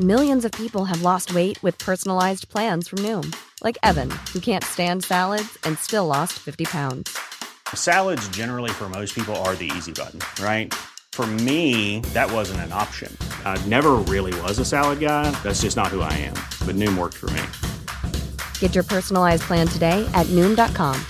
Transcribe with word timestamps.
Millions 0.00 0.44
of 0.44 0.50
people 0.56 0.82
have 0.86 1.02
lost 1.02 1.32
weight 1.34 1.56
with 1.62 1.84
personalised 1.84 2.44
plans 2.52 2.88
from 2.88 3.04
Noom 3.06 3.22
like 3.64 3.78
even 3.84 4.08
you 4.34 4.40
can 4.44 4.58
stand 4.62 5.02
salad 5.04 5.46
and 5.66 5.76
still 5.80 6.06
lost 6.08 6.38
fifty 6.44 6.64
pound 6.72 7.08
salad 7.84 8.20
generally 8.36 8.70
for 8.78 8.88
most 8.94 9.14
people 9.14 9.40
are 9.48 9.54
the 9.60 9.68
easy 9.74 9.92
button 9.98 10.18
right 10.42 10.74
for 11.16 11.26
me 11.40 12.00
that 12.14 12.32
was 12.32 12.50
an 12.58 12.72
option 12.72 13.14
I 13.46 13.68
never 13.74 14.00
really 14.10 14.38
was 14.40 14.58
a 14.58 14.64
salad 14.64 15.02
guy 15.02 15.30
that's 15.44 15.62
just 15.62 15.76
not 15.78 15.92
who 15.92 16.02
I 16.10 16.22
am 16.22 16.32
but 16.66 16.74
Noom 16.74 16.90
work 17.00 17.16
for 17.22 17.32
me 17.32 18.12
get 18.62 18.76
your 18.76 18.90
personalised 18.90 19.48
plan 19.48 19.66
today 19.72 19.90
at 19.94 20.30
Noom 20.32 20.54
dot 20.62 20.74
com 20.76 21.02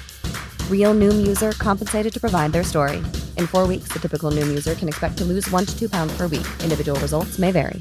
real 0.70 0.96
Noom 0.98 1.24
user 1.26 1.50
compensated 1.58 2.14
to 2.14 2.20
provide 2.28 2.52
their 2.54 2.64
story 2.72 2.98
in 3.36 3.46
four 3.50 3.68
weeks 3.68 3.94
the 3.94 4.06
typical 4.08 4.34
Noom 4.34 4.50
user 4.54 4.74
can 4.80 4.88
expect 4.88 5.18
to 5.18 5.24
lose 5.32 5.54
1 5.54 5.64
to 5.78 5.84
2 5.84 5.90
pound 5.92 6.12
per 6.18 6.26
week 6.30 6.52
individual 6.64 6.96
results 7.02 7.38
may 7.40 7.50
vary 7.54 7.80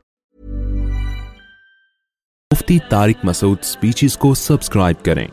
Mufti 2.51 2.77
Tariq 2.89 3.15
Masood 3.25 3.57
speeches 3.63 4.15
کو 4.23 4.33
subscribe 4.37 5.03
کریں 5.05 5.27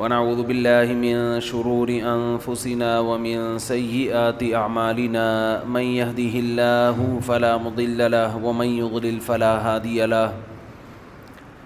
ونعوذ 0.00 0.42
بالله 0.50 0.98
من 1.04 1.40
شرور 1.50 1.92
أنفسنا 2.14 2.90
ومن 3.12 3.46
سيئات 3.68 4.44
أعمالنا 4.62 5.28
من 5.78 5.88
يهده 5.94 6.42
الله 6.42 7.08
فلا 7.32 7.54
مضل 7.68 8.04
له 8.18 8.44
ومن 8.50 8.76
يضلل 8.82 9.22
فلا 9.30 9.54
هادي 9.70 9.96
له 10.16 10.44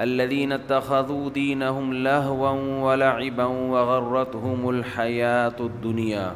الذين 0.00 0.52
اتخذوا 0.52 1.30
دينهم 1.30 1.92
لهوا 1.92 2.50
ولعبا 2.90 3.44
وغرتهم 3.44 4.70
الحياة 4.70 5.56
الدنيا 5.60 6.32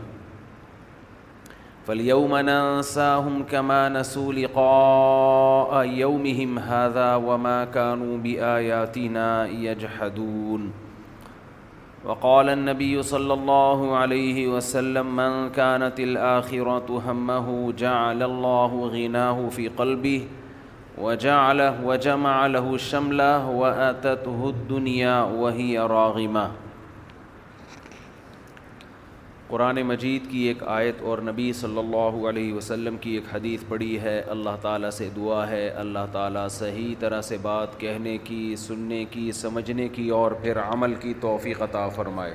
فاليوم 1.86 2.36
ننساهم 2.36 3.42
كما 3.50 3.88
نسوا 3.88 4.32
لقاء 4.32 5.84
يومهم 5.88 6.58
هذا 6.58 7.14
وما 7.14 7.64
كانوا 7.64 8.18
بآياتنا 8.18 9.48
يجحدون 9.48 10.72
وقال 12.04 12.48
النبي 12.48 13.02
صلى 13.02 13.34
الله 13.34 13.96
عليه 13.96 14.48
وسلم 14.48 15.16
من 15.16 15.50
كانت 15.50 16.00
الآخرة 16.00 17.02
همه 17.08 17.72
جعل 17.72 18.22
الله 18.22 18.88
غناه 18.92 19.48
في 19.48 19.68
قلبه 19.68 20.24
وجعله 21.02 21.84
وجمع 21.86 22.34
له 22.46 22.74
الشمل 22.74 23.20
وآتته 23.20 24.50
الدنيا 24.56 25.14
وهي 25.22 25.74
راغمة 25.76 26.50
قرآن 29.48 29.80
مجید 29.88 30.30
کی 30.30 30.38
ایک 30.50 30.62
آیت 30.76 31.02
اور 31.10 31.18
نبی 31.30 31.52
صلی 31.62 31.78
اللہ 31.78 32.14
علیہ 32.28 32.52
وسلم 32.52 32.96
کی 33.06 33.10
ایک 33.16 33.24
حدیث 33.34 33.64
پڑھی 33.68 33.90
ہے 34.00 34.14
اللہ 34.36 34.56
تعالیٰ 34.62 34.90
سے 35.00 35.08
دعا 35.16 35.46
ہے 35.48 35.68
اللہ 35.84 36.06
تعالیٰ 36.12 36.48
صحیح 36.58 36.94
طرح 37.00 37.20
سے 37.32 37.36
بات 37.42 37.78
کہنے 37.80 38.16
کی 38.24 38.40
سننے 38.66 39.04
کی 39.10 39.30
سمجھنے 39.42 39.88
کی 39.98 40.08
اور 40.22 40.32
پھر 40.42 40.60
عمل 40.68 40.94
کی 41.02 41.14
توفیق 41.20 41.62
عطا 41.68 41.86
فرمائے 42.00 42.34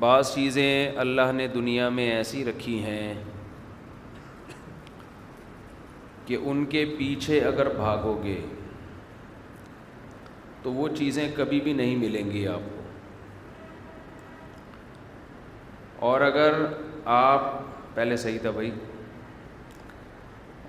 بعض 0.00 0.30
چیزیں 0.34 0.98
اللہ 0.98 1.30
نے 1.36 1.46
دنیا 1.54 1.88
میں 1.96 2.08
ایسی 2.10 2.44
رکھی 2.44 2.78
ہیں 2.82 3.12
کہ 6.26 6.36
ان 6.50 6.64
کے 6.74 6.84
پیچھے 6.98 7.40
اگر 7.48 7.68
بھاگو 7.76 8.14
گے 8.22 8.36
تو 10.62 10.72
وہ 10.72 10.86
چیزیں 10.98 11.26
کبھی 11.36 11.60
بھی 11.66 11.72
نہیں 11.80 11.96
ملیں 12.04 12.30
گی 12.30 12.46
آپ 12.48 12.68
کو 12.70 12.78
اور 16.10 16.20
اگر 16.30 16.54
آپ 17.16 17.50
پہلے 17.94 18.16
صحیح 18.24 18.38
تھا 18.42 18.50
بھائی 18.60 18.70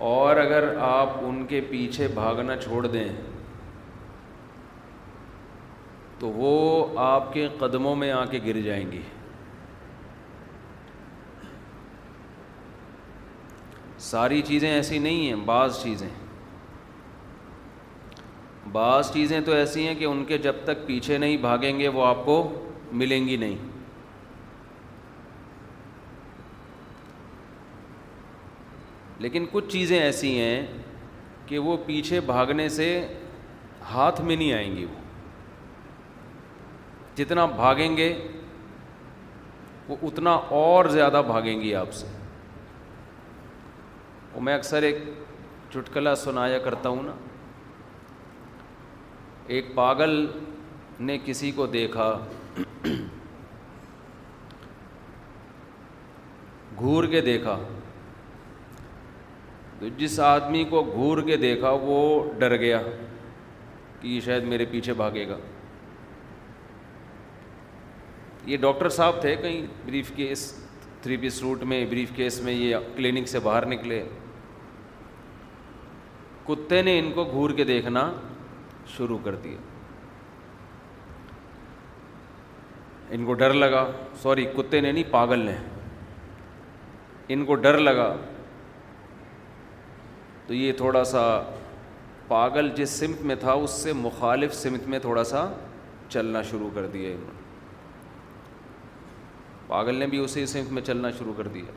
اور 0.09 0.35
اگر 0.43 0.67
آپ 0.89 1.17
ان 1.27 1.45
کے 1.53 1.61
پیچھے 1.69 2.07
بھاگنا 2.19 2.55
چھوڑ 2.65 2.85
دیں 2.87 3.07
تو 6.19 6.29
وہ 6.41 6.53
آپ 7.05 7.33
کے 7.33 7.47
قدموں 7.59 7.95
میں 8.03 8.11
آ 8.11 8.23
کے 8.31 8.39
گر 8.45 8.61
جائیں 8.69 8.85
گی 8.91 9.01
ساری 14.03 14.41
چیزیں 14.45 14.69
ایسی 14.71 14.97
نہیں 14.99 15.25
ہیں 15.27 15.35
بعض 15.45 15.81
چیزیں 15.81 16.07
بعض 18.71 19.11
چیزیں 19.13 19.39
تو 19.45 19.51
ایسی 19.51 19.87
ہیں 19.87 19.95
کہ 19.95 20.05
ان 20.05 20.23
کے 20.25 20.37
جب 20.45 20.55
تک 20.65 20.85
پیچھے 20.85 21.17
نہیں 21.17 21.37
بھاگیں 21.41 21.79
گے 21.79 21.87
وہ 21.97 22.05
آپ 22.05 22.25
کو 22.25 22.35
ملیں 23.01 23.27
گی 23.27 23.35
نہیں 23.43 23.55
لیکن 29.25 29.45
کچھ 29.51 29.67
چیزیں 29.71 29.99
ایسی 29.99 30.37
ہیں 30.39 30.65
کہ 31.45 31.59
وہ 31.67 31.75
پیچھے 31.85 32.19
بھاگنے 32.29 32.67
سے 32.79 32.87
ہاتھ 33.93 34.21
میں 34.21 34.35
نہیں 34.35 34.53
آئیں 34.53 34.75
گی 34.77 34.85
وہ 34.85 34.97
جتنا 37.17 37.45
بھاگیں 37.61 37.95
گے 37.97 38.13
وہ 39.89 39.95
اتنا 40.07 40.31
اور 40.61 40.85
زیادہ 40.97 41.21
بھاگیں 41.27 41.59
گی 41.61 41.73
آپ 41.75 41.93
سے 41.93 42.07
میں 44.39 44.53
اکثر 44.55 44.83
ایک 44.83 44.97
چٹکلا 45.73 46.13
سنایا 46.15 46.57
کرتا 46.63 46.89
ہوں 46.89 47.03
نا 47.03 47.11
ایک 49.55 49.73
پاگل 49.75 50.25
نے 50.99 51.17
کسی 51.25 51.51
کو 51.55 51.65
دیکھا 51.67 52.09
گور 56.79 57.03
کے 57.11 57.21
دیکھا 57.21 57.57
تو 59.79 59.87
جس 59.97 60.19
آدمی 60.23 60.63
کو 60.69 60.83
گور 60.93 61.21
کے 61.27 61.37
دیکھا 61.37 61.69
وہ 61.81 62.31
ڈر 62.39 62.55
گیا 62.59 62.81
کہ 64.01 64.07
یہ 64.07 64.19
شاید 64.25 64.43
میرے 64.47 64.65
پیچھے 64.71 64.93
بھاگے 64.93 65.27
گا 65.29 65.37
یہ 68.45 68.57
ڈاکٹر 68.57 68.89
صاحب 68.89 69.21
تھے 69.21 69.35
کہیں 69.41 69.61
بریف 69.85 70.11
کیس 70.15 70.51
تھری 71.01 71.17
پیس 71.17 71.41
روٹ 71.41 71.63
میں 71.71 71.85
بریف 71.89 72.11
کیس 72.15 72.41
میں 72.43 72.53
یہ 72.53 72.75
کلینک 72.95 73.27
سے 73.27 73.39
باہر 73.43 73.65
نکلے 73.67 74.03
کتے 76.51 76.81
نے 76.81 76.97
ان 76.99 77.11
کو 77.15 77.23
گھور 77.31 77.49
کے 77.57 77.63
دیکھنا 77.63 78.11
شروع 78.97 79.17
کر 79.23 79.35
دیا 79.43 79.57
ان 83.15 83.25
کو 83.25 83.33
ڈر 83.41 83.53
لگا 83.53 83.85
سوری 84.21 84.45
کتے 84.55 84.81
نے 84.81 84.91
نہیں 84.91 85.11
پاگل 85.11 85.39
نے 85.45 85.55
ان 87.33 87.45
کو 87.45 87.55
ڈر 87.65 87.77
لگا 87.77 88.13
تو 90.47 90.53
یہ 90.53 90.71
تھوڑا 90.77 91.03
سا 91.11 91.21
پاگل 92.27 92.69
جس 92.75 92.89
سمت 92.99 93.21
میں 93.29 93.35
تھا 93.39 93.51
اس 93.65 93.71
سے 93.83 93.93
مخالف 93.93 94.53
سمت 94.55 94.87
میں 94.93 94.99
تھوڑا 95.05 95.23
سا 95.33 95.45
چلنا 96.09 96.41
شروع 96.49 96.69
کر 96.75 96.87
دیا 96.93 97.09
انہوں 97.09 97.31
نے 97.35 97.39
پاگل 99.67 99.95
نے 99.99 100.07
بھی 100.13 100.17
اسی 100.23 100.45
سمت 100.55 100.71
میں 100.77 100.81
چلنا 100.91 101.11
شروع 101.19 101.33
کر 101.37 101.47
دیا 101.57 101.71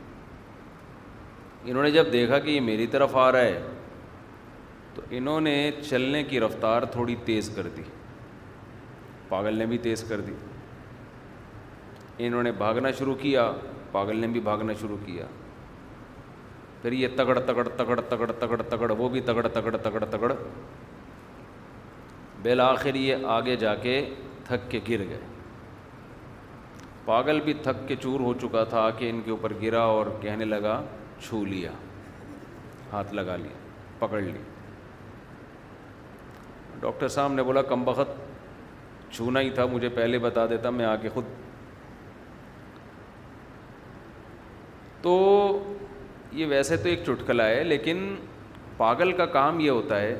انہوں 1.63 1.83
نے 1.83 1.91
جب 1.91 2.11
دیکھا 2.13 2.39
کہ 2.39 2.49
یہ 2.49 2.61
میری 2.61 2.87
طرف 2.95 3.15
آ 3.17 3.31
رہا 3.31 3.41
ہے 3.41 3.74
تو 4.95 5.01
انہوں 5.17 5.41
نے 5.41 5.53
چلنے 5.89 6.23
کی 6.23 6.39
رفتار 6.39 6.83
تھوڑی 6.91 7.15
تیز 7.25 7.49
کر 7.55 7.67
دی 7.77 7.81
پاگل 9.29 9.55
نے 9.59 9.65
بھی 9.65 9.77
تیز 9.87 10.03
کر 10.09 10.21
دی 10.27 10.33
انہوں 12.27 12.43
نے 12.43 12.51
بھاگنا 12.57 12.91
شروع 12.97 13.15
کیا 13.21 13.51
پاگل 13.91 14.17
نے 14.19 14.27
بھی 14.35 14.39
بھاگنا 14.41 14.73
شروع 14.81 14.97
کیا 15.05 15.25
پھر 16.81 16.91
یہ 16.91 17.07
تگڑ 17.15 17.37
تگڑ 17.39 17.67
تگڑ 17.77 17.99
تگڑ 18.09 18.31
تگڑ 18.39 18.61
تگڑ 18.75 18.91
وہ 18.97 19.09
بھی 19.09 19.21
تگڑ 19.31 19.47
تگڑ 19.53 19.75
تگڑ 19.77 20.03
تگڑ 20.11 20.31
بالآخر 22.43 22.95
یہ 22.95 23.25
آگے 23.37 23.55
جا 23.65 23.73
کے 23.83 23.99
تھک 24.47 24.69
کے 24.71 24.79
گر 24.89 25.05
گئے 25.09 25.19
پاگل 27.05 27.39
بھی 27.43 27.53
تھک 27.63 27.87
کے 27.87 27.95
چور 28.01 28.19
ہو 28.19 28.33
چکا 28.41 28.63
تھا 28.69 28.89
کہ 28.97 29.09
ان 29.09 29.21
کے 29.25 29.31
اوپر 29.31 29.53
گرا 29.61 29.81
اور 29.97 30.05
کہنے 30.21 30.45
لگا 30.45 30.81
چھو 31.27 31.43
لیا 31.45 31.71
ہاتھ 32.91 33.13
لگا 33.13 33.35
لیا 33.35 33.57
پکڑ 33.99 34.21
لی 34.21 34.31
ڈاکٹر 36.81 37.07
صاحب 37.07 37.31
نے 37.33 37.43
بولا 37.43 37.61
کم 37.73 37.83
بخت 37.85 38.17
چھونا 39.15 39.39
ہی 39.41 39.49
تھا 39.55 39.65
مجھے 39.71 39.89
پہلے 39.95 40.19
بتا 40.19 40.45
دیتا 40.49 40.69
میں 40.77 40.85
آ 40.85 40.95
کے 41.01 41.09
خود 41.13 41.23
تو 45.01 45.11
یہ 46.31 46.45
ویسے 46.49 46.77
تو 46.77 46.89
ایک 46.89 47.03
چٹکلا 47.05 47.45
ہے 47.47 47.63
لیکن 47.63 48.15
پاگل 48.77 49.11
کا 49.17 49.25
کام 49.37 49.59
یہ 49.59 49.69
ہوتا 49.69 49.99
ہے 50.01 50.19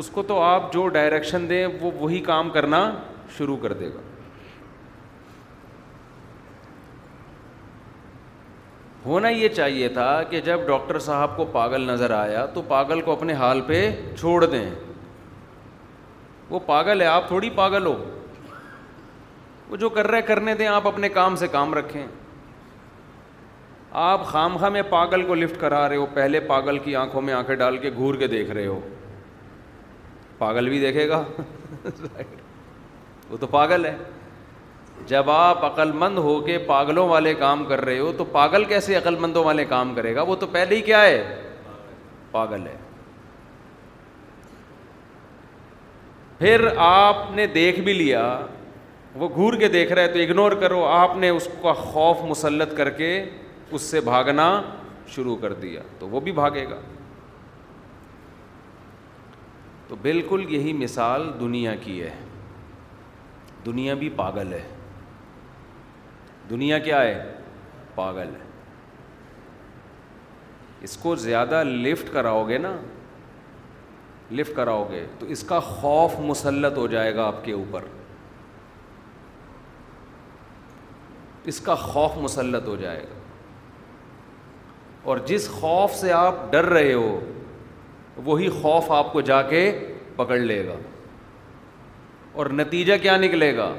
اس 0.00 0.08
کو 0.10 0.22
تو 0.28 0.40
آپ 0.42 0.72
جو 0.72 0.86
ڈائریکشن 0.88 1.48
دیں 1.48 1.66
وہ 1.80 1.90
وہی 1.98 2.20
کام 2.30 2.50
کرنا 2.50 2.78
شروع 3.36 3.56
کر 3.62 3.72
دے 3.82 3.88
گا 3.94 4.00
ہونا 9.04 9.28
یہ 9.28 9.48
چاہیے 9.56 9.88
تھا 9.98 10.08
کہ 10.30 10.40
جب 10.46 10.66
ڈاکٹر 10.66 10.98
صاحب 11.06 11.36
کو 11.36 11.44
پاگل 11.52 11.80
نظر 11.90 12.10
آیا 12.18 12.44
تو 12.54 12.62
پاگل 12.68 13.00
کو 13.04 13.12
اپنے 13.12 13.32
حال 13.42 13.60
پہ 13.66 13.78
چھوڑ 14.20 14.44
دیں 14.44 14.64
وہ 16.52 16.58
پاگل 16.66 17.00
ہے 17.00 17.06
آپ 17.06 17.26
تھوڑی 17.28 17.48
پاگل 17.54 17.86
ہو 17.86 17.94
وہ 19.68 19.76
جو 19.82 19.88
کر 19.90 20.06
رہے 20.10 20.22
کرنے 20.30 20.54
دیں 20.54 20.66
آپ 20.68 20.86
اپنے 20.86 21.08
کام 21.08 21.36
سے 21.42 21.46
کام 21.52 21.72
رکھیں 21.74 22.06
آپ 24.00 24.26
خام 24.26 24.56
میں 24.72 24.82
پاگل 24.90 25.22
کو 25.26 25.34
لفٹ 25.34 25.60
کرا 25.60 25.88
رہے 25.88 25.96
ہو 25.96 26.06
پہلے 26.14 26.40
پاگل 26.50 26.78
کی 26.84 26.94
آنکھوں 26.96 27.22
میں 27.22 27.34
آنکھیں 27.34 27.54
ڈال 27.64 27.76
کے 27.78 27.90
گھور 27.96 28.14
کے 28.20 28.26
دیکھ 28.34 28.50
رہے 28.50 28.66
ہو 28.66 28.80
پاگل 30.38 30.68
بھی 30.68 30.80
دیکھے 30.80 31.08
گا 31.08 31.22
وہ 33.30 33.36
تو 33.40 33.46
پاگل 33.56 33.84
ہے 33.86 33.96
جب 35.08 35.30
آپ 35.30 35.64
عقل 35.64 35.92
مند 36.02 36.18
ہو 36.28 36.40
کے 36.46 36.58
پاگلوں 36.66 37.08
والے 37.08 37.34
کام 37.44 37.64
کر 37.68 37.84
رہے 37.84 37.98
ہو 37.98 38.12
تو 38.18 38.24
پاگل 38.38 38.64
کیسے 38.74 38.94
عقل 38.96 39.16
مندوں 39.24 39.44
والے 39.44 39.64
کام 39.74 39.94
کرے 39.94 40.14
گا 40.14 40.22
وہ 40.32 40.36
تو 40.40 40.46
پہلے 40.52 40.76
ہی 40.76 40.80
کیا 40.90 41.02
ہے 41.02 41.22
پاگل 42.32 42.66
ہے 42.66 42.76
پھر 46.42 46.60
آپ 46.84 47.16
نے 47.34 47.46
دیکھ 47.54 47.78
بھی 47.86 47.92
لیا 47.92 48.22
وہ 49.16 49.28
گور 49.34 49.54
کے 49.58 49.66
دیکھ 49.68 49.92
رہا 49.92 50.02
ہے 50.02 50.08
تو 50.12 50.18
اگنور 50.18 50.52
کرو 50.60 50.82
آپ 50.84 51.16
نے 51.24 51.28
اس 51.28 51.46
کا 51.62 51.72
خوف 51.80 52.22
مسلط 52.30 52.74
کر 52.76 52.88
کے 53.00 53.10
اس 53.70 53.82
سے 53.82 54.00
بھاگنا 54.08 54.46
شروع 55.14 55.36
کر 55.42 55.52
دیا 55.60 55.82
تو 55.98 56.08
وہ 56.08 56.20
بھی 56.28 56.32
بھاگے 56.38 56.64
گا 56.70 56.78
تو 59.88 59.96
بالکل 60.02 60.44
یہی 60.54 60.72
مثال 60.82 61.30
دنیا 61.40 61.74
کی 61.84 62.00
ہے 62.02 62.10
دنیا 63.66 63.94
بھی 64.02 64.08
پاگل 64.16 64.52
ہے 64.52 64.62
دنیا 66.50 66.78
کیا 66.88 67.02
ہے 67.02 67.14
پاگل 67.94 68.34
ہے 68.40 68.50
اس 70.88 70.96
کو 71.02 71.14
زیادہ 71.28 71.62
لفٹ 71.66 72.12
کراؤ 72.12 72.44
گے 72.48 72.58
نا 72.68 72.76
لفٹ 74.36 74.54
کراؤ 74.56 74.84
گے 74.90 75.04
تو 75.18 75.26
اس 75.34 75.42
کا 75.48 75.58
خوف 75.64 76.18
مسلط 76.28 76.76
ہو 76.78 76.86
جائے 76.92 77.14
گا 77.14 77.26
آپ 77.26 77.44
کے 77.44 77.52
اوپر 77.52 77.84
اس 81.52 81.60
کا 81.60 81.74
خوف 81.74 82.16
مسلط 82.22 82.66
ہو 82.68 82.76
جائے 82.80 83.02
گا 83.02 83.18
اور 85.10 85.18
جس 85.26 85.48
خوف 85.50 85.94
سے 86.00 86.12
آپ 86.12 86.50
ڈر 86.52 86.64
رہے 86.74 86.92
ہو 86.92 87.08
وہی 88.24 88.48
خوف 88.62 88.90
آپ 88.98 89.12
کو 89.12 89.20
جا 89.32 89.40
کے 89.50 89.62
پکڑ 90.16 90.38
لے 90.38 90.64
گا 90.66 90.76
اور 92.40 92.46
نتیجہ 92.60 92.92
کیا 93.02 93.16
نکلے 93.16 93.56
گا 93.56 93.72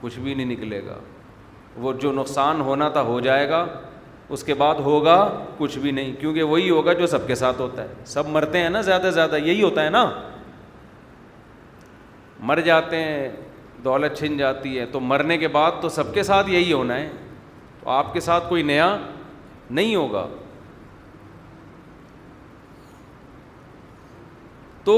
کچھ 0.00 0.18
بھی 0.24 0.34
نہیں 0.34 0.46
نکلے 0.52 0.84
گا 0.86 0.96
وہ 1.84 1.92
جو 2.02 2.12
نقصان 2.12 2.60
ہونا 2.70 2.88
تھا 2.96 3.02
ہو 3.10 3.18
جائے 3.28 3.48
گا 3.48 3.66
اس 4.32 4.44
کے 4.44 4.54
بعد 4.54 4.74
ہوگا 4.84 5.16
کچھ 5.56 5.78
بھی 5.78 5.90
نہیں 5.90 6.12
کیونکہ 6.20 6.42
وہی 6.42 6.68
ہوگا 6.70 6.92
جو 7.00 7.06
سب 7.06 7.26
کے 7.26 7.34
ساتھ 7.34 7.60
ہوتا 7.60 7.82
ہے 7.82 7.88
سب 8.12 8.28
مرتے 8.32 8.60
ہیں 8.60 8.70
نا 8.70 8.80
زیادہ 8.82 9.02
سے 9.04 9.10
زیادہ 9.10 9.36
یہی 9.44 9.62
ہوتا 9.62 9.84
ہے 9.84 9.90
نا 9.90 10.04
مر 12.48 12.60
جاتے 12.60 13.02
ہیں 13.02 13.28
دولت 13.84 14.16
چھن 14.18 14.36
جاتی 14.36 14.78
ہے 14.78 14.86
تو 14.92 15.00
مرنے 15.00 15.36
کے 15.38 15.48
بعد 15.56 15.72
تو 15.80 15.88
سب 15.88 16.12
کے 16.14 16.22
ساتھ 16.22 16.50
یہی 16.50 16.72
ہونا 16.72 16.96
ہے 16.96 17.08
تو 17.84 17.90
آپ 17.90 18.12
کے 18.12 18.20
ساتھ 18.20 18.48
کوئی 18.48 18.62
نیا 18.62 18.96
نہیں 19.70 19.94
ہوگا 19.94 20.26
تو 24.84 24.96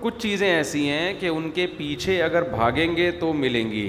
کچھ 0.00 0.18
چیزیں 0.22 0.48
ایسی 0.54 0.88
ہیں 0.88 1.12
کہ 1.20 1.26
ان 1.28 1.50
کے 1.54 1.66
پیچھے 1.76 2.22
اگر 2.22 2.42
بھاگیں 2.50 2.96
گے 2.96 3.10
تو 3.20 3.32
ملیں 3.34 3.70
گی 3.70 3.88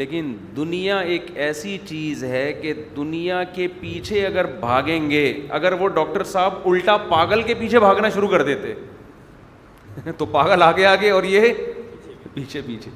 لیکن 0.00 0.32
دنیا 0.56 0.98
ایک 1.06 1.24
ایسی 1.44 1.76
چیز 1.86 2.22
ہے 2.24 2.44
کہ 2.60 2.72
دنیا 2.96 3.42
کے 3.54 3.66
پیچھے 3.80 4.24
اگر 4.26 4.44
بھاگیں 4.60 5.10
گے 5.10 5.24
اگر 5.58 5.72
وہ 5.80 5.88
ڈاکٹر 5.98 6.24
صاحب 6.32 6.68
الٹا 6.68 6.96
پاگل 7.08 7.42
کے 7.48 7.54
پیچھے 7.58 7.78
بھاگنا 7.80 8.08
شروع 8.14 8.28
کر 8.28 8.42
دیتے 8.50 8.74
تو 10.18 10.26
پاگل 10.38 10.62
آگے 10.62 10.86
آگے 10.86 11.10
اور 11.10 11.22
یہ 11.32 11.52
پیچھے 12.34 12.60
پیچھے 12.66 12.90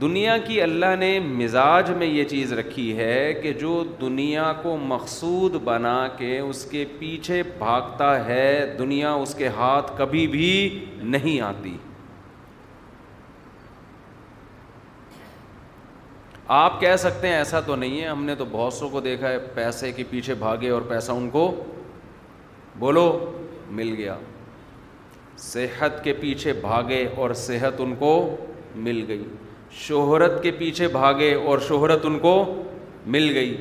دنیا 0.00 0.36
کی 0.46 0.60
اللہ 0.62 0.94
نے 0.98 1.18
مزاج 1.24 1.90
میں 1.96 2.06
یہ 2.06 2.24
چیز 2.28 2.52
رکھی 2.52 2.96
ہے 2.96 3.32
کہ 3.42 3.52
جو 3.60 3.82
دنیا 4.00 4.52
کو 4.62 4.76
مقصود 4.86 5.54
بنا 5.64 5.98
کے 6.18 6.38
اس 6.38 6.64
کے 6.70 6.84
پیچھے 6.98 7.42
بھاگتا 7.58 8.14
ہے 8.26 8.48
دنیا 8.78 9.12
اس 9.22 9.34
کے 9.38 9.48
ہاتھ 9.56 9.96
کبھی 9.98 10.26
بھی 10.36 10.50
نہیں 11.16 11.40
آتی 11.50 11.76
آپ 16.52 16.80
کہہ 16.80 16.96
سکتے 16.98 17.28
ہیں 17.28 17.34
ایسا 17.34 17.60
تو 17.66 17.76
نہیں 17.76 18.00
ہے 18.00 18.06
ہم 18.06 18.24
نے 18.24 18.34
تو 18.38 18.44
بہت 18.50 18.72
سو 18.74 18.88
کو 18.88 19.00
دیکھا 19.00 19.28
ہے 19.28 19.38
پیسے 19.54 19.90
کے 19.92 20.04
پیچھے 20.10 20.34
بھاگے 20.38 20.70
اور 20.70 20.82
پیسہ 20.88 21.12
ان 21.12 21.28
کو 21.30 21.46
بولو 22.78 23.04
مل 23.76 23.94
گیا 23.98 24.16
صحت 25.44 26.02
کے 26.04 26.12
پیچھے 26.20 26.52
بھاگے 26.62 27.04
اور 27.16 27.32
صحت 27.46 27.80
ان 27.80 27.94
کو 27.98 28.10
مل 28.86 29.04
گئی 29.08 29.24
شہرت 29.86 30.42
کے 30.42 30.50
پیچھے 30.58 30.88
بھاگے 30.88 31.34
اور 31.46 31.58
شہرت 31.68 32.04
ان 32.06 32.18
کو 32.18 32.34
مل 33.14 33.30
گئی 33.34 33.54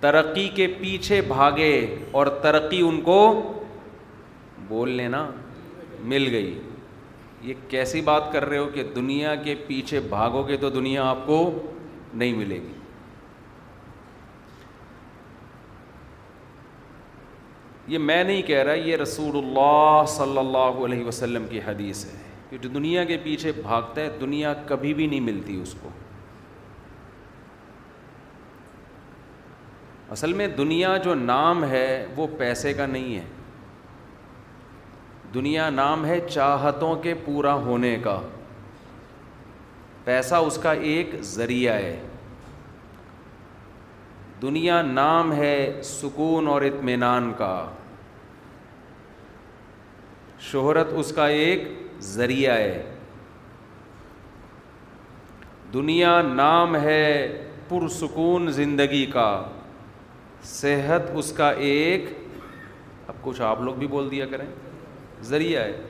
ترقی 0.00 0.46
کے 0.54 0.66
پیچھے 0.80 1.20
بھاگے 1.28 1.72
اور 2.10 2.26
ترقی 2.42 2.80
ان 2.88 3.00
کو 3.02 3.18
بول 4.68 4.90
لینا 4.90 5.26
مل 6.08 6.28
گئی 6.34 6.54
یہ 7.46 7.54
کیسی 7.68 8.00
بات 8.02 8.32
کر 8.32 8.44
رہے 8.48 8.58
ہو 8.58 8.68
کہ 8.74 8.82
دنیا 8.94 9.34
کے 9.42 9.54
پیچھے 9.66 9.98
بھاگو 10.10 10.42
گے 10.48 10.56
تو 10.62 10.68
دنیا 10.76 11.02
آپ 11.08 11.18
کو 11.26 11.36
نہیں 12.12 12.32
ملے 12.36 12.54
گی 12.62 12.72
یہ 17.92 17.98
میں 18.06 18.22
نہیں 18.22 18.42
کہہ 18.46 18.62
رہا 18.62 18.72
یہ 18.86 18.96
رسول 19.02 19.36
اللہ 19.38 20.02
صلی 20.16 20.38
اللہ 20.38 20.82
علیہ 20.84 21.04
وسلم 21.06 21.46
کی 21.50 21.60
حدیث 21.66 22.04
ہے 22.04 22.18
کہ 22.50 22.58
جو 22.62 22.68
دنیا 22.78 23.04
کے 23.04 23.16
پیچھے 23.24 23.52
بھاگتا 23.62 24.00
ہے 24.00 24.08
دنیا 24.20 24.54
کبھی 24.66 24.94
بھی 24.94 25.06
نہیں 25.06 25.20
ملتی 25.28 25.60
اس 25.60 25.74
کو 25.82 25.88
اصل 30.18 30.32
میں 30.40 30.46
دنیا 30.56 30.96
جو 31.04 31.14
نام 31.14 31.64
ہے 31.70 31.86
وہ 32.16 32.26
پیسے 32.38 32.72
کا 32.80 32.86
نہیں 32.86 33.14
ہے 33.16 33.24
دنیا 35.36 35.68
نام 35.70 36.04
ہے 36.06 36.18
چاہتوں 36.28 36.94
کے 37.02 37.12
پورا 37.24 37.52
ہونے 37.64 37.96
کا 38.02 38.16
پیسہ 40.04 40.34
اس 40.48 40.56
کا 40.62 40.72
ایک 40.90 41.10
ذریعہ 41.32 41.72
ہے 41.74 41.96
دنیا 44.42 44.80
نام 44.82 45.32
ہے 45.40 45.56
سکون 45.84 46.46
اور 46.48 46.62
اطمینان 46.68 47.30
کا 47.38 47.50
شہرت 50.50 50.92
اس 51.00 51.12
کا 51.16 51.26
ایک 51.44 51.66
ذریعہ 52.14 52.54
ہے 52.58 52.82
دنیا 55.74 56.20
نام 56.34 56.76
ہے 56.84 57.04
پرسکون 57.68 58.50
زندگی 58.62 59.04
کا 59.12 59.30
صحت 60.58 61.10
اس 61.18 61.32
کا 61.36 61.50
ایک 61.72 62.08
اب 63.08 63.22
کچھ 63.22 63.42
آپ 63.52 63.60
لوگ 63.68 63.74
بھی 63.78 63.86
بول 63.98 64.10
دیا 64.10 64.26
کریں 64.30 64.46
ذریعہ 65.28 65.62
ہے 65.64 65.80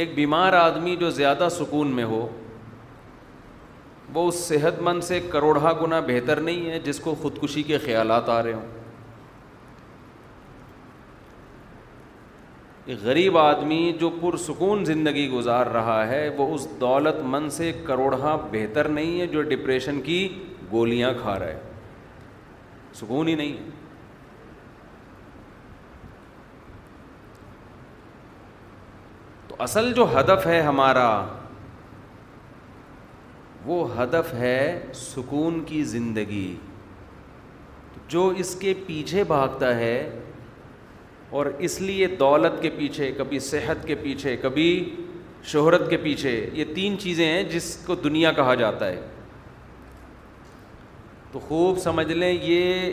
ایک 0.00 0.14
بیمار 0.14 0.52
آدمی 0.60 0.96
جو 1.00 1.10
زیادہ 1.20 1.48
سکون 1.58 1.90
میں 1.96 2.04
ہو 2.12 2.26
وہ 4.14 4.26
اس 4.28 4.38
صحت 4.48 4.80
مند 4.86 5.02
سے 5.04 5.18
کروڑہ 5.32 5.72
گنا 5.82 5.98
بہتر 6.06 6.40
نہیں 6.48 6.70
ہے 6.70 6.78
جس 6.88 6.98
کو 7.00 7.14
خودکشی 7.22 7.62
کے 7.70 7.78
خیالات 7.84 8.28
آ 8.36 8.42
رہے 8.42 8.52
ہوں 8.52 8.66
ایک 12.92 12.98
غریب 13.02 13.36
آدمی 13.38 13.82
جو 14.00 14.10
پرسکون 14.20 14.84
زندگی 14.84 15.28
گزار 15.30 15.66
رہا 15.76 15.98
ہے 16.08 16.28
وہ 16.38 16.52
اس 16.54 16.66
دولت 16.80 17.20
مند 17.34 17.50
سے 17.52 17.70
کروڑہ 17.86 18.36
بہتر 18.50 18.88
نہیں 18.98 19.20
ہے 19.20 19.26
جو 19.36 19.42
ڈپریشن 19.52 20.00
کی 20.08 20.18
گولیاں 20.72 21.12
کھا 21.20 21.38
رہا 21.38 21.46
ہے 21.46 21.62
سکون 23.00 23.28
ہی 23.28 23.34
نہیں 23.34 23.52
ہے 23.56 23.70
تو 29.56 29.62
اصل 29.62 29.92
جو 29.94 30.04
ہدف 30.12 30.46
ہے 30.46 30.60
ہمارا 30.66 31.06
وہ 33.64 33.76
ہدف 34.02 34.32
ہے 34.34 34.80
سکون 35.00 35.60
کی 35.66 35.82
زندگی 35.90 36.54
جو 38.08 38.26
اس 38.44 38.54
کے 38.60 38.72
پیچھے 38.86 39.24
بھاگتا 39.26 39.74
ہے 39.78 39.96
اور 41.38 41.46
اس 41.68 41.80
لیے 41.80 42.06
دولت 42.22 42.60
کے 42.62 42.70
پیچھے 42.78 43.10
کبھی 43.18 43.38
صحت 43.50 43.86
کے 43.86 43.94
پیچھے 44.02 44.36
کبھی 44.42 44.66
شہرت 45.52 45.88
کے 45.90 45.96
پیچھے 46.06 46.30
یہ 46.52 46.74
تین 46.74 46.98
چیزیں 47.00 47.26
ہیں 47.26 47.42
جس 47.50 47.76
کو 47.86 47.94
دنیا 48.04 48.32
کہا 48.38 48.54
جاتا 48.64 48.86
ہے 48.86 49.00
تو 51.32 51.40
خوب 51.48 51.78
سمجھ 51.84 52.12
لیں 52.12 52.32
یہ 52.32 52.92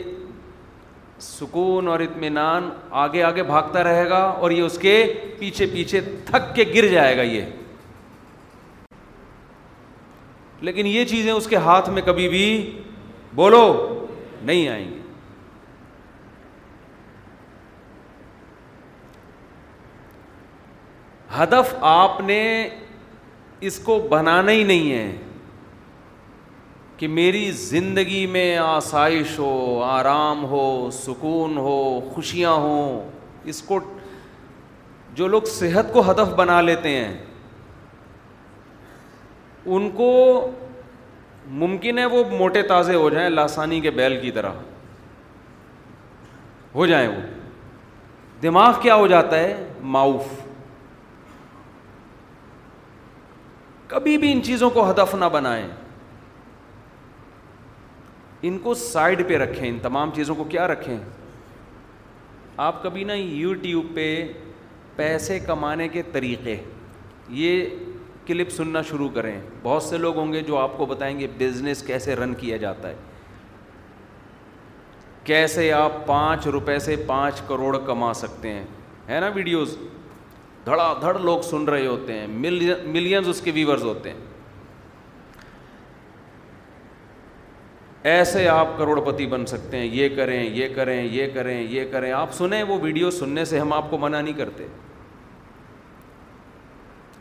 سکون 1.22 1.88
اور 1.88 2.00
اطمینان 2.00 2.68
آگے 3.00 3.22
آگے 3.22 3.42
بھاگتا 3.48 3.82
رہے 3.84 4.08
گا 4.10 4.18
اور 4.42 4.50
یہ 4.50 4.62
اس 4.62 4.78
کے 4.82 4.94
پیچھے 5.38 5.66
پیچھے 5.72 6.00
تھک 6.26 6.54
کے 6.54 6.64
گر 6.74 6.86
جائے 6.92 7.16
گا 7.16 7.22
یہ 7.22 7.44
لیکن 10.68 10.86
یہ 10.86 11.04
چیزیں 11.10 11.30
اس 11.32 11.46
کے 11.50 11.56
ہاتھ 11.68 11.88
میں 11.90 12.02
کبھی 12.06 12.28
بھی 12.28 12.44
بولو 13.34 13.62
نہیں 14.42 14.68
آئیں 14.68 14.84
گی 14.90 15.00
ہدف 21.38 21.74
آپ 21.92 22.20
نے 22.26 22.42
اس 23.68 23.78
کو 23.84 23.98
بنانا 24.10 24.52
ہی 24.52 24.62
نہیں 24.64 24.92
ہے 24.92 25.10
کہ 27.02 27.06
میری 27.08 27.50
زندگی 27.50 28.26
میں 28.32 28.56
آسائش 28.56 29.38
ہو 29.38 29.80
آرام 29.84 30.44
ہو 30.50 30.66
سکون 30.92 31.56
ہو 31.58 31.78
خوشیاں 32.14 32.52
ہوں 32.64 32.98
اس 33.50 33.60
کو 33.70 33.78
جو 35.20 35.28
لوگ 35.28 35.48
صحت 35.54 35.92
کو 35.92 36.02
ہدف 36.10 36.34
بنا 36.38 36.60
لیتے 36.60 36.88
ہیں 36.96 37.12
ان 39.64 39.90
کو 39.96 40.10
ممکن 41.64 41.98
ہے 41.98 42.04
وہ 42.14 42.22
موٹے 42.38 42.62
تازے 42.70 42.94
ہو 42.94 43.10
جائیں 43.16 43.28
لاسانی 43.30 43.80
کے 43.80 43.90
بیل 43.98 44.18
کی 44.22 44.30
طرح 44.38 44.60
ہو 46.74 46.86
جائیں 46.86 47.06
وہ 47.08 47.20
دماغ 48.42 48.80
کیا 48.82 48.94
ہو 49.02 49.06
جاتا 49.16 49.38
ہے 49.40 49.54
ماؤف 49.98 50.28
کبھی 53.88 54.16
بھی 54.18 54.32
ان 54.32 54.42
چیزوں 54.42 54.70
کو 54.74 54.90
ہدف 54.90 55.14
نہ 55.18 55.24
بنائیں 55.32 55.66
ان 58.48 58.56
کو 58.62 58.72
سائڈ 58.74 59.22
پہ 59.28 59.36
رکھیں 59.38 59.68
ان 59.68 59.78
تمام 59.82 60.10
چیزوں 60.14 60.34
کو 60.34 60.44
کیا 60.50 60.66
رکھیں 60.68 60.96
آپ 62.62 62.82
کبھی 62.82 63.04
نہ 63.04 63.12
یوٹیوب 63.12 63.94
پہ 63.94 64.06
پیسے 64.96 65.38
کمانے 65.40 65.86
کے 65.88 66.02
طریقے 66.12 66.56
یہ 67.40 67.64
کلپ 68.26 68.50
سننا 68.56 68.82
شروع 68.88 69.08
کریں 69.14 69.38
بہت 69.62 69.82
سے 69.82 69.98
لوگ 69.98 70.16
ہوں 70.18 70.32
گے 70.32 70.40
جو 70.46 70.56
آپ 70.58 70.76
کو 70.78 70.86
بتائیں 70.86 71.18
گے 71.20 71.26
بزنس 71.38 71.82
کیسے 71.86 72.16
رن 72.16 72.34
کیا 72.38 72.56
جاتا 72.64 72.88
ہے 72.88 72.94
کیسے 75.24 75.72
آپ 75.72 76.06
پانچ 76.06 76.46
روپے 76.52 76.78
سے 76.84 76.96
پانچ 77.06 77.40
کروڑ 77.48 77.76
کما 77.86 78.12
سکتے 78.14 78.52
ہیں 78.52 78.64
ہے 79.08 79.20
نا 79.20 79.28
ویڈیوز 79.34 79.76
دھڑا 80.64 80.92
دھڑ 81.00 81.18
لوگ 81.18 81.40
سن 81.50 81.64
رہے 81.68 81.86
ہوتے 81.86 82.12
ہیں 82.18 82.26
ملینز 82.84 83.28
اس 83.28 83.40
کے 83.44 83.50
ویورز 83.54 83.82
ہوتے 83.82 84.10
ہیں 84.10 84.20
ایسے 88.10 88.46
آپ 88.48 88.68
کروڑ 88.78 89.00
پتی 89.06 89.26
بن 89.32 89.44
سکتے 89.46 89.78
ہیں 89.78 89.84
یہ 89.86 90.08
کریں 90.16 90.42
یہ 90.54 90.68
کریں 90.74 91.02
یہ 91.10 91.26
کریں 91.34 91.60
یہ 91.70 91.84
کریں 91.90 92.10
آپ 92.12 92.32
سنیں 92.34 92.62
وہ 92.68 92.78
ویڈیو 92.82 93.10
سننے 93.18 93.44
سے 93.44 93.58
ہم 93.58 93.72
آپ 93.72 93.90
کو 93.90 93.98
منع 93.98 94.20
نہیں 94.20 94.34
کرتے 94.38 94.66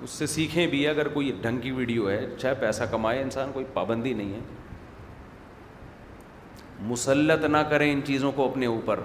اس 0.02 0.10
سے 0.10 0.26
سیکھیں 0.28 0.66
بھی 0.68 0.88
اگر 0.88 1.08
کوئی 1.14 1.32
ڈھنگ 1.42 1.60
کی 1.62 1.72
ویڈیو 1.72 2.10
ہے 2.10 2.20
چاہے 2.38 2.54
پیسہ 2.62 2.84
کمائے 2.92 3.22
انسان 3.22 3.52
کوئی 3.54 3.66
پابندی 3.74 4.14
نہیں 4.14 4.34
ہے 4.34 4.40
مسلط 6.92 7.46
نہ 7.46 7.58
کریں 7.70 7.92
ان 7.92 8.02
چیزوں 8.06 8.32
کو 8.36 8.50
اپنے 8.50 8.66
اوپر 8.66 9.00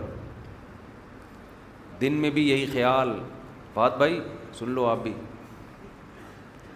دن 2.00 2.12
میں 2.22 2.30
بھی 2.30 2.48
یہی 2.48 2.66
خیال 2.72 3.12
بات 3.74 3.98
بھائی 3.98 4.20
سن 4.58 4.70
لو 4.70 4.86
آپ 4.88 5.02
بھی 5.02 5.12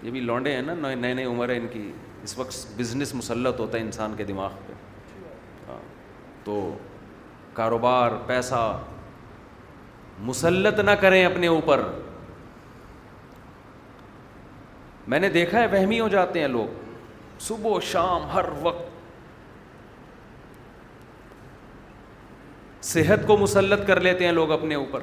یہ 0.02 0.10
بھی 0.10 0.20
لونڈے 0.20 0.54
ہیں 0.54 0.62
نا 0.66 0.94
نئے 0.94 1.14
نئے 1.14 1.24
عمر 1.24 1.50
ہیں 1.50 1.58
ان 1.60 1.66
کی 1.72 1.90
اس 2.24 2.38
وقت 2.38 2.66
بزنس 2.78 3.14
مسلط 3.14 3.60
ہوتا 3.60 3.78
ہے 3.78 3.82
انسان 3.82 4.14
کے 4.16 4.24
دماغ 4.24 4.50
پہ 4.66 4.72
تو 6.44 6.58
کاروبار 7.54 8.10
پیسہ 8.26 8.62
مسلط 10.28 10.80
نہ 10.86 10.90
کریں 11.00 11.24
اپنے 11.24 11.46
اوپر 11.46 11.80
میں 15.08 15.18
نے 15.20 15.28
دیکھا 15.34 15.60
ہے 15.60 15.66
وہمی 15.72 16.00
ہو 16.00 16.08
جاتے 16.08 16.40
ہیں 16.40 16.48
لوگ 16.48 17.38
صبح 17.46 17.70
و 17.70 17.80
شام 17.92 18.26
ہر 18.32 18.44
وقت 18.62 18.88
صحت 22.86 23.26
کو 23.26 23.36
مسلط 23.36 23.86
کر 23.86 24.00
لیتے 24.00 24.24
ہیں 24.24 24.32
لوگ 24.32 24.52
اپنے 24.52 24.74
اوپر 24.74 25.00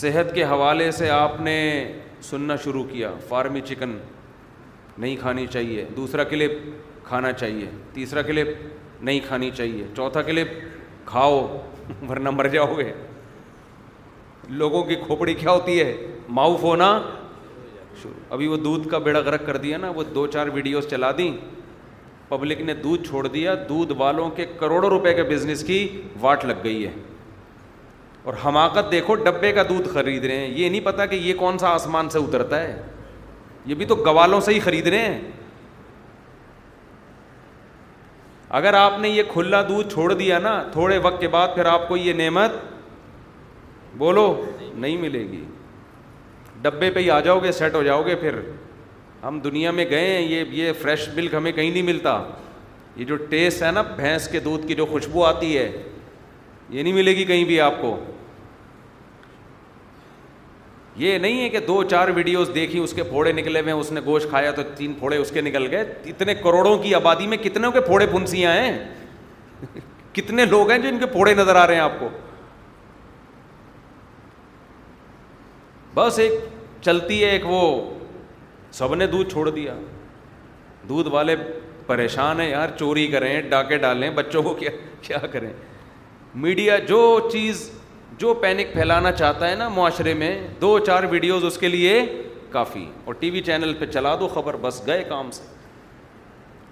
صحت 0.00 0.34
کے 0.34 0.44
حوالے 0.44 0.90
سے 0.98 1.10
آپ 1.10 1.40
نے 1.40 1.56
سننا 2.22 2.56
شروع 2.64 2.84
کیا 2.92 3.10
فارمی 3.28 3.60
چکن 3.68 3.96
نہیں 4.98 5.16
کھانی 5.20 5.46
چاہیے 5.46 5.84
دوسرا 5.96 6.24
کلپ 6.30 6.52
کھانا 7.10 7.30
چاہیے 7.32 7.68
تیسرا 7.92 8.22
کلپ 8.22 8.48
نہیں 9.04 9.20
کھانی 9.26 9.50
چاہیے 9.54 9.84
چوتھا 9.96 10.20
کلپ 10.22 10.48
کھاؤ 11.04 11.38
ورنہ 12.08 12.30
مر 12.30 12.46
جاؤ 12.48 12.74
گے 12.78 12.92
لوگوں 14.60 14.82
کی 14.90 14.96
کھوپڑی 15.06 15.34
کیا 15.40 15.50
ہوتی 15.50 15.78
ہے 15.80 15.92
معاف 16.36 16.62
ہونا 16.62 16.88
ابھی 18.36 18.46
وہ 18.48 18.56
دودھ 18.66 18.86
کا 18.88 18.98
بیڑا 19.08 19.20
غرق 19.30 19.46
کر 19.46 19.56
دیا 19.64 19.78
نا 19.78 19.90
وہ 19.96 20.02
دو 20.14 20.26
چار 20.36 20.46
ویڈیوز 20.54 20.86
چلا 20.90 21.10
دیں 21.18 21.30
پبلک 22.28 22.60
نے 22.66 22.74
دودھ 22.84 23.08
چھوڑ 23.08 23.26
دیا 23.26 23.54
دودھ 23.68 23.92
والوں 23.98 24.30
کے 24.36 24.46
کروڑوں 24.60 24.90
روپے 24.90 25.12
کے 25.14 25.22
بزنس 25.32 25.64
کی 25.72 25.80
واٹ 26.20 26.44
لگ 26.50 26.62
گئی 26.64 26.86
ہے 26.86 26.92
اور 28.24 28.34
حماقت 28.44 28.92
دیکھو 28.92 29.14
ڈبے 29.24 29.52
کا 29.58 29.62
دودھ 29.68 29.88
خرید 29.94 30.24
رہے 30.24 30.46
ہیں 30.46 30.48
یہ 30.58 30.68
نہیں 30.68 30.84
پتا 30.92 31.06
کہ 31.10 31.16
یہ 31.28 31.34
کون 31.42 31.58
سا 31.58 31.70
آسمان 31.80 32.08
سے 32.16 32.18
اترتا 32.28 32.62
ہے 32.62 32.80
یہ 33.66 33.74
بھی 33.74 33.86
تو 33.86 33.94
گوالوں 34.06 34.40
سے 34.50 34.54
ہی 34.54 34.60
خرید 34.70 34.86
رہے 34.94 35.04
ہیں 35.08 35.20
اگر 38.58 38.74
آپ 38.74 38.98
نے 39.00 39.08
یہ 39.08 39.22
کھلا 39.32 39.60
دودھ 39.68 39.92
چھوڑ 39.92 40.12
دیا 40.12 40.38
نا 40.42 40.54
تھوڑے 40.72 40.96
وقت 41.02 41.20
کے 41.20 41.28
بعد 41.34 41.48
پھر 41.54 41.64
آپ 41.72 41.86
کو 41.88 41.96
یہ 41.96 42.12
نعمت 42.18 42.52
بولو 43.98 44.24
نہیں 44.74 44.96
ملے 45.00 45.18
گی 45.32 45.44
ڈبے 46.62 46.90
پہ 46.94 46.98
ہی 47.00 47.10
آ 47.10 47.18
جاؤ 47.24 47.38
گے 47.42 47.52
سیٹ 47.52 47.74
ہو 47.74 47.82
جاؤ 47.82 48.02
گے 48.06 48.14
پھر 48.20 48.38
ہم 49.22 49.38
دنیا 49.44 49.70
میں 49.78 49.84
گئے 49.90 50.06
ہیں 50.06 50.20
یہ 50.20 50.44
یہ 50.62 50.72
فریش 50.82 51.08
ملک 51.16 51.34
ہمیں 51.34 51.50
کہیں 51.52 51.70
نہیں 51.70 51.82
ملتا 51.82 52.18
یہ 52.96 53.04
جو 53.04 53.16
ٹیسٹ 53.30 53.62
ہے 53.62 53.70
نا 53.72 53.82
بھینس 53.96 54.28
کے 54.28 54.40
دودھ 54.40 54.66
کی 54.68 54.74
جو 54.74 54.86
خوشبو 54.90 55.24
آتی 55.24 55.56
ہے 55.56 55.70
یہ 56.70 56.82
نہیں 56.82 56.92
ملے 56.92 57.16
گی 57.16 57.24
کہیں 57.24 57.44
بھی 57.44 57.60
آپ 57.60 57.80
کو 57.80 57.96
یہ 61.00 61.18
نہیں 61.24 61.40
ہے 61.40 61.48
کہ 61.48 61.60
دو 61.66 61.82
چار 61.90 62.08
ویڈیوز 62.14 62.48
دیکھی 62.54 62.78
اس 62.78 62.92
کے 62.94 63.02
پھوڑے 63.10 63.30
نکلے 63.32 63.60
ہوئے 63.60 63.72
اس 63.72 63.90
نے 63.92 64.00
گوشت 64.04 64.28
کھایا 64.30 64.50
تو 64.56 64.62
تین 64.76 64.92
پھوڑے 64.98 65.16
اس 65.16 65.30
کے 65.34 65.40
نکل 65.40 65.66
گئے 65.70 65.84
اتنے 66.12 66.34
کروڑوں 66.42 66.76
کی 66.78 66.94
آبادی 66.94 67.26
میں 67.26 67.36
کتنے 67.44 67.70
کے 67.74 67.80
پھوڑے 67.86 68.06
پنسیاں 68.12 68.52
ہیں 68.52 68.72
کتنے 70.18 70.44
لوگ 70.50 70.70
ہیں 70.70 70.78
جو 70.78 70.88
ان 70.88 70.98
کے 70.98 71.06
پھوڑے 71.14 71.34
نظر 71.38 71.56
آ 71.60 71.66
رہے 71.66 71.74
ہیں 71.74 71.82
آپ 71.82 71.98
کو 72.00 72.08
بس 75.94 76.18
ایک 76.24 76.32
چلتی 76.82 77.22
ہے 77.24 77.30
ایک 77.36 77.46
وہ 77.54 77.62
سب 78.80 78.94
نے 78.94 79.06
دودھ 79.16 79.28
چھوڑ 79.30 79.48
دیا 79.50 79.74
دودھ 80.88 81.08
والے 81.16 81.36
پریشان 81.86 82.40
ہیں 82.40 82.50
یار 82.50 82.76
چوری 82.78 83.06
کریں 83.16 83.32
ڈاکے 83.50 83.76
ڈالیں 83.86 84.10
بچوں 84.22 84.42
کو 84.42 84.54
کیا 84.60 84.70
کیا 85.08 85.18
کریں 85.32 85.52
میڈیا 86.44 86.76
جو 86.92 87.00
چیز 87.32 87.68
جو 88.20 88.32
پینک 88.40 88.72
پھیلانا 88.72 89.10
چاہتا 89.12 89.48
ہے 89.50 89.54
نا 89.56 89.68
معاشرے 89.74 90.12
میں 90.22 90.30
دو 90.60 90.78
چار 90.86 91.02
ویڈیوز 91.10 91.44
اس 91.44 91.56
کے 91.58 91.68
لیے 91.68 91.92
کافی 92.50 92.84
اور 93.04 93.14
ٹی 93.20 93.30
وی 93.30 93.40
چینل 93.44 93.72
پہ 93.78 93.86
چلا 93.92 94.14
دو 94.20 94.26
خبر 94.28 94.56
بس 94.62 94.80
گئے 94.86 95.04
کام 95.08 95.30
سے 95.36 95.42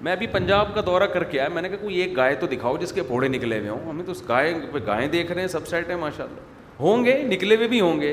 میں 0.04 0.12
ابھی 0.12 0.26
پنجاب 0.32 0.74
کا 0.74 0.80
دورہ 0.86 1.06
کر 1.12 1.24
کے 1.30 1.40
آیا 1.40 1.48
میں 1.54 1.62
نے 1.62 1.68
کہا 1.68 1.76
کوئی 1.82 1.96
ایک 2.00 2.16
گائے 2.16 2.34
تو 2.40 2.46
دکھاؤ 2.46 2.76
جس 2.80 2.92
کے 2.92 3.02
پھوڑے 3.06 3.28
نکلے 3.28 3.58
ہوئے 3.58 3.70
ہوں 3.70 3.88
ہمیں 3.88 4.04
تو 4.06 4.12
اس 4.12 4.22
گائے 4.28 4.52
پہ 4.72 4.78
گائیں 4.86 5.06
دیکھ 5.12 5.32
رہے 5.32 5.40
ہیں 5.40 5.48
سب 5.48 5.66
سائٹ 5.68 5.88
ہیں 5.90 5.96
ماشاء 6.02 6.24
اللہ 6.24 6.80
ہوں 6.80 7.04
گے 7.04 7.16
نکلے 7.28 7.56
ہوئے 7.56 7.68
بھی 7.68 7.80
ہوں 7.80 8.00
گے 8.00 8.12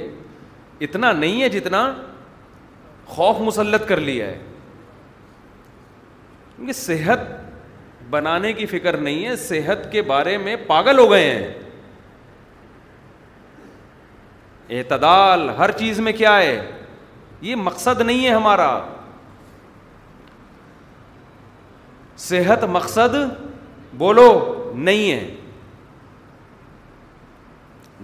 اتنا 0.87 1.11
نہیں 1.11 1.41
ہے 1.41 1.49
جتنا 1.59 1.83
خوف 3.07 3.41
مسلط 3.47 3.87
کر 3.87 3.99
لیا 4.11 4.27
ہے 4.27 4.37
کیونکہ 6.55 6.73
صحت 6.81 7.27
بنانے 8.09 8.53
کی 8.53 8.65
فکر 8.77 8.97
نہیں 8.97 9.25
ہے 9.25 9.35
صحت 9.49 9.91
کے 9.91 10.01
بارے 10.13 10.37
میں 10.47 10.55
پاگل 10.67 10.97
ہو 10.99 11.11
گئے 11.11 11.29
ہیں 11.29 11.47
اعتدال 14.69 15.49
ہر 15.57 15.71
چیز 15.77 15.99
میں 15.99 16.11
کیا 16.17 16.35
ہے 16.37 16.59
یہ 17.41 17.55
مقصد 17.55 18.01
نہیں 18.01 18.25
ہے 18.25 18.31
ہمارا 18.31 18.69
صحت 22.27 22.63
مقصد 22.71 23.15
بولو 23.97 24.27
نہیں 24.75 25.11
ہے 25.11 25.35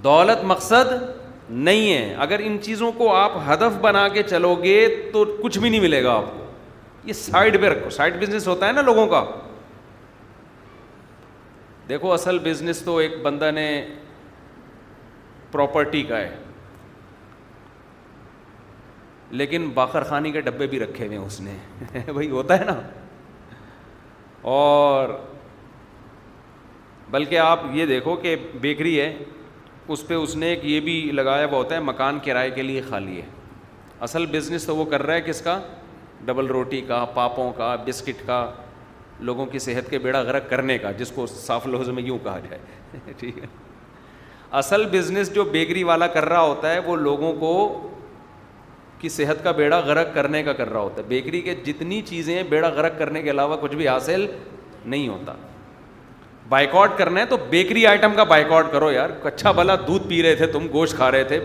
دولت 0.03 0.44
مقصد 0.46 0.94
نہیں 1.50 1.94
ہے 1.94 2.13
اگر 2.24 2.39
ان 2.44 2.58
چیزوں 2.63 2.91
کو 2.98 3.13
آپ 3.15 3.32
ہدف 3.48 3.77
بنا 3.82 4.08
کے 4.13 4.24
چلو 4.24 4.53
گے 4.63 4.88
تو 5.13 5.24
کچھ 5.41 5.58
بھی 5.60 5.70
نہیں 5.70 5.82
ملے 5.82 6.03
گا 6.03 6.13
آپ 6.18 6.25
کو 6.36 6.46
یہ 7.08 7.13
سائڈ 7.13 7.63
رکھو 7.63 7.89
سائڈ 7.89 8.22
بزنس 8.22 8.48
ہوتا 8.48 8.68
ہے 8.68 8.72
نا 8.72 8.82
لوگوں 8.82 9.08
کا 9.08 9.24
دیکھو 11.89 12.12
اصل 12.13 12.39
بزنس 12.44 12.82
تو 12.86 12.98
ایک 12.98 13.22
بندہ 13.24 13.51
نے 13.51 13.68
پراپرٹی 15.51 16.03
کا 16.10 16.18
ہے 16.18 16.30
لیکن 19.39 19.67
خانی 20.07 20.31
کے 20.31 20.41
ڈبے 20.41 20.67
بھی 20.67 20.79
رکھے 20.79 21.05
ہوئے 21.07 21.17
ہیں 21.17 21.25
اس 21.25 21.39
نے 21.41 21.53
وہی 22.11 22.29
ہوتا 22.29 22.57
ہے 22.59 22.65
نا 22.65 22.75
اور 24.51 25.09
بلکہ 27.11 27.38
آپ 27.39 27.59
یہ 27.73 27.85
دیکھو 27.85 28.15
کہ 28.21 28.35
بیکری 28.61 29.00
ہے 29.00 29.13
اس 29.93 30.05
پہ 30.07 30.13
اس 30.13 30.35
نے 30.35 30.47
ایک 30.50 30.59
یہ 30.65 30.79
بھی 30.79 31.00
لگایا 31.13 31.45
ہوا 31.45 31.57
ہوتا 31.57 31.75
ہے 31.75 31.79
مکان 31.83 32.19
کرائے 32.25 32.50
کے 32.55 32.61
لیے 32.61 32.81
خالی 32.89 33.17
ہے 33.21 33.25
اصل 34.07 34.25
بزنس 34.31 34.65
تو 34.65 34.75
وہ 34.75 34.85
کر 34.91 35.03
رہا 35.05 35.13
ہے 35.15 35.21
کس 35.21 35.41
کا 35.41 35.59
ڈبل 36.25 36.45
روٹی 36.55 36.81
کا 36.88 37.03
پاپوں 37.13 37.51
کا 37.57 37.75
بسکٹ 37.85 38.25
کا 38.27 38.45
لوگوں 39.29 39.45
کی 39.45 39.59
صحت 39.59 39.89
کے 39.89 40.00
بیڑا 40.00 40.21
غرق 40.27 40.50
کرنے 40.50 40.77
کا 40.79 40.91
جس 40.97 41.11
کو 41.15 41.25
صاف 41.27 41.67
لفظ 41.67 41.89
میں 41.97 42.03
یوں 42.03 42.17
کہا 42.23 42.39
جائے 42.50 43.11
ٹھیک 43.19 43.38
ہے 43.38 43.45
اصل 44.61 44.85
بزنس 44.91 45.33
جو 45.35 45.43
بیکری 45.51 45.83
والا 45.83 46.07
کر 46.15 46.25
رہا 46.29 46.41
ہوتا 46.41 46.73
ہے 46.73 46.79
وہ 46.85 46.95
لوگوں 46.95 47.33
کو 47.39 47.51
کی 49.01 49.10
صحت 49.10 49.43
کا 49.43 49.51
بیڑا 49.51 49.79
غرق 49.86 50.13
کرنے 50.13 50.41
کا 50.43 50.53
کر 50.53 50.70
رہا 50.72 50.79
ہوتا 50.79 51.01
ہے 51.01 51.08
بیکری 51.08 51.41
کے 51.41 51.55
جتنی 51.65 52.01
چیزیں 52.05 52.36
ہیں 52.36 52.43
بیڑا 52.50 52.67
غرق 52.75 52.98
کرنے 53.00 53.22
کے 53.22 53.31
علاوہ 53.31 53.55
کچھ 53.62 53.75
بھی 53.75 53.88
حاصل 53.88 54.25
نہیں 54.86 55.08
ہوتا 55.08 55.34
بائک 56.50 56.75
کرنا 56.98 57.20
ہے 57.20 57.25
تو 57.25 57.38
بیکری 57.50 57.86
آئٹم 57.88 58.13
کا 58.15 58.24
بائک 58.34 58.51
آؤٹ 58.51 58.72
کرو 58.72 58.91
یار 58.91 59.10
اچھا 59.25 59.51
بھلا 59.60 59.75
دودھ 59.88 60.08
پی 60.08 60.22
رہے 60.24 60.36
تھے 60.36 60.48
تم 60.58 60.67
گوشت 60.74 60.96
کھا 60.96 61.10
رہے 61.12 61.24
تھے 61.31 61.39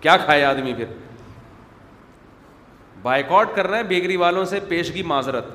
کیا 0.00 0.16
کھائے 0.24 0.44
آدمی 0.44 0.74
پھر 0.76 0.94
بائک 3.02 3.30
کر 3.54 3.66
رہے 3.68 3.76
ہیں 3.76 3.84
بیکری 3.88 4.16
والوں 4.16 4.44
سے 4.50 4.60
پیشگی 4.68 5.02
معذرت 5.12 5.46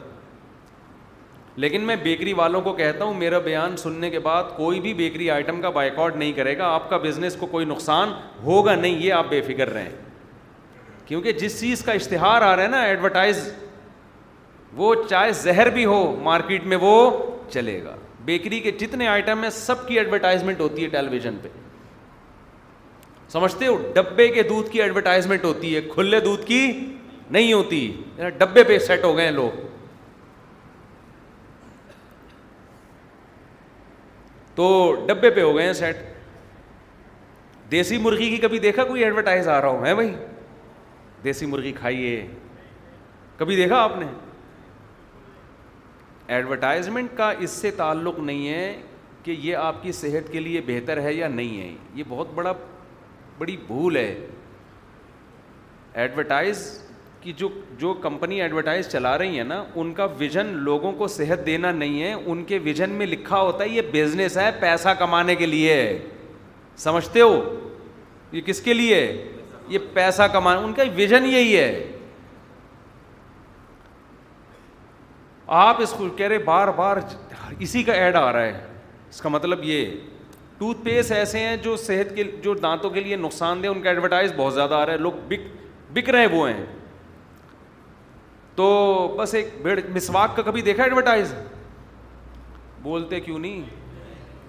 لیکن 1.62 1.82
میں 1.86 1.96
بیکری 2.04 2.34
والوں 2.34 2.62
کو 2.62 2.74
کہتا 2.74 3.04
ہوں 3.06 3.14
میرا 3.20 3.40
بیان 3.48 3.76
سننے 3.78 4.10
کے 4.10 4.20
بعد 4.28 4.44
کوئی 4.58 4.80
بھی 4.82 4.94
بیکری 5.04 5.30
آئٹم 5.32 5.62
کا 5.62 5.70
بائک 5.80 6.00
نہیں 6.16 6.32
کرے 6.34 6.58
گا 6.58 6.68
آپ 6.76 6.90
کا 6.90 6.98
بزنس 7.08 7.36
کو 7.40 7.46
کوئی 7.56 7.66
نقصان 7.66 8.12
ہوگا 8.44 8.76
نہیں 8.76 9.00
یہ 9.04 9.14
آپ 9.14 9.26
بے 9.30 9.42
فکر 9.48 9.70
رہیں 9.74 9.90
کیونکہ 11.12 11.32
جس 11.40 11.60
چیز 11.60 11.82
کا 11.84 11.92
اشتہار 11.92 12.42
آ 12.42 12.56
رہا 12.56 12.64
ہے 12.64 12.68
نا 12.68 12.82
ایڈورٹائز 12.82 13.40
وہ 14.76 14.94
چاہے 15.10 15.32
زہر 15.42 15.70
بھی 15.74 15.84
ہو 15.86 15.98
مارکیٹ 16.24 16.66
میں 16.74 16.78
وہ 16.82 16.94
چلے 17.54 17.80
گا 17.86 17.96
بیکری 18.26 18.60
کے 18.68 18.72
جتنے 18.80 19.08
آئٹم 19.08 19.42
ہیں 19.44 19.50
سب 19.56 19.88
کی 19.88 19.98
ایڈورٹائزمنٹ 20.00 20.60
ہوتی 20.60 20.84
ہے 20.84 20.88
ٹیلی 20.90 21.10
ویژن 21.12 21.38
پہ 21.42 21.50
سمجھتے 23.32 23.68
ہو 23.68 23.76
ڈبے 23.96 24.28
کے 24.38 24.44
دودھ 24.54 24.70
کی 24.70 24.82
ایڈورٹائزمنٹ 24.82 25.44
ہوتی 25.46 25.76
ہے 25.76 25.82
کھلے 25.94 26.20
دودھ 26.30 26.46
کی 26.46 26.62
نہیں 27.32 27.52
ہوتی 27.54 27.84
یعنی 28.18 28.30
ڈبے 28.38 28.64
پہ 28.68 28.80
سیٹ 28.88 29.04
ہو 29.04 29.16
گئے 29.18 29.26
ہیں 29.26 29.32
لوگ 29.42 29.60
تو 34.56 34.94
ڈبے 35.08 35.30
پہ 35.30 35.42
ہو 35.44 35.56
گئے 35.58 35.66
ہیں 35.66 35.74
سیٹ 35.84 35.98
دیسی 37.72 37.98
مرغی 38.08 38.30
کی 38.30 38.38
کبھی 38.48 38.60
دیکھا 38.68 38.84
کوئی 38.84 39.04
ایڈورٹائز 39.04 39.48
آ 39.48 39.62
رہا 39.62 39.70
ہوں 39.70 39.86
ہے 39.86 39.96
بھائی 39.96 40.14
دیسی 41.24 41.46
مرغی 41.46 41.72
کھائیے 41.80 42.26
کبھی 43.38 43.56
دیکھا 43.56 43.78
آپ 43.84 43.98
نے 44.00 44.06
ایڈورٹائزمنٹ 46.36 47.10
کا 47.18 47.30
اس 47.46 47.50
سے 47.62 47.72
تعلق 47.78 48.20
نہیں 48.20 48.48
ہے 48.50 48.82
کہ 49.24 49.32
یہ 49.40 49.56
آپ 49.56 49.82
کی 49.84 49.92
صحت 49.92 50.32
کے 50.32 50.40
لیے 50.40 50.62
بہتر 50.68 51.02
ہے 51.02 51.14
یا 51.14 51.28
نہیں 51.28 51.60
ہے 51.62 51.74
یہ 51.96 52.04
بہت 52.10 52.28
بڑا 52.36 52.54
بڑی 53.38 53.58
بھول 53.68 53.98
ہے 53.98 54.14
ایڈورٹائز 56.02 56.62
کی 57.22 57.34
جو 57.38 57.48
جو 57.78 57.94
کمپنی 58.02 58.42
ایڈورٹائز 58.42 58.88
چلا 58.92 59.18
رہی 59.18 59.38
ہیں 59.38 59.44
نا 59.44 59.64
ان 59.82 59.94
کا 59.94 60.06
ویژن 60.20 60.46
لوگوں 60.70 60.92
کو 60.98 61.08
صحت 61.18 61.46
دینا 61.46 61.72
نہیں 61.72 62.02
ہے 62.02 62.14
ان 62.14 62.44
کے 62.52 62.58
ویژن 62.64 62.90
میں 63.02 63.06
لکھا 63.08 63.42
ہوتا 63.42 63.64
ہے 63.64 63.70
یہ 63.70 63.82
بزنس 63.94 64.38
ہے 64.38 64.50
پیسہ 64.60 64.90
کمانے 65.00 65.36
کے 65.42 65.46
لیے 65.46 65.76
سمجھتے 66.88 67.22
ہو 67.22 67.42
یہ 68.32 68.42
کس 68.46 68.62
کے 68.62 68.74
لیے 68.74 68.96
ہے 69.00 69.41
یہ 69.72 69.80
پیسہ 69.94 70.24
کمانا 70.32 70.60
ان 70.60 70.72
کا 70.74 70.84
ویژن 70.96 71.26
یہی 71.26 71.58
ہے 71.58 71.72
آپ 75.60 75.82
اس 75.82 75.92
کو 75.98 76.08
کہہ 76.18 76.28
رہے 76.28 76.38
بار 76.46 76.68
بار 76.76 76.98
اسی 77.68 77.84
کا 77.84 77.94
ایڈ 77.94 78.16
آ 78.16 78.32
رہا 78.34 78.42
ہے 78.42 78.66
اس 79.10 79.22
کا 79.22 79.30
مطلب 79.30 79.64
یہ 79.64 79.96
ٹوتھ 80.58 80.82
پیسٹ 80.84 81.12
ایسے 81.12 81.40
ہیں 81.46 81.56
جو 81.64 81.76
صحت 81.88 82.16
کے 82.16 82.24
جو 82.44 82.54
دانتوں 82.66 82.90
کے 82.90 83.00
لیے 83.00 83.16
نقصان 83.28 83.64
دہ 83.64 83.68
ان 83.68 83.82
کا 83.82 83.90
ایڈورٹائز 83.90 84.32
بہت 84.38 84.54
زیادہ 84.54 84.76
آ 84.76 84.86
رہا 84.86 84.94
ہے 84.94 84.98
لوگ 85.06 85.14
بک 85.94 86.10
رہے 86.18 86.26
وہ 86.36 86.48
ہیں 86.50 86.66
تو 88.56 88.68
بس 89.18 89.34
ایک 89.42 89.60
مسواک 89.96 90.36
کا 90.36 90.42
کبھی 90.52 90.62
دیکھا 90.62 90.84
ایڈورٹائز 90.84 91.34
بولتے 92.82 93.20
کیوں 93.22 93.40
نہیں 93.40 93.64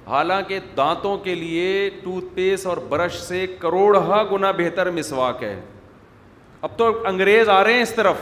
حالانکہ 0.08 0.58
دانتوں 0.76 1.16
کے 1.24 1.34
لیے 1.34 1.88
ٹوتھ 2.02 2.24
پیسٹ 2.34 2.66
اور 2.66 2.76
برش 2.88 3.18
سے 3.22 3.46
کروڑہ 3.58 4.22
گنا 4.32 4.50
بہتر 4.58 4.90
مسواک 4.90 5.42
ہے 5.42 5.58
اب 6.66 6.76
تو 6.78 6.90
انگریز 7.08 7.48
آ 7.48 7.62
رہے 7.64 7.72
ہیں 7.74 7.82
اس 7.82 7.94
طرف 7.94 8.16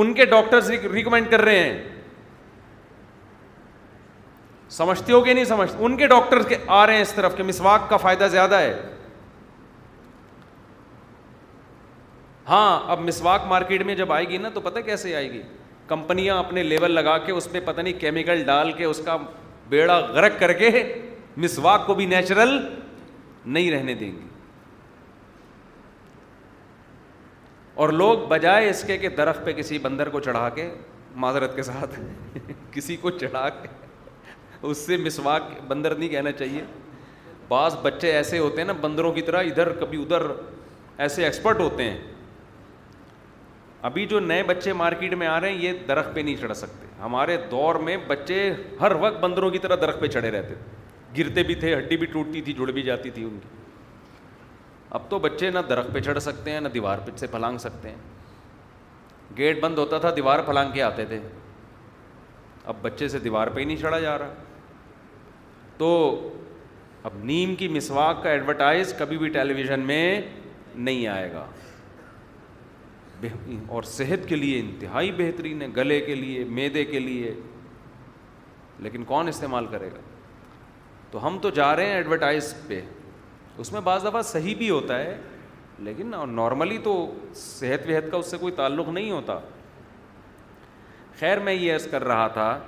ان 0.00 0.12
کے 0.14 0.24
ڈاکٹرز 0.24 0.70
ریکمینڈ 0.92 1.30
کر 1.30 1.40
رہے 1.44 1.62
ہیں 1.62 1.82
سمجھتے 4.70 5.12
ہو 5.12 5.20
کہ 5.20 5.32
نہیں 5.34 5.44
سمجھتے 5.44 5.84
ان 5.84 5.96
کے 5.96 6.06
ڈاکٹر 6.08 6.38
آ 6.66 6.86
رہے 6.86 6.94
ہیں 6.94 7.02
اس 7.02 7.12
طرف 7.14 7.36
کہ 7.36 7.42
مسواک 7.42 7.88
کا 7.90 7.96
فائدہ 8.04 8.28
زیادہ 8.30 8.58
ہے 8.60 8.74
ہاں 12.48 12.80
اب 12.90 13.00
مسواک 13.00 13.42
مارکیٹ 13.48 13.82
میں 13.86 13.94
جب 13.94 14.12
آئے 14.12 14.28
گی 14.28 14.38
نا 14.38 14.48
تو 14.54 14.60
پتہ 14.60 14.78
کیسے 14.86 15.14
آئے 15.16 15.30
گی 15.32 15.42
کمپنیاں 15.86 16.38
اپنے 16.38 16.62
لیول 16.62 16.90
لگا 16.92 17.16
کے 17.26 17.32
اس 17.32 17.48
پہ 17.52 17.60
پتہ 17.64 17.80
نہیں 17.80 17.98
کیمیکل 18.00 18.42
ڈال 18.44 18.72
کے 18.76 18.84
اس 18.84 19.00
کا 19.04 19.16
بیڑا 19.72 19.98
غرق 20.14 20.38
کر 20.40 20.52
کے 20.52 20.68
مسواک 21.42 21.86
کو 21.86 21.94
بھی 21.98 22.06
نیچرل 22.06 22.50
نہیں 23.56 23.70
رہنے 23.74 23.94
دیں 24.00 24.10
گے 24.16 24.26
اور 27.82 27.88
لوگ 28.00 28.26
بجائے 28.32 28.68
اس 28.70 28.82
کے 28.86 28.96
کہ 29.04 29.08
درخت 29.20 29.44
پہ 29.44 29.52
کسی 29.60 29.78
بندر 29.86 30.08
کو 30.16 30.20
چڑھا 30.26 30.48
کے 30.58 30.68
معذرت 31.24 31.56
کے 31.56 31.62
ساتھ 31.70 31.98
کسی 32.74 32.96
کو 33.04 33.10
چڑھا 33.22 33.48
کے 33.62 33.68
اس 34.72 34.78
سے 34.86 34.96
مسواک 35.06 35.48
بندر 35.68 35.94
نہیں 35.96 36.08
کہنا 36.16 36.32
چاہیے 36.42 36.64
بعض 37.48 37.76
بچے 37.82 38.12
ایسے 38.18 38.38
ہوتے 38.38 38.60
ہیں 38.60 38.66
نا 38.66 38.72
بندروں 38.86 39.12
کی 39.18 39.22
طرح 39.30 39.48
ادھر 39.52 39.72
کبھی 39.80 40.02
ادھر 40.02 40.22
ایسے 41.06 41.24
ایکسپرٹ 41.24 41.60
ہوتے 41.68 41.88
ہیں 41.90 41.98
ابھی 43.90 44.06
جو 44.12 44.20
نئے 44.32 44.42
بچے 44.54 44.72
مارکیٹ 44.86 45.14
میں 45.22 45.26
آ 45.26 45.40
رہے 45.40 45.52
ہیں 45.52 45.62
یہ 45.62 45.82
درخت 45.88 46.14
پہ 46.14 46.20
نہیں 46.26 46.36
چڑھ 46.44 46.56
سکتے 46.64 46.91
ہمارے 47.02 47.36
دور 47.50 47.74
میں 47.86 47.96
بچے 48.06 48.38
ہر 48.80 48.92
وقت 49.00 49.18
بندروں 49.20 49.50
کی 49.50 49.58
طرح 49.58 49.76
درخت 49.80 50.00
پہ 50.00 50.06
چڑھے 50.16 50.30
رہتے 50.30 50.54
تھے 50.54 50.64
گرتے 51.22 51.42
بھی 51.44 51.54
تھے 51.62 51.74
ہڈی 51.74 51.96
بھی 52.02 52.06
ٹوٹتی 52.12 52.40
تھی 52.42 52.52
جڑ 52.58 52.66
بھی 52.72 52.82
جاتی 52.82 53.10
تھی 53.14 53.24
ان 53.24 53.38
کی 53.42 53.48
اب 54.98 55.08
تو 55.10 55.18
بچے 55.18 55.50
نہ 55.50 55.58
درخت 55.68 55.92
پہ 55.92 56.00
چڑھ 56.08 56.18
سکتے 56.22 56.50
ہیں 56.50 56.60
نہ 56.60 56.68
دیوار 56.74 56.98
پہ 57.04 57.10
سے 57.16 57.26
پھلانگ 57.32 57.58
سکتے 57.58 57.88
ہیں 57.88 57.96
گیٹ 59.36 59.60
بند 59.60 59.78
ہوتا 59.78 59.98
تھا 59.98 60.10
دیوار 60.16 60.42
پھلانگ 60.46 60.72
کے 60.74 60.82
آتے 60.82 61.04
تھے 61.10 61.18
اب 62.72 62.76
بچے 62.82 63.08
سے 63.08 63.18
دیوار 63.18 63.46
پہ 63.54 63.60
ہی 63.60 63.64
نہیں 63.64 63.76
چڑھا 63.76 63.98
جا 64.00 64.16
رہا 64.18 64.34
تو 65.78 65.90
اب 67.02 67.12
نیم 67.24 67.54
کی 67.58 67.68
مسواک 67.76 68.22
کا 68.22 68.30
ایڈورٹائز 68.30 68.94
کبھی 68.98 69.18
بھی 69.18 69.28
ٹیلی 69.38 69.54
ویژن 69.54 69.80
میں 69.86 70.04
نہیں 70.74 71.06
آئے 71.14 71.32
گا 71.32 71.46
اور 73.66 73.82
صحت 73.86 74.28
کے 74.28 74.36
لیے 74.36 74.58
انتہائی 74.60 75.10
بہترین 75.16 75.62
ہے 75.62 75.66
گلے 75.76 76.00
کے 76.06 76.14
لیے 76.14 76.44
میدے 76.48 76.84
کے 76.84 76.98
لیے 76.98 77.32
لیکن 78.82 79.04
کون 79.06 79.28
استعمال 79.28 79.66
کرے 79.70 79.88
گا 79.94 80.00
تو 81.10 81.26
ہم 81.26 81.38
تو 81.42 81.50
جا 81.56 81.74
رہے 81.76 81.86
ہیں 81.86 81.94
ایڈورٹائز 81.94 82.54
پہ 82.66 82.80
اس 83.62 83.72
میں 83.72 83.80
بعض 83.84 84.04
دفعہ 84.04 84.22
صحیح 84.24 84.54
بھی 84.58 84.70
ہوتا 84.70 84.98
ہے 84.98 85.16
لیکن 85.88 86.10
نارملی 86.34 86.78
تو 86.84 86.94
صحت 87.36 87.86
وحت 87.88 88.10
کا 88.10 88.16
اس 88.16 88.30
سے 88.30 88.36
کوئی 88.40 88.52
تعلق 88.56 88.88
نہیں 88.88 89.10
ہوتا 89.10 89.38
خیر 91.18 91.38
میں 91.46 91.52
یہ 91.52 91.74
عرض 91.74 91.86
کر 91.90 92.04
رہا 92.04 92.26
تھا 92.38 92.58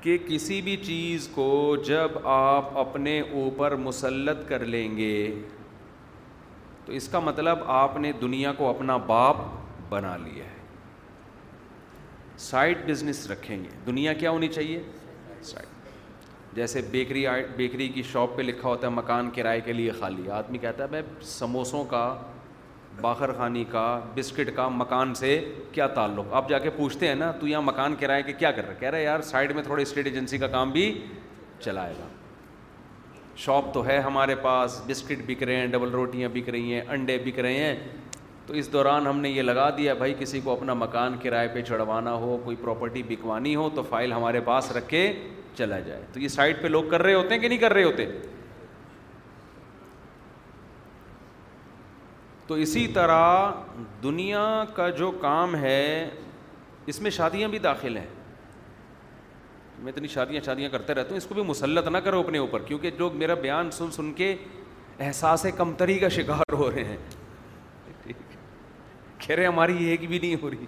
کہ 0.00 0.16
کسی 0.26 0.60
بھی 0.62 0.76
چیز 0.86 1.28
کو 1.34 1.46
جب 1.86 2.26
آپ 2.28 2.76
اپنے 2.78 3.20
اوپر 3.32 3.76
مسلط 3.84 4.48
کر 4.48 4.64
لیں 4.66 4.88
گے 4.96 5.16
تو 6.86 6.92
اس 6.92 7.08
کا 7.08 7.18
مطلب 7.20 7.58
آپ 7.74 7.96
نے 8.00 8.10
دنیا 8.20 8.52
کو 8.56 8.68
اپنا 8.68 8.96
باپ 9.06 9.36
بنا 9.88 10.16
لیا 10.24 10.44
ہے 10.44 10.52
سائڈ 12.48 12.78
بزنس 12.86 13.26
رکھیں 13.30 13.56
گے 13.62 13.68
دنیا 13.86 14.12
کیا 14.22 14.30
ہونی 14.30 14.48
چاہیے 14.48 14.82
سائڈ 15.50 15.66
جیسے 16.56 16.80
بیکری 16.90 17.24
بیکری 17.56 17.88
کی 17.94 18.02
شاپ 18.12 18.36
پہ 18.36 18.42
لکھا 18.42 18.68
ہوتا 18.68 18.86
ہے 18.86 18.92
مکان 18.92 19.30
کرائے 19.36 19.60
کے 19.64 19.72
لیے 19.72 19.92
خالی 20.00 20.30
آدمی 20.30 20.58
کہتا 20.58 20.84
ہے 20.84 20.88
میں 20.90 21.02
سموسوں 21.36 21.84
کا 21.90 22.04
باخر 23.00 23.32
خانی 23.36 23.64
کا 23.70 23.88
بسکٹ 24.14 24.50
کا 24.56 24.68
مکان 24.74 25.14
سے 25.20 25.30
کیا 25.72 25.86
تعلق 25.94 26.32
آپ 26.40 26.48
جا 26.48 26.58
کے 26.66 26.70
پوچھتے 26.76 27.08
ہیں 27.08 27.14
نا 27.14 27.30
تو 27.40 27.46
یہاں 27.48 27.62
مکان 27.62 27.94
کرائے 28.00 28.22
کے 28.22 28.32
کیا 28.32 28.50
کر 28.52 28.66
رہے 28.66 28.74
کہہ 28.80 28.90
رہے 28.90 29.02
یار 29.04 29.20
سائڈ 29.30 29.54
میں 29.54 29.62
تھوڑے 29.62 29.82
اسٹیٹ 29.82 30.06
ایجنسی 30.06 30.38
کا 30.38 30.46
کام 30.56 30.70
بھی 30.72 30.86
چلائے 31.64 31.94
گا 31.98 32.08
شاپ 33.42 33.72
تو 33.74 33.84
ہے 33.86 33.98
ہمارے 34.00 34.34
پاس 34.42 34.80
بسکٹ 34.86 35.22
بک 35.26 35.42
رہے 35.42 35.56
ہیں 35.56 35.66
ڈبل 35.66 35.90
روٹیاں 35.90 36.28
بک 36.32 36.48
رہی 36.48 36.74
ہیں 36.74 36.80
انڈے 36.92 37.16
بک 37.24 37.38
رہے 37.38 37.54
ہیں 37.64 37.74
تو 38.46 38.54
اس 38.54 38.72
دوران 38.72 39.06
ہم 39.06 39.20
نے 39.20 39.28
یہ 39.30 39.42
لگا 39.42 39.68
دیا 39.76 39.94
بھائی 39.94 40.14
کسی 40.18 40.40
کو 40.44 40.52
اپنا 40.52 40.74
مکان 40.74 41.16
کرائے 41.22 41.48
پہ 41.54 41.62
چڑھوانا 41.68 42.12
ہو 42.22 42.36
کوئی 42.44 42.56
پراپرٹی 42.64 43.02
بکوانی 43.08 43.54
ہو 43.56 43.68
تو 43.74 43.82
فائل 43.88 44.12
ہمارے 44.12 44.40
پاس 44.44 44.70
رکھ 44.76 44.88
کے 44.88 45.10
چلا 45.58 45.78
جائے 45.80 46.02
تو 46.12 46.20
یہ 46.20 46.28
سائٹ 46.28 46.62
پہ 46.62 46.68
لوگ 46.68 46.84
کر 46.90 47.02
رہے 47.02 47.14
ہوتے 47.14 47.34
ہیں 47.34 47.40
کہ 47.42 47.48
نہیں 47.48 47.58
کر 47.58 47.72
رہے 47.72 47.84
ہوتے 47.84 48.06
تو 52.46 52.54
اسی 52.64 52.86
طرح 52.94 53.50
دنیا 54.02 54.46
کا 54.74 54.88
جو 54.98 55.10
کام 55.20 55.56
ہے 55.56 56.08
اس 56.92 57.00
میں 57.00 57.10
شادیاں 57.10 57.48
بھی 57.48 57.58
داخل 57.58 57.96
ہیں 57.96 58.06
میں 59.84 59.92
اتنی 59.92 60.08
شادیاں 60.08 60.40
شادیاں 60.44 60.68
کرتے 60.72 60.94
رہتا 60.94 61.08
ہوں 61.10 61.16
اس 61.16 61.26
کو 61.28 61.34
بھی 61.34 61.42
مسلط 61.46 61.88
نہ 61.94 61.98
کرو 62.04 62.18
اپنے 62.20 62.38
اوپر 62.38 62.62
کیونکہ 62.66 62.90
لوگ 62.98 63.16
میرا 63.18 63.34
بیان 63.40 63.70
سن 63.78 63.90
سن 63.96 64.12
کے 64.20 64.34
احساس 65.06 65.44
کمتری 65.56 65.98
کا 65.98 66.08
شکار 66.16 66.52
ہو 66.60 66.70
رہے 66.70 66.84
ہیں 66.84 66.96
کہہ 68.06 69.34
رہے 69.36 69.46
ہماری 69.46 69.84
ایک 69.90 70.06
بھی 70.08 70.18
نہیں 70.18 70.36
ہو 70.42 70.50
رہی 70.50 70.66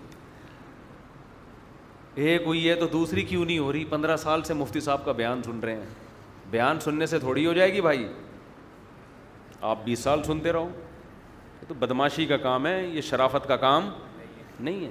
ایک 2.26 2.42
ہوئی 2.46 2.68
ہے 2.68 2.74
تو 2.80 2.86
دوسری 2.92 3.22
کیوں 3.30 3.44
نہیں 3.44 3.58
ہو 3.58 3.70
رہی 3.72 3.84
پندرہ 3.90 4.16
سال 4.26 4.42
سے 4.50 4.54
مفتی 4.60 4.80
صاحب 4.88 5.04
کا 5.04 5.12
بیان 5.22 5.42
سن 5.46 5.58
رہے 5.64 5.74
ہیں 5.74 6.50
بیان 6.50 6.80
سننے 6.84 7.06
سے 7.14 7.18
تھوڑی 7.24 7.46
ہو 7.46 7.52
جائے 7.60 7.72
گی 7.72 7.80
بھائی 7.88 8.06
آپ 9.70 9.84
بیس 9.84 9.98
سال 10.08 10.22
سنتے 10.26 10.52
رہو 10.52 10.68
یہ 11.60 11.68
تو 11.68 11.74
بدماشی 11.78 12.26
کا 12.32 12.36
کام 12.46 12.66
ہے 12.66 12.76
یہ 12.86 13.00
شرافت 13.10 13.48
کا 13.48 13.56
کام 13.66 13.90
نہیں 14.60 14.84
ہے 14.84 14.90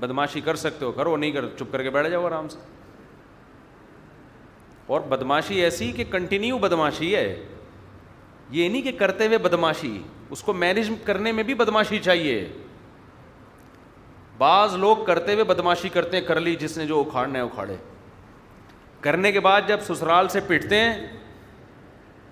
بدماشی 0.00 0.40
کر 0.40 0.56
سکتے 0.66 0.84
ہو 0.84 0.92
کرو 0.98 1.16
نہیں 1.16 1.30
کرو 1.32 1.48
چپ 1.58 1.72
کر 1.72 1.82
کے 1.82 1.90
بیٹھ 1.98 2.08
جاؤ 2.10 2.26
آرام 2.26 2.48
سے 2.48 2.58
اور 4.94 5.00
بدماشی 5.08 5.60
ایسی 5.64 5.90
کہ 5.96 6.04
کنٹینیو 6.10 6.56
بدماشی 6.58 7.14
ہے 7.14 7.26
یہ 8.50 8.68
نہیں 8.68 8.82
کہ 8.82 8.92
کرتے 8.98 9.26
ہوئے 9.26 9.38
بدماشی 9.38 9.90
اس 10.34 10.42
کو 10.42 10.52
مینج 10.62 10.90
کرنے 11.04 11.32
میں 11.32 11.42
بھی 11.50 11.54
بدماشی 11.60 11.98
چاہیے 12.04 12.38
بعض 14.38 14.74
لوگ 14.84 15.04
کرتے 15.06 15.32
ہوئے 15.34 15.44
بدماشی 15.52 15.88
کرتے 15.96 16.16
ہیں 16.16 16.24
کر 16.28 16.40
لی 16.40 16.54
جس 16.60 16.76
نے 16.78 16.86
جو 16.86 17.00
اکھاڑنا 17.06 17.38
ہے 17.38 17.44
اکھاڑے 17.44 17.76
کرنے 19.00 19.32
کے 19.32 19.40
بعد 19.40 19.68
جب 19.68 19.80
سسرال 19.88 20.28
سے 20.28 20.40
پٹتے 20.46 20.80
ہیں 20.80 20.94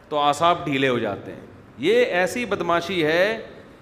تو 0.08 0.18
آساب 0.18 0.64
ڈھیلے 0.64 0.88
ہو 0.88 0.98
جاتے 0.98 1.32
ہیں 1.34 1.40
یہ 1.86 2.04
ایسی 2.20 2.44
بدماشی 2.56 3.04
ہے 3.04 3.22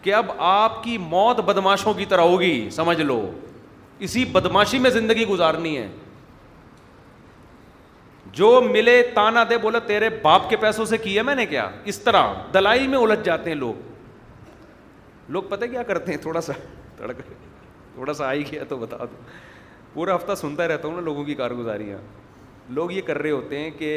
کہ 0.02 0.14
اب 0.14 0.30
آپ 0.54 0.82
کی 0.84 0.98
موت 1.14 1.40
بدماشوں 1.50 1.94
کی 2.00 2.04
طرح 2.08 2.30
ہوگی 2.34 2.68
سمجھ 2.72 3.00
لو 3.00 3.20
اسی 4.06 4.24
بدماشی 4.32 4.78
میں 4.78 4.90
زندگی 5.00 5.24
گزارنی 5.26 5.76
ہے 5.76 5.88
جو 8.36 8.60
ملے 8.70 9.02
تانا 9.14 9.42
دے 9.50 9.56
بولے 9.58 9.78
تیرے 9.86 10.08
باپ 10.22 10.48
کے 10.48 10.56
پیسوں 10.60 10.84
سے 10.86 10.96
کیا 11.04 11.22
میں 11.22 11.34
نے 11.34 11.44
کیا 11.46 11.68
اس 11.92 11.98
طرح 12.06 12.32
دلائی 12.54 12.86
میں 12.94 12.98
الجھ 12.98 13.24
جاتے 13.24 13.50
ہیں 13.50 13.56
لوگ 13.56 15.28
لوگ 15.32 15.42
پتہ 15.48 15.64
کیا 15.70 15.82
کرتے 15.90 16.12
ہیں 16.12 16.18
تھوڑا 16.22 16.40
سا 16.40 16.52
تھوڑا 17.94 18.12
سا 18.14 18.26
آئی 18.28 18.42
کیا 18.50 18.64
تو 18.68 18.76
بتا 18.78 18.96
دو 19.10 19.16
پورا 19.92 20.16
ہفتہ 20.16 20.34
سنتا 20.40 20.66
رہتا 20.68 20.88
ہوں 20.88 20.94
نا 20.94 21.00
لوگوں 21.02 21.24
کی 21.24 21.34
کارگزاریاں 21.34 21.98
لوگ 22.78 22.92
یہ 22.92 23.02
کر 23.06 23.18
رہے 23.18 23.30
ہوتے 23.30 23.58
ہیں 23.58 23.70
کہ 23.78 23.92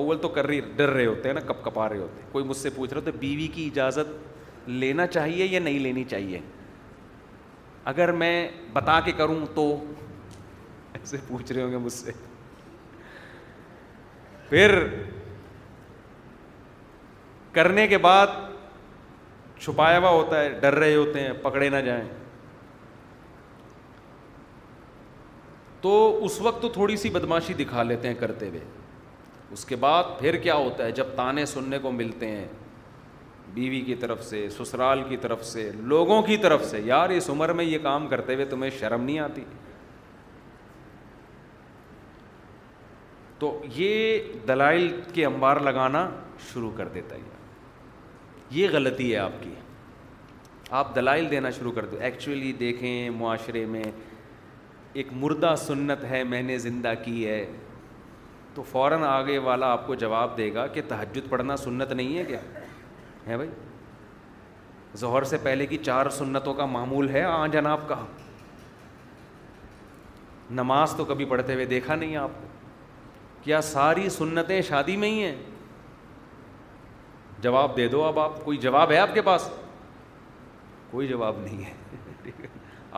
اول 0.00 0.18
تو 0.22 0.28
کر 0.36 0.46
رہی 0.46 0.60
ڈر 0.76 0.88
رہے 0.96 1.06
ہوتے 1.06 1.28
ہیں 1.28 1.34
نا 1.34 1.40
کپ 1.52 1.64
کپا 1.64 1.88
رہے 1.88 1.98
ہوتے 1.98 2.22
ہیں 2.22 2.32
کوئی 2.32 2.44
مجھ 2.48 2.56
سے 2.56 2.70
پوچھ 2.74 2.92
رہا 2.92 3.00
ہو 3.00 3.04
تو 3.10 3.18
بیوی 3.20 3.46
کی 3.54 3.66
اجازت 3.72 4.68
لینا 4.82 5.06
چاہیے 5.14 5.46
یا 5.50 5.60
نہیں 5.60 5.78
لینی 5.88 6.04
چاہیے 6.10 6.40
اگر 7.94 8.12
میں 8.24 8.34
بتا 8.72 8.98
کے 9.04 9.12
کروں 9.22 9.38
تو 9.54 9.66
ایسے 10.94 11.16
پوچھ 11.28 11.52
رہے 11.52 11.62
ہوں 11.62 11.70
گے 11.72 11.78
مجھ 11.86 11.92
سے 11.92 12.12
پھر 14.52 14.72
کرنے 17.52 17.86
کے 17.88 17.98
بعد 18.06 18.26
چھپایا 19.60 19.98
ہوا 19.98 20.08
ہوتا 20.10 20.40
ہے 20.40 20.50
ڈر 20.62 20.74
رہے 20.78 20.94
ہوتے 20.94 21.20
ہیں 21.20 21.32
پکڑے 21.42 21.68
نہ 21.68 21.76
جائیں 21.84 22.02
تو 25.80 25.92
اس 26.24 26.40
وقت 26.40 26.60
تو 26.62 26.68
تھوڑی 26.72 26.96
سی 27.04 27.10
بدماشی 27.10 27.54
دکھا 27.62 27.82
لیتے 27.82 28.08
ہیں 28.08 28.14
کرتے 28.20 28.48
ہوئے 28.48 28.60
اس 29.52 29.64
کے 29.64 29.76
بعد 29.86 30.18
پھر 30.18 30.36
کیا 30.42 30.54
ہوتا 30.54 30.84
ہے 30.84 30.90
جب 31.00 31.06
تانے 31.16 31.46
سننے 31.54 31.78
کو 31.82 31.90
ملتے 31.92 32.28
ہیں 32.30 32.46
بیوی 33.54 33.80
کی 33.86 33.94
طرف 34.02 34.24
سے 34.24 34.48
سسرال 34.58 35.02
کی 35.08 35.16
طرف 35.22 35.44
سے 35.46 35.70
لوگوں 35.94 36.20
کی 36.28 36.36
طرف 36.44 36.64
سے 36.70 36.80
یار 36.84 37.10
اس 37.16 37.30
عمر 37.30 37.52
میں 37.60 37.64
یہ 37.64 37.78
کام 37.82 38.06
کرتے 38.08 38.34
ہوئے 38.34 38.44
تمہیں 38.54 38.70
شرم 38.80 39.04
نہیں 39.04 39.18
آتی 39.20 39.44
تو 43.42 43.48
یہ 43.74 44.34
دلائل 44.48 44.86
کے 45.14 45.24
انبار 45.26 45.56
لگانا 45.68 46.06
شروع 46.52 46.70
کر 46.76 46.88
دیتا 46.94 47.14
ہے 47.14 47.20
یہ 48.56 48.68
غلطی 48.72 49.10
ہے 49.12 49.16
آپ 49.18 49.32
کی 49.42 49.50
آپ 50.80 50.94
دلائل 50.94 51.30
دینا 51.30 51.50
شروع 51.56 51.72
کر 51.78 51.84
دو 51.92 51.96
ایکچولی 52.08 52.52
دیکھیں 52.60 53.10
معاشرے 53.20 53.64
میں 53.72 53.82
ایک 55.00 55.08
مردہ 55.22 55.54
سنت 55.66 56.04
ہے 56.10 56.22
میں 56.34 56.42
نے 56.42 56.58
زندہ 56.66 56.92
کی 57.04 57.26
ہے 57.28 57.44
تو 58.54 58.62
فوراً 58.70 59.02
آگے 59.08 59.38
والا 59.48 59.72
آپ 59.72 59.86
کو 59.86 59.94
جواب 60.04 60.36
دے 60.36 60.52
گا 60.54 60.66
کہ 60.74 60.82
تحجد 60.88 61.28
پڑھنا 61.30 61.56
سنت 61.66 61.92
نہیں 61.92 62.16
ہے 62.18 62.24
کیا 62.28 62.40
ہے 63.26 63.36
بھائی 63.36 63.50
ظہر 65.00 65.24
سے 65.32 65.36
پہلے 65.42 65.66
کی 65.66 65.76
چار 65.90 66.08
سنتوں 66.20 66.54
کا 66.54 66.66
معمول 66.78 67.08
ہے 67.16 67.22
آ 67.24 67.46
جناب 67.58 67.88
کا 67.88 68.02
نماز 70.60 70.94
تو 70.96 71.04
کبھی 71.12 71.24
پڑھتے 71.24 71.54
ہوئے 71.54 71.64
دیکھا 71.76 71.94
نہیں 71.94 72.16
آپ 72.26 72.40
کو 72.40 72.46
کیا 73.44 73.60
ساری 73.68 74.08
سنتیں 74.16 74.60
شادی 74.68 74.96
میں 74.96 75.08
ہی 75.10 75.22
ہیں 75.22 75.34
جواب 77.42 77.76
دے 77.76 77.86
دو 77.92 78.02
اب 78.04 78.18
آپ 78.20 78.42
کوئی 78.44 78.58
جواب 78.64 78.90
ہے 78.92 78.96
آپ 78.98 79.14
کے 79.14 79.22
پاس 79.28 79.48
کوئی 80.90 81.06
جواب 81.08 81.36
نہیں 81.44 81.64
ہے 81.64 82.30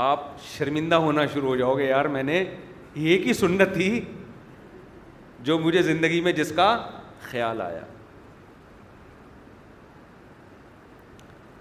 آپ 0.08 0.24
شرمندہ 0.48 0.94
ہونا 1.04 1.24
شروع 1.32 1.48
ہو 1.48 1.56
جاؤ 1.56 1.76
گے 1.78 1.84
یار 1.86 2.04
میں 2.16 2.22
نے 2.22 2.38
ایک 2.42 3.26
ہی 3.26 3.32
سنت 3.32 3.74
تھی 3.74 4.00
جو 5.48 5.58
مجھے 5.58 5.82
زندگی 5.82 6.20
میں 6.20 6.32
جس 6.32 6.52
کا 6.56 6.66
خیال 7.30 7.60
آیا 7.60 7.82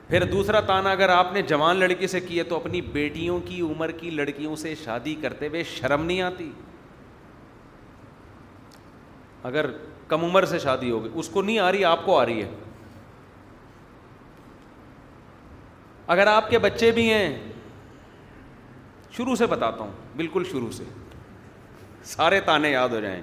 پھر 0.07 0.23
دوسرا 0.31 0.59
تانا 0.67 0.91
اگر 0.91 1.09
آپ 1.09 1.31
نے 1.33 1.41
جوان 1.49 1.75
لڑکی 1.77 2.07
سے 2.07 2.19
کیا 2.21 2.43
تو 2.49 2.55
اپنی 2.55 2.81
بیٹیوں 2.99 3.39
کی 3.45 3.61
عمر 3.61 3.91
کی 3.99 4.09
لڑکیوں 4.09 4.55
سے 4.65 4.73
شادی 4.83 5.15
کرتے 5.21 5.47
ہوئے 5.47 5.63
شرم 5.75 6.03
نہیں 6.05 6.21
آتی 6.21 6.51
اگر 9.47 9.65
کم 10.09 10.23
عمر 10.25 10.45
سے 10.45 10.59
شادی 10.59 10.91
ہوگی 10.91 11.09
اس 11.19 11.29
کو 11.29 11.41
نہیں 11.41 11.59
آ 11.59 11.71
رہی 11.71 11.83
آپ 11.85 12.05
کو 12.05 12.17
آ 12.19 12.25
رہی 12.25 12.41
ہے 12.41 12.49
اگر 16.13 16.27
آپ 16.27 16.49
کے 16.49 16.57
بچے 16.59 16.91
بھی 16.91 17.09
ہیں 17.11 17.27
شروع 19.17 19.35
سے 19.35 19.45
بتاتا 19.47 19.83
ہوں 19.83 19.91
بالکل 20.17 20.43
شروع 20.51 20.69
سے 20.77 20.83
سارے 22.15 22.39
تانے 22.45 22.69
یاد 22.71 22.89
ہو 22.93 22.99
جائیں 22.99 23.21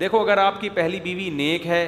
دیکھو 0.00 0.20
اگر 0.22 0.38
آپ 0.38 0.60
کی 0.60 0.68
پہلی 0.78 1.00
بیوی 1.00 1.28
نیک 1.34 1.66
ہے 1.66 1.82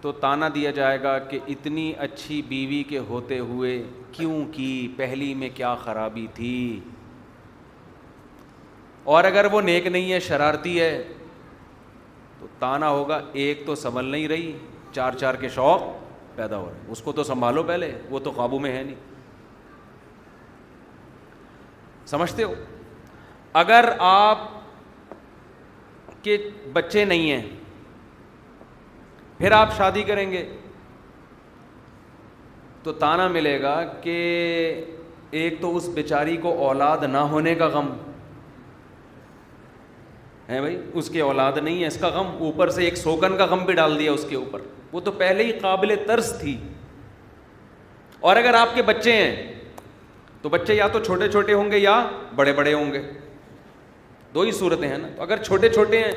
تو 0.00 0.12
تانا 0.22 0.48
دیا 0.54 0.70
جائے 0.70 1.02
گا 1.02 1.18
کہ 1.30 1.38
اتنی 1.54 1.92
اچھی 2.06 2.40
بیوی 2.48 2.82
کے 2.88 2.98
ہوتے 3.08 3.38
ہوئے 3.38 3.82
کیوں 4.12 4.44
کی 4.52 4.70
پہلی 4.96 5.32
میں 5.42 5.48
کیا 5.54 5.74
خرابی 5.84 6.26
تھی 6.34 6.54
اور 9.14 9.24
اگر 9.24 9.46
وہ 9.52 9.60
نیک 9.62 9.86
نہیں 9.86 10.12
ہے 10.12 10.18
شرارتی 10.20 10.80
ہے 10.80 10.90
تو 12.38 12.46
تانا 12.58 12.88
ہوگا 12.90 13.20
ایک 13.42 13.60
تو 13.66 13.74
سنبھل 13.82 14.04
نہیں 14.04 14.26
رہی 14.28 14.50
چار 14.94 15.12
چار 15.20 15.34
کے 15.40 15.48
شوق 15.54 15.82
پیدا 16.36 16.56
ہو 16.56 16.70
رہے 16.70 16.92
اس 16.92 17.02
کو 17.02 17.12
تو 17.18 17.24
سنبھالو 17.24 17.62
پہلے 17.66 17.90
وہ 18.10 18.18
تو 18.24 18.30
قابو 18.36 18.58
میں 18.64 18.72
ہے 18.76 18.82
نہیں 18.84 18.94
سمجھتے 22.06 22.42
ہو 22.44 22.54
اگر 23.60 23.84
آپ 24.08 24.38
کے 26.22 26.36
بچے 26.72 27.04
نہیں 27.12 27.30
ہیں 27.30 27.42
پھر 29.38 29.52
آپ 29.52 29.76
شادی 29.76 30.02
کریں 30.10 30.30
گے 30.32 30.44
تو 32.82 32.92
تانا 33.04 33.28
ملے 33.38 33.60
گا 33.62 33.82
کہ 34.02 34.16
ایک 35.40 35.60
تو 35.60 35.74
اس 35.76 35.88
بیچاری 35.94 36.36
کو 36.42 36.56
اولاد 36.68 37.02
نہ 37.12 37.24
ہونے 37.32 37.54
کا 37.62 37.68
غم 37.72 37.88
ہیں 40.48 40.60
بھائی 40.60 40.76
اس 41.00 41.08
کے 41.10 41.20
اولاد 41.20 41.52
نہیں 41.62 41.80
ہے 41.82 41.86
اس 41.86 41.96
کا 42.00 42.08
غم 42.18 42.26
اوپر 42.46 42.70
سے 42.70 42.84
ایک 42.84 42.96
سوکن 42.96 43.36
کا 43.36 43.44
غم 43.50 43.64
بھی 43.66 43.74
ڈال 43.74 43.98
دیا 43.98 44.12
اس 44.12 44.24
کے 44.28 44.36
اوپر 44.36 44.60
وہ 44.92 45.00
تو 45.04 45.10
پہلے 45.22 45.44
ہی 45.44 45.52
قابل 45.60 45.94
ترس 46.06 46.32
تھی 46.40 46.56
اور 48.28 48.36
اگر 48.36 48.54
آپ 48.54 48.74
کے 48.74 48.82
بچے 48.82 49.12
ہیں 49.16 49.52
تو 50.42 50.48
بچے 50.48 50.74
یا 50.74 50.86
تو 50.92 50.98
چھوٹے 51.04 51.28
چھوٹے 51.30 51.54
ہوں 51.54 51.70
گے 51.70 51.78
یا 51.78 51.98
بڑے 52.36 52.52
بڑے 52.52 52.74
ہوں 52.74 52.92
گے 52.92 53.00
دو 54.34 54.40
ہی 54.42 54.50
صورتیں 54.52 54.88
ہیں 54.88 54.98
نا 54.98 55.08
تو 55.16 55.22
اگر 55.22 55.42
چھوٹے 55.42 55.68
چھوٹے 55.68 55.98
ہیں 56.04 56.12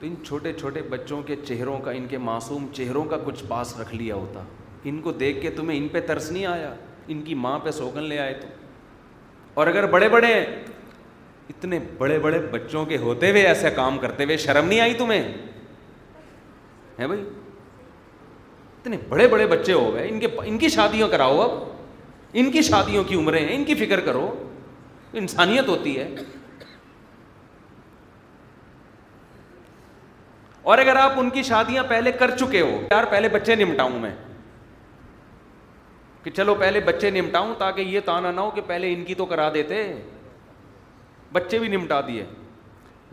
تو 0.00 0.06
ان 0.06 0.14
چھوٹے 0.26 0.52
چھوٹے 0.58 0.82
بچوں 0.90 1.20
کے 1.26 1.36
چہروں 1.44 1.78
کا 1.84 1.90
ان 1.90 2.06
کے 2.08 2.18
معصوم 2.30 2.66
چہروں 2.74 3.04
کا 3.12 3.16
کچھ 3.24 3.42
پاس 3.48 3.76
رکھ 3.80 3.94
لیا 3.94 4.14
ہوتا 4.14 4.42
ان 4.88 5.00
کو 5.02 5.12
دیکھ 5.22 5.40
کے 5.42 5.50
تمہیں 5.56 5.78
ان 5.78 5.88
پہ 5.92 6.00
ترس 6.06 6.30
نہیں 6.32 6.46
آیا 6.46 6.72
ان 7.12 7.22
کی 7.22 7.34
ماں 7.46 7.58
پہ 7.64 7.70
سوکن 7.70 8.02
لے 8.08 8.18
آئے 8.18 8.34
تو 8.40 8.46
اور 9.60 9.66
اگر 9.66 9.86
بڑے 9.92 10.08
بڑے 10.08 10.26
ہیں 10.34 10.44
اتنے 11.50 11.78
بڑے 11.98 12.18
بڑے 12.22 12.38
بچوں 12.50 12.84
کے 12.86 12.96
ہوتے 13.04 13.30
ہوئے 13.30 13.42
ایسے 13.46 13.70
کام 13.74 13.98
کرتے 13.98 14.24
ہوئے 14.24 14.36
شرم 14.36 14.66
نہیں 14.68 14.80
آئی 14.80 14.94
تمہیں 14.94 15.22
ہے 16.98 17.06
بھائی 17.06 17.20
اتنے 18.80 18.96
بڑے 19.08 19.26
بڑے 19.28 19.46
بچے 19.46 19.72
ہو 19.72 19.92
گئے 19.94 20.08
ان 20.08 20.20
کے 20.20 20.26
ان 20.46 20.58
کی 20.58 20.68
شادیاں 20.68 21.08
کراؤ 21.08 21.38
اب 21.40 21.58
ان 22.40 22.50
کی 22.50 22.62
شادیوں 22.62 23.04
کی 23.04 23.14
عمریں 23.18 23.40
ہیں 23.46 23.54
ان 23.54 23.64
کی 23.64 23.74
فکر 23.84 24.00
کرو 24.06 24.28
انسانیت 25.22 25.68
ہوتی 25.68 25.98
ہے 25.98 26.08
اور 30.72 30.78
اگر 30.78 30.96
آپ 31.00 31.12
ان 31.18 31.30
کی 31.30 31.42
شادیاں 31.42 31.84
پہلے 31.88 32.12
کر 32.12 32.30
چکے 32.40 32.60
ہو 32.60 32.80
یار 32.90 33.04
پہلے 33.10 33.28
بچے 33.32 33.54
نمٹاؤں 33.56 33.98
میں 34.00 34.10
کہ 36.22 36.30
چلو 36.36 36.54
پہلے 36.60 36.80
بچے 36.86 37.10
نمٹاؤں 37.10 37.54
تاکہ 37.58 37.80
یہ 37.80 38.00
تانا 38.04 38.30
نہ 38.30 38.40
ہو 38.40 38.50
کہ 38.54 38.60
پہلے 38.66 38.92
ان 38.94 39.04
کی 39.04 39.14
تو 39.14 39.26
کرا 39.26 39.48
دیتے 39.54 39.82
بچے 41.32 41.58
بھی 41.58 41.68
نمٹا 41.68 42.00
دیے 42.06 42.24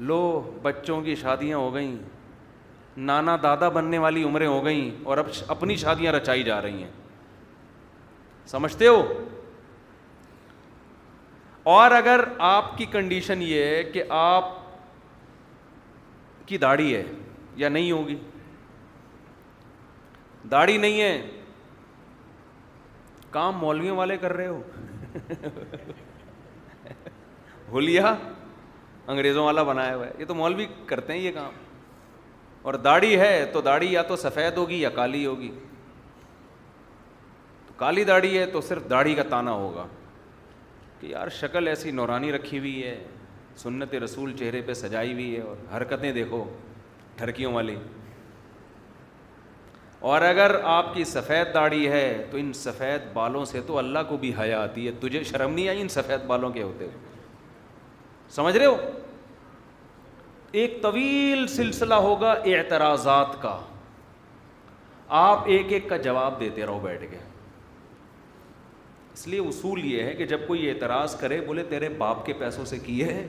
لو 0.07 0.19
بچوں 0.61 1.01
کی 1.01 1.15
شادیاں 1.15 1.57
ہو 1.57 1.73
گئیں 1.73 1.95
نانا 3.07 3.35
دادا 3.43 3.69
بننے 3.77 3.97
والی 3.97 4.23
عمریں 4.23 4.47
ہو 4.47 4.63
گئیں 4.65 4.91
اور 5.07 5.17
اب 5.17 5.27
اپنی 5.55 5.75
شادیاں 5.77 6.11
رچائی 6.13 6.43
جا 6.43 6.61
رہی 6.61 6.83
ہیں 6.83 6.91
سمجھتے 8.47 8.87
ہو 8.87 9.01
اور 11.73 11.91
اگر 11.91 12.23
آپ 12.47 12.77
کی 12.77 12.85
کنڈیشن 12.91 13.41
یہ 13.41 13.63
ہے 13.63 13.83
کہ 13.93 14.03
آپ 14.17 14.49
کی 16.47 16.57
داڑھی 16.65 16.95
ہے 16.95 17.03
یا 17.63 17.69
نہیں 17.69 17.91
ہوگی 17.91 18.15
داڑھی 20.51 20.77
نہیں 20.77 21.01
ہے 21.01 21.41
کام 23.31 23.57
مولویوں 23.59 23.95
والے 23.97 24.17
کر 24.17 24.33
رہے 24.37 24.47
ہو 24.47 24.61
ہولیا 27.71 28.13
انگریزوں 29.13 29.45
والا 29.45 29.63
بنایا 29.63 29.95
ہوا 29.95 30.05
ہے 30.07 30.11
یہ 30.19 30.25
تو 30.25 30.35
مولوی 30.35 30.65
کرتے 30.85 31.13
ہیں 31.13 31.19
یہ 31.19 31.31
کام 31.35 31.51
اور 32.67 32.73
داڑھی 32.87 33.19
ہے 33.19 33.45
تو 33.53 33.61
داڑھی 33.61 33.91
یا 33.93 34.01
تو 34.07 34.15
سفید 34.15 34.57
ہوگی 34.57 34.81
یا 34.81 34.89
کالی 34.93 35.25
ہوگی 35.25 35.51
تو 37.67 37.73
کالی 37.77 38.03
داڑھی 38.03 38.37
ہے 38.37 38.45
تو 38.53 38.61
صرف 38.69 38.89
داڑھی 38.89 39.15
کا 39.15 39.23
تانا 39.29 39.51
ہوگا 39.51 39.85
کہ 40.99 41.07
یار 41.07 41.29
شکل 41.39 41.67
ایسی 41.67 41.91
نورانی 41.91 42.31
رکھی 42.31 42.59
ہوئی 42.59 42.81
ہے 42.83 42.97
سنت 43.57 43.93
رسول 44.03 44.35
چہرے 44.37 44.61
پہ 44.65 44.73
سجائی 44.73 45.13
ہوئی 45.13 45.35
ہے 45.35 45.41
اور 45.41 45.75
حرکتیں 45.75 46.11
دیکھو 46.13 46.43
ٹھرکیوں 47.17 47.53
والی 47.53 47.75
اور 50.13 50.21
اگر 50.21 50.55
آپ 50.69 50.93
کی 50.93 51.03
سفید 51.11 51.53
داڑھی 51.53 51.87
ہے 51.89 52.25
تو 52.31 52.37
ان 52.37 52.51
سفید 52.63 53.11
بالوں 53.13 53.43
سے 53.51 53.61
تو 53.67 53.77
اللہ 53.77 53.99
کو 54.09 54.17
بھی 54.23 54.31
حیا 54.39 54.61
آتی 54.63 54.87
ہے 54.87 54.91
تجھے 55.01 55.23
شرم 55.31 55.53
نہیں 55.53 55.67
آئی 55.69 55.81
ان 55.81 55.87
سفید 55.89 56.25
بالوں 56.27 56.49
کے 56.53 56.63
ہوتے 56.63 56.85
ہوئے 56.85 57.13
سمجھ 58.33 58.55
رہے 58.57 58.65
ہو 58.65 58.77
ایک 60.61 60.81
طویل 60.83 61.45
سلسلہ 61.55 61.93
ہوگا 62.07 62.31
اعتراضات 62.53 63.41
کا 63.41 63.59
آپ 65.21 65.47
ایک 65.55 65.73
ایک 65.73 65.89
کا 65.89 65.97
جواب 66.07 66.39
دیتے 66.39 66.65
رہو 66.65 66.79
بیٹھ 66.83 67.01
کے 67.11 67.17
اس 69.13 69.27
لیے 69.27 69.39
اصول 69.47 69.83
یہ 69.85 70.03
ہے 70.03 70.13
کہ 70.15 70.25
جب 70.27 70.39
کوئی 70.47 70.69
اعتراض 70.69 71.15
کرے 71.19 71.39
بولے 71.47 71.63
تیرے 71.69 71.89
باپ 71.97 72.25
کے 72.25 72.33
پیسوں 72.39 72.65
سے 72.71 72.79
کیے 72.85 73.21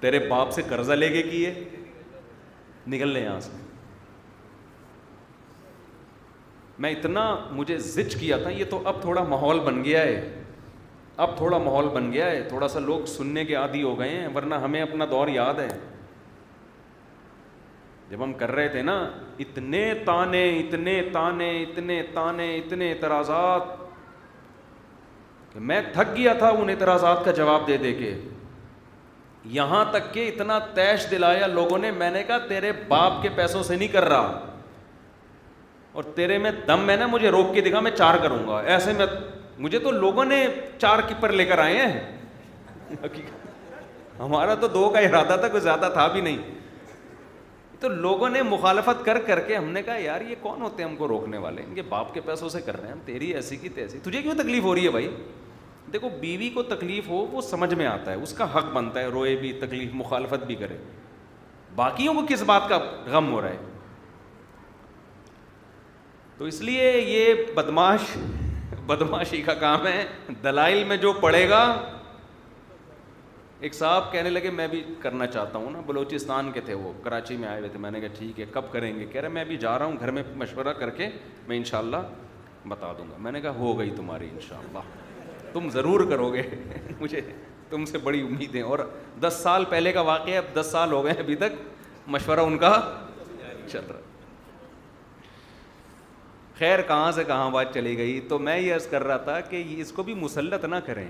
تیرے 0.00 0.18
باپ 0.28 0.50
سے 0.52 0.62
قرضہ 0.68 0.92
لے 0.92 1.08
کے 1.12 1.22
کیے 1.22 1.52
نکل 2.90 3.08
لیں 3.12 3.22
یہاں 3.22 3.40
سے 3.40 3.56
میں 6.82 6.90
اتنا 6.90 7.24
مجھے 7.52 7.78
زج 7.86 8.14
کیا 8.20 8.36
تھا 8.42 8.50
یہ 8.50 8.64
تو 8.70 8.80
اب 8.88 9.00
تھوڑا 9.00 9.22
ماحول 9.24 9.58
بن 9.64 9.82
گیا 9.84 10.00
ہے 10.02 10.39
اب 11.24 11.36
تھوڑا 11.36 11.56
ماحول 11.58 11.88
بن 11.94 12.12
گیا 12.12 12.30
ہے 12.30 12.42
تھوڑا 12.48 12.68
سا 12.72 12.80
لوگ 12.80 13.04
سننے 13.14 13.44
کے 13.44 13.54
عادی 13.62 13.82
ہو 13.82 13.98
گئے 13.98 14.08
ہیں 14.10 14.28
ورنہ 14.34 14.54
ہمیں 14.62 14.80
اپنا 14.82 15.04
دور 15.10 15.28
یاد 15.28 15.58
ہے 15.58 15.68
جب 18.10 18.22
ہم 18.24 18.32
کر 18.42 18.50
رہے 18.50 18.68
تھے 18.68 18.82
نا 18.82 18.94
اتنے 19.44 19.82
تانے 20.04 20.38
اتنے 20.58 21.00
تانے 21.12 21.50
اتنے 21.62 22.00
تانے 22.14 22.54
اتنے 22.58 22.90
اعتراضات 22.92 23.68
کہ 25.52 25.60
میں 25.70 25.80
تھک 25.92 26.14
گیا 26.16 26.32
تھا 26.38 26.48
ان 26.58 26.68
اعتراضات 26.70 27.24
کا 27.24 27.30
جواب 27.38 27.66
دے 27.66 27.76
دے 27.84 27.92
کے 27.98 28.12
یہاں 29.58 29.84
تک 29.92 30.12
کہ 30.14 30.26
اتنا 30.28 30.58
تیش 30.74 31.10
دلایا 31.10 31.46
لوگوں 31.58 31.78
نے 31.78 31.90
میں 32.02 32.10
نے 32.10 32.22
کہا 32.26 32.38
تیرے 32.48 32.70
باپ 32.88 33.20
کے 33.22 33.28
پیسوں 33.36 33.62
سے 33.68 33.76
نہیں 33.76 33.92
کر 33.98 34.08
رہا 34.08 34.38
اور 35.92 36.04
تیرے 36.14 36.38
میں 36.38 36.50
دم 36.68 36.80
میں 36.86 36.96
نا 36.96 37.06
مجھے 37.16 37.30
روک 37.36 37.54
کے 37.54 37.60
دکھا 37.68 37.80
میں 37.86 37.90
چار 37.98 38.18
کروں 38.22 38.46
گا 38.48 38.60
ایسے 38.74 38.92
میں 38.98 39.06
مجھے 39.60 39.78
تو 39.78 39.90
لوگوں 39.90 40.24
نے 40.24 40.44
چار 40.78 40.98
کیپر 41.08 41.32
لے 41.38 41.44
کر 41.44 41.58
آئے 41.58 41.76
ہیں 41.76 43.08
ہمارا 44.18 44.54
تو 44.60 44.68
دو 44.76 44.88
کا 44.94 44.98
ارادہ 45.08 45.36
تھا 45.40 45.48
کوئی 45.48 45.62
زیادہ 45.62 45.88
تھا 45.92 46.06
بھی 46.14 46.20
نہیں 46.20 46.36
تو 47.80 47.88
لوگوں 47.88 48.28
نے 48.28 48.42
مخالفت 48.42 49.04
کر 49.04 49.18
کر 49.26 49.40
کے 49.48 49.56
ہم 49.56 49.68
نے 49.72 49.82
کہا 49.82 49.96
یار 49.98 50.20
یہ 50.28 50.34
کون 50.40 50.62
ہوتے 50.62 50.82
ہیں 50.82 50.88
ہم 50.90 50.96
کو 50.96 51.08
روکنے 51.08 51.38
والے 51.44 51.62
ان 51.64 51.74
کے 51.74 51.82
باپ 51.88 52.12
کے 52.14 52.20
پیسوں 52.24 52.48
سے 52.56 52.60
کر 52.64 52.76
رہے 52.80 52.86
ہیں 52.86 52.92
ہم 52.94 52.98
تیری 53.04 53.32
ایسی 53.34 53.56
کی 53.62 53.68
تیسی 53.78 53.98
تجھے 54.08 54.22
کیوں 54.22 54.34
تکلیف 54.38 54.62
ہو 54.64 54.74
رہی 54.74 54.86
ہے 54.86 54.90
بھائی 54.96 55.08
دیکھو 55.92 56.08
بیوی 56.20 56.48
کو 56.54 56.62
تکلیف 56.74 57.08
ہو 57.08 57.24
وہ 57.32 57.40
سمجھ 57.50 57.72
میں 57.74 57.86
آتا 57.86 58.10
ہے 58.10 58.16
اس 58.22 58.32
کا 58.38 58.44
حق 58.56 58.72
بنتا 58.72 59.00
ہے 59.00 59.06
روئے 59.12 59.34
بھی 59.40 59.52
تکلیف 59.60 59.94
مخالفت 60.02 60.44
بھی 60.46 60.54
کرے 60.64 60.76
باقیوں 61.76 62.14
کو 62.14 62.20
کس 62.28 62.42
بات 62.52 62.68
کا 62.68 62.78
غم 63.10 63.32
ہو 63.32 63.40
رہا 63.40 63.48
ہے 63.48 63.68
تو 66.38 66.44
اس 66.50 66.60
لیے 66.68 66.92
یہ 67.06 67.44
بدماش 67.54 68.16
بدماشی 68.90 69.40
کا 69.46 69.54
کام 69.60 69.86
ہے 69.86 70.04
دلائل 70.42 70.82
میں 70.88 70.96
جو 71.04 71.12
پڑے 71.20 71.48
گا 71.48 71.58
ایک 73.66 73.74
صاحب 73.74 74.10
کہنے 74.12 74.30
لگے 74.30 74.50
میں 74.58 74.66
بھی 74.68 74.82
کرنا 75.00 75.26
چاہتا 75.36 75.58
ہوں 75.58 75.70
نا 75.70 75.80
بلوچستان 75.86 76.50
کے 76.52 76.60
تھے 76.66 76.74
وہ 76.80 76.92
کراچی 77.04 77.36
میں 77.36 77.48
آئے 77.48 77.58
ہوئے 77.58 77.68
تھے 77.70 77.78
میں 77.84 77.90
نے 77.90 78.00
کہا 78.00 78.12
ٹھیک 78.18 78.40
ہے 78.40 78.44
کب 78.52 78.70
کریں 78.72 78.92
گے 78.98 79.06
کہہ 79.12 79.20
رہے 79.20 79.28
میں 79.38 79.44
بھی 79.44 79.56
جا 79.66 79.78
رہا 79.78 79.86
ہوں 79.86 79.96
گھر 80.00 80.10
میں 80.16 80.22
مشورہ 80.42 80.72
کر 80.78 80.90
کے 81.00 81.08
میں 81.48 81.56
انشاءاللہ 81.56 81.96
بتا 82.74 82.92
دوں 82.98 83.04
گا 83.10 83.16
میں 83.26 83.32
نے 83.32 83.40
کہا 83.46 83.54
ہو 83.58 83.78
گئی 83.78 83.90
تمہاری 83.96 84.28
انشاءاللہ 84.32 84.78
تم 85.52 85.68
ضرور 85.78 86.08
کرو 86.10 86.32
گے 86.34 86.42
مجھے 87.00 87.20
تم 87.70 87.84
سے 87.92 87.98
بڑی 88.10 88.20
امیدیں 88.32 88.62
اور 88.62 88.78
دس 89.28 89.40
سال 89.42 89.64
پہلے 89.70 89.92
کا 89.92 90.00
واقعہ 90.12 90.36
اب 90.38 90.54
دس 90.60 90.68
سال 90.72 90.92
ہو 90.92 91.04
گئے 91.04 91.14
ابھی 91.18 91.34
تک 91.46 91.64
مشورہ 92.16 92.40
ان 92.50 92.58
کا 92.64 92.72
چل 93.68 93.84
رہا 93.88 94.08
خیر 96.60 96.80
کہاں 96.86 97.12
سے 97.16 97.22
کہاں 97.24 97.50
بات 97.50 97.72
چلی 97.74 97.96
گئی 97.98 98.18
تو 98.28 98.38
میں 98.38 98.56
یہ 98.58 98.74
عرض 98.74 98.86
کر 98.86 99.04
رہا 99.06 99.16
تھا 99.26 99.38
کہ 99.40 99.62
اس 99.80 99.92
کو 99.96 100.02
بھی 100.08 100.14
مسلط 100.14 100.64
نہ 100.72 100.76
کریں 100.86 101.06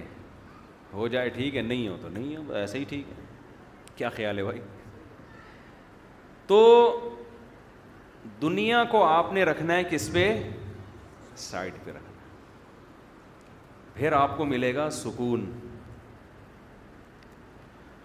ہو 0.93 1.07
جائے 1.15 1.29
ٹھیک 1.39 1.57
ہے 1.57 1.63
نہیں 1.63 1.89
ہو 1.89 1.97
تو 2.03 2.09
نہیں 2.13 2.37
ہو 2.37 2.53
ایسے 2.59 2.79
ہی 2.79 2.85
ٹھیک 2.89 3.09
ہے 3.13 3.25
کیا 3.97 4.09
خیال 4.17 4.39
ہے 4.39 4.43
بھائی 4.45 4.61
تو 6.47 6.61
دنیا 8.43 8.85
کو 8.91 9.03
آپ 9.05 9.33
نے 9.33 9.45
رکھنا 9.45 9.77
ہے 9.77 9.83
کس 9.91 10.09
پہ 10.13 10.25
سائڈ 11.49 11.85
پہ 11.85 11.91
رکھنا 11.91 12.09
پھر 13.95 14.13
آپ 14.23 14.37
کو 14.37 14.45
ملے 14.53 14.75
گا 14.75 14.89
سکون 15.03 15.45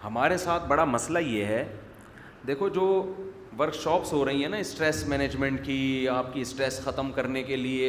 ہمارے 0.04 0.36
ساتھ 0.48 0.66
بڑا 0.68 0.84
مسئلہ 0.98 1.18
یہ 1.32 1.44
ہے 1.54 1.64
دیکھو 2.46 2.68
جو 2.80 2.86
ورک 3.58 3.74
شاپس 3.74 4.12
ہو 4.12 4.24
رہی 4.24 4.42
ہیں 4.42 4.48
نا 4.50 4.56
اسٹریس 4.58 5.04
مینجمنٹ 5.08 5.64
کی 5.66 6.08
آپ 6.12 6.32
کی 6.32 6.40
اسٹریس 6.40 6.78
ختم 6.84 7.10
کرنے 7.12 7.42
کے 7.42 7.56
لیے 7.56 7.88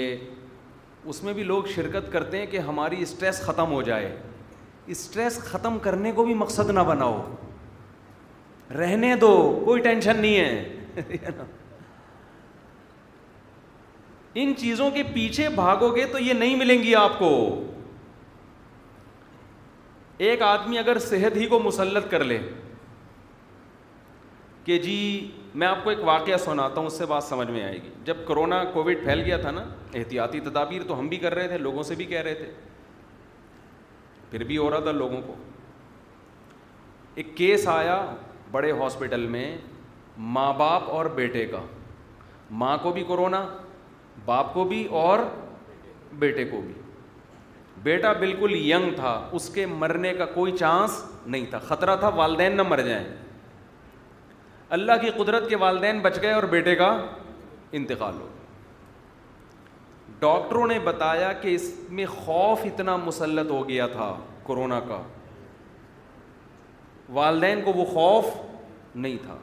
اس 1.14 1.22
میں 1.24 1.34
بھی 1.34 1.44
لوگ 1.44 1.64
شرکت 1.76 2.12
کرتے 2.12 2.40
ہیں 2.40 2.46
کہ 2.52 2.58
ہماری 2.68 3.02
اسٹریس 3.02 3.40
ختم 3.46 3.72
ہو 3.72 3.82
جائے 3.90 4.16
اسٹریس 4.96 5.38
ختم 5.44 5.78
کرنے 5.84 6.12
کو 6.20 6.24
بھی 6.26 6.34
مقصد 6.44 6.70
نہ 6.74 6.80
بناؤ 6.88 7.22
رہنے 8.78 9.16
دو 9.22 9.32
کوئی 9.66 9.82
ٹینشن 9.82 10.22
نہیں 10.22 10.40
ہے 10.40 11.34
ان 14.44 14.54
چیزوں 14.58 14.90
کے 14.92 15.04
پیچھے 15.14 15.50
بھاگو 15.56 15.96
گے 15.96 16.06
تو 16.12 16.20
یہ 16.20 16.34
نہیں 16.34 16.56
ملیں 16.56 16.84
گی 16.84 16.96
آپ 16.96 17.18
کو 17.20 17.34
ایک 20.28 20.42
آدمی 20.42 20.78
اگر 20.78 21.00
صحت 21.10 21.36
ہی 21.38 21.46
کو 21.56 21.60
مسلط 21.64 22.10
کر 22.12 22.24
لے 22.24 22.40
کہ 24.66 24.78
جی 24.84 24.98
میں 25.56 25.68
آپ 25.68 25.84
کو 25.84 25.90
ایک 25.90 26.00
واقعہ 26.06 26.38
سناتا 26.38 26.80
ہوں 26.80 26.88
اس 26.88 26.98
سے 26.98 27.06
بات 27.10 27.24
سمجھ 27.24 27.50
میں 27.52 27.64
آئے 27.64 27.76
گی 27.84 27.90
جب 28.06 28.18
کرونا 28.28 28.64
کووڈ 28.74 29.04
پھیل 29.04 29.22
گیا 29.26 29.38
تھا 29.42 29.52
نا 29.52 29.64
احتیاطی 30.00 30.40
تدابیر 30.46 30.84
تو 30.88 31.00
ہم 31.00 31.08
بھی 31.10 31.18
کر 31.18 31.34
رہے 31.36 31.48
تھے 31.48 31.58
لوگوں 31.58 31.84
سے 31.84 31.96
بھی 31.96 32.06
کہہ 32.06 32.22
رہے 32.22 32.34
تھے 32.36 32.50
پھر 34.32 34.44
بھی 34.44 34.58
ہو 34.58 34.70
رہا 34.72 34.80
تھا 34.84 34.92
لوگوں 34.92 35.22
کو 35.28 35.34
ایک 37.16 37.36
کیس 37.38 37.68
آیا 37.74 38.00
بڑے 38.52 38.72
ہاسپٹل 38.80 39.26
میں 39.28 39.58
ماں 40.36 40.52
باپ 40.58 40.90
اور 40.96 41.06
بیٹے 41.16 41.46
کا 41.46 41.62
ماں 42.62 42.78
کو 42.82 42.92
بھی 42.94 43.04
کرونا 43.08 43.46
باپ 44.26 44.54
کو 44.54 44.64
بھی 44.68 44.86
اور 45.04 45.20
بیٹے 46.20 46.46
کو 46.52 46.62
بھی 46.66 46.74
بیٹا 47.84 48.12
بالکل 48.20 48.54
ینگ 48.68 48.92
تھا 48.96 49.20
اس 49.36 49.50
کے 49.54 49.66
مرنے 49.66 50.14
کا 50.18 50.26
کوئی 50.34 50.52
چانس 50.58 51.02
نہیں 51.26 51.46
تھا 51.50 51.60
خطرہ 51.68 51.96
تھا 52.00 52.08
والدین 52.16 52.56
نہ 52.58 52.62
مر 52.68 52.82
جائیں 52.86 53.06
اللہ 54.76 54.92
کی 55.02 55.10
قدرت 55.18 55.48
کے 55.50 55.56
والدین 55.56 56.00
بچ 56.02 56.22
گئے 56.22 56.32
اور 56.34 56.44
بیٹے 56.50 56.76
کا 56.76 56.88
انتقال 57.80 58.14
ہو 58.20 58.28
ڈاکٹروں 60.20 60.66
نے 60.68 60.80
بتایا 60.84 61.32
کہ 61.42 61.54
اس 61.56 61.70
میں 61.98 62.06
خوف 62.16 62.60
اتنا 62.66 62.96
مسلط 63.06 63.52
ہو 63.52 63.68
گیا 63.70 63.88
تھا 63.88 64.14
کورونا 64.44 64.80
کا 64.88 65.02
والدین 67.14 67.62
کو 67.66 67.72
وہ 67.74 67.86
خوف 67.94 68.26
نہیں 68.96 69.18
تھا 69.26 69.36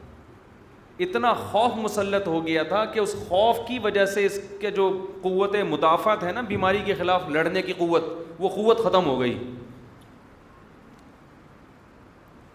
اتنا 1.05 1.33
خوف 1.35 1.77
مسلط 1.83 2.27
ہو 2.29 2.45
گیا 2.47 2.63
تھا 2.73 2.85
کہ 2.93 2.99
اس 3.01 3.15
خوف 3.29 3.59
کی 3.69 3.79
وجہ 3.85 4.05
سے 4.15 4.25
اس 4.27 4.39
کے 4.61 4.71
جو 4.71 4.91
قوت 5.23 5.55
مدافعت 5.71 6.23
ہے 6.25 6.33
نا 6.33 6.41
بیماری 6.49 6.83
کے 6.87 6.95
خلاف 6.99 7.29
لڑنے 7.35 7.63
کی 7.63 7.73
قوت 7.79 8.05
وہ 8.39 8.49
قوت 8.49 8.83
ختم 8.85 9.07
ہو 9.07 9.19
گئی 9.21 9.37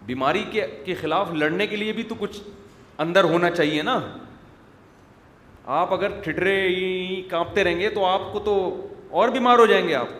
بیماری 0.09 0.43
کے 0.51 0.65
کے 0.85 0.93
خلاف 0.99 1.31
لڑنے 1.39 1.65
کے 1.71 1.75
لیے 1.75 1.91
بھی 1.93 2.03
تو 2.11 2.15
کچھ 2.19 2.39
اندر 3.05 3.23
ہونا 3.31 3.49
چاہیے 3.57 3.81
نا 3.89 3.99
آپ 5.81 5.93
اگر 5.93 6.15
ٹھٹرے 6.23 6.55
کانپتے 7.29 7.63
رہیں 7.63 7.79
گے 7.79 7.89
تو 7.97 8.05
آپ 8.05 8.21
کو 8.33 8.39
تو 8.47 8.55
اور 9.19 9.29
بیمار 9.37 9.59
ہو 9.63 9.65
جائیں 9.73 9.87
گے 9.87 9.95
آپ 9.95 10.17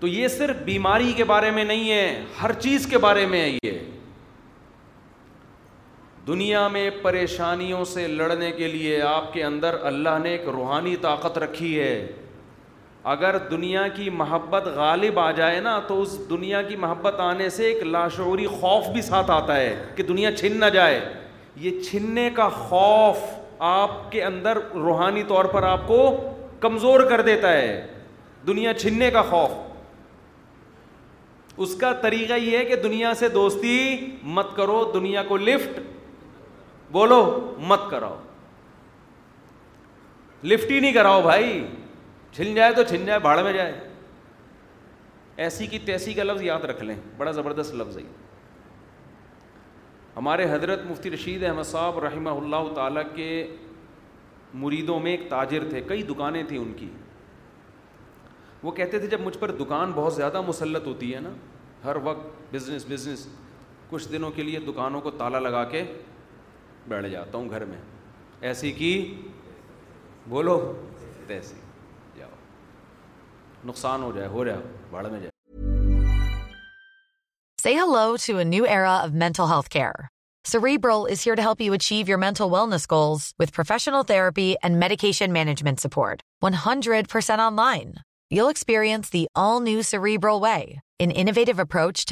تو 0.00 0.06
یہ 0.14 0.28
صرف 0.38 0.56
بیماری 0.64 1.12
کے 1.20 1.24
بارے 1.34 1.50
میں 1.58 1.64
نہیں 1.70 1.90
ہے 1.90 2.06
ہر 2.40 2.52
چیز 2.64 2.86
کے 2.90 2.98
بارے 3.04 3.26
میں 3.26 3.40
ہے 3.44 3.50
یہ 3.62 3.78
دنیا 6.26 6.66
میں 6.74 6.88
پریشانیوں 7.02 7.84
سے 7.94 8.06
لڑنے 8.20 8.50
کے 8.58 8.68
لیے 8.68 9.00
آپ 9.16 9.32
کے 9.32 9.44
اندر 9.44 9.76
اللہ 9.90 10.18
نے 10.22 10.30
ایک 10.36 10.48
روحانی 10.56 10.96
طاقت 11.02 11.38
رکھی 11.44 11.78
ہے 11.80 11.94
اگر 13.12 13.36
دنیا 13.50 13.82
کی 13.96 14.06
محبت 14.20 14.64
غالب 14.74 15.18
آ 15.20 15.26
جائے 15.32 15.58
نا 15.64 15.72
تو 15.88 15.96
اس 16.02 16.12
دنیا 16.30 16.62
کی 16.70 16.76
محبت 16.84 17.20
آنے 17.20 17.48
سے 17.56 17.64
ایک 17.72 17.82
لاشعوری 17.86 18.46
خوف 18.60 18.86
بھی 18.92 19.02
ساتھ 19.08 19.30
آتا 19.30 19.56
ہے 19.56 19.74
کہ 19.96 20.02
دنیا 20.08 20.30
چھن 20.36 20.52
نہ 20.60 20.68
جائے 20.74 20.96
یہ 21.66 21.70
چھننے 21.88 22.24
کا 22.36 22.48
خوف 22.54 23.18
آپ 23.68 23.92
کے 24.12 24.22
اندر 24.30 24.58
روحانی 24.74 25.22
طور 25.28 25.44
پر 25.54 25.62
آپ 25.68 25.86
کو 25.88 25.98
کمزور 26.60 27.00
کر 27.10 27.20
دیتا 27.30 27.50
ہے 27.52 27.72
دنیا 28.46 28.72
چھننے 28.80 29.08
کا 29.10 29.22
خوف 29.30 29.52
اس 31.66 31.72
کا 31.80 31.90
طریقہ 32.02 32.36
یہ 32.42 32.56
ہے 32.58 32.64
کہ 32.64 32.76
دنیا 32.88 33.10
سے 33.22 33.28
دوستی 33.38 33.76
مت 34.38 34.48
کرو 34.56 34.78
دنیا 34.94 35.22
کو 35.28 35.34
لفٹ 35.52 35.74
بولو 36.98 37.20
مت 37.68 37.82
کراؤ 37.90 38.16
لفٹ 40.50 40.70
ہی 40.70 40.80
نہیں 40.80 40.92
کراؤ 40.92 41.22
بھائی 41.22 41.62
چھن 42.36 42.54
جائے 42.54 42.72
تو 42.76 42.82
چھن 42.88 43.04
جائے 43.06 43.18
بھاڑ 43.18 43.42
میں 43.42 43.52
جائے 43.52 43.72
ایسی 45.44 45.66
کی 45.66 45.78
تیسی 45.84 46.12
کا 46.14 46.22
لفظ 46.24 46.42
یاد 46.42 46.64
رکھ 46.64 46.82
لیں 46.84 46.94
بڑا 47.16 47.30
زبردست 47.38 47.74
لفظ 47.74 47.96
ہے 47.98 48.02
ہمارے 50.16 50.50
حضرت 50.50 50.84
مفتی 50.88 51.10
رشید 51.10 51.44
احمد 51.44 51.64
صاحب 51.66 51.98
رحمہ 52.04 52.30
اللہ 52.40 52.72
تعالیٰ 52.74 53.02
کے 53.14 53.28
مریدوں 54.64 54.98
میں 55.00 55.10
ایک 55.10 55.28
تاجر 55.30 55.68
تھے 55.70 55.80
کئی 55.88 56.02
دکانیں 56.10 56.42
تھیں 56.48 56.58
ان 56.58 56.72
کی 56.76 56.88
وہ 58.62 58.70
کہتے 58.80 58.98
تھے 58.98 59.06
جب 59.08 59.20
مجھ 59.20 59.36
پر 59.38 59.50
دکان 59.60 59.92
بہت 59.94 60.14
زیادہ 60.14 60.40
مسلط 60.46 60.86
ہوتی 60.86 61.14
ہے 61.14 61.20
نا 61.20 61.30
ہر 61.84 61.96
وقت 62.04 62.54
بزنس 62.54 62.84
بزنس 62.90 63.26
کچھ 63.90 64.08
دنوں 64.12 64.30
کے 64.36 64.42
لیے 64.42 64.60
دکانوں 64.66 65.00
کو 65.00 65.10
تالا 65.22 65.38
لگا 65.40 65.64
کے 65.74 65.82
بیٹھ 66.88 67.08
جاتا 67.12 67.38
ہوں 67.38 67.48
گھر 67.50 67.64
میں 67.72 67.78
ایسی 68.50 68.72
کی 68.80 68.92
بولو 70.28 70.56
تیسی 71.26 71.64
نقصان 73.64 74.02
ہو 74.02 74.10
ہو 74.32 74.44
جائے 74.44 74.58
جائے 74.92 75.30
رہا 78.84 79.06
میں 79.12 79.30
new 91.00 91.30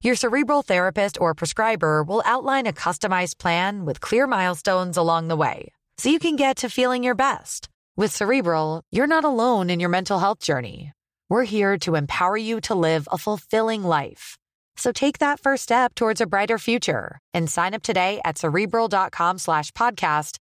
Your 0.06 0.24
Cerebral 0.24 0.62
therapist 0.62 1.20
or 1.20 1.34
prescriber 1.34 2.04
will 2.04 2.22
outline 2.26 2.68
a 2.68 2.74
customized 2.74 3.40
plan 3.40 3.86
with 3.86 4.02
clear 4.02 4.28
milestones 4.28 4.98
along 4.98 5.28
the 5.28 5.36
way, 5.36 5.72
so 5.98 6.10
you 6.10 6.20
can 6.20 6.36
get 6.36 6.58
to 6.58 6.70
feeling 6.70 7.04
your 7.04 7.16
best. 7.16 7.70
With 7.98 8.16
Cerebral, 8.16 8.84
you're 8.92 9.16
not 9.16 9.24
alone 9.24 9.72
in 9.72 9.80
your 9.80 9.90
mental 9.90 10.20
health 10.20 10.42
journey. 10.42 10.92
We're 11.28 11.52
here 11.56 11.80
to 11.80 11.96
empower 11.96 12.38
you 12.38 12.62
to 12.68 12.76
live 12.76 13.08
a 13.12 13.18
fulfilling 13.18 13.84
life. 13.84 14.38
So 14.78 14.92
take 14.92 15.18
that 15.18 15.40
first 15.40 15.64
step 15.64 15.96
towards 15.96 16.22
a 16.22 16.28
brighter 16.28 16.60
future 16.60 17.18
and 17.34 17.50
sign 17.50 17.74
up 17.74 17.82
today 17.82 18.22
at 18.24 18.38
Cerebral.com/podcast 18.38 20.34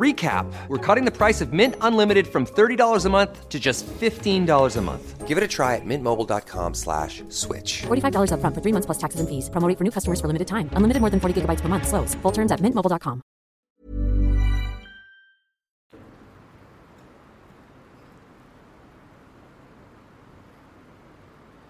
Weeks 0.00 1.42
men 1.52 1.70
unlimited 2.00 2.32
from 2.32 2.44
thirty 2.54 2.74
dollar 2.76 3.24
to 3.52 3.58
just 3.62 3.88
fifteen 4.00 4.46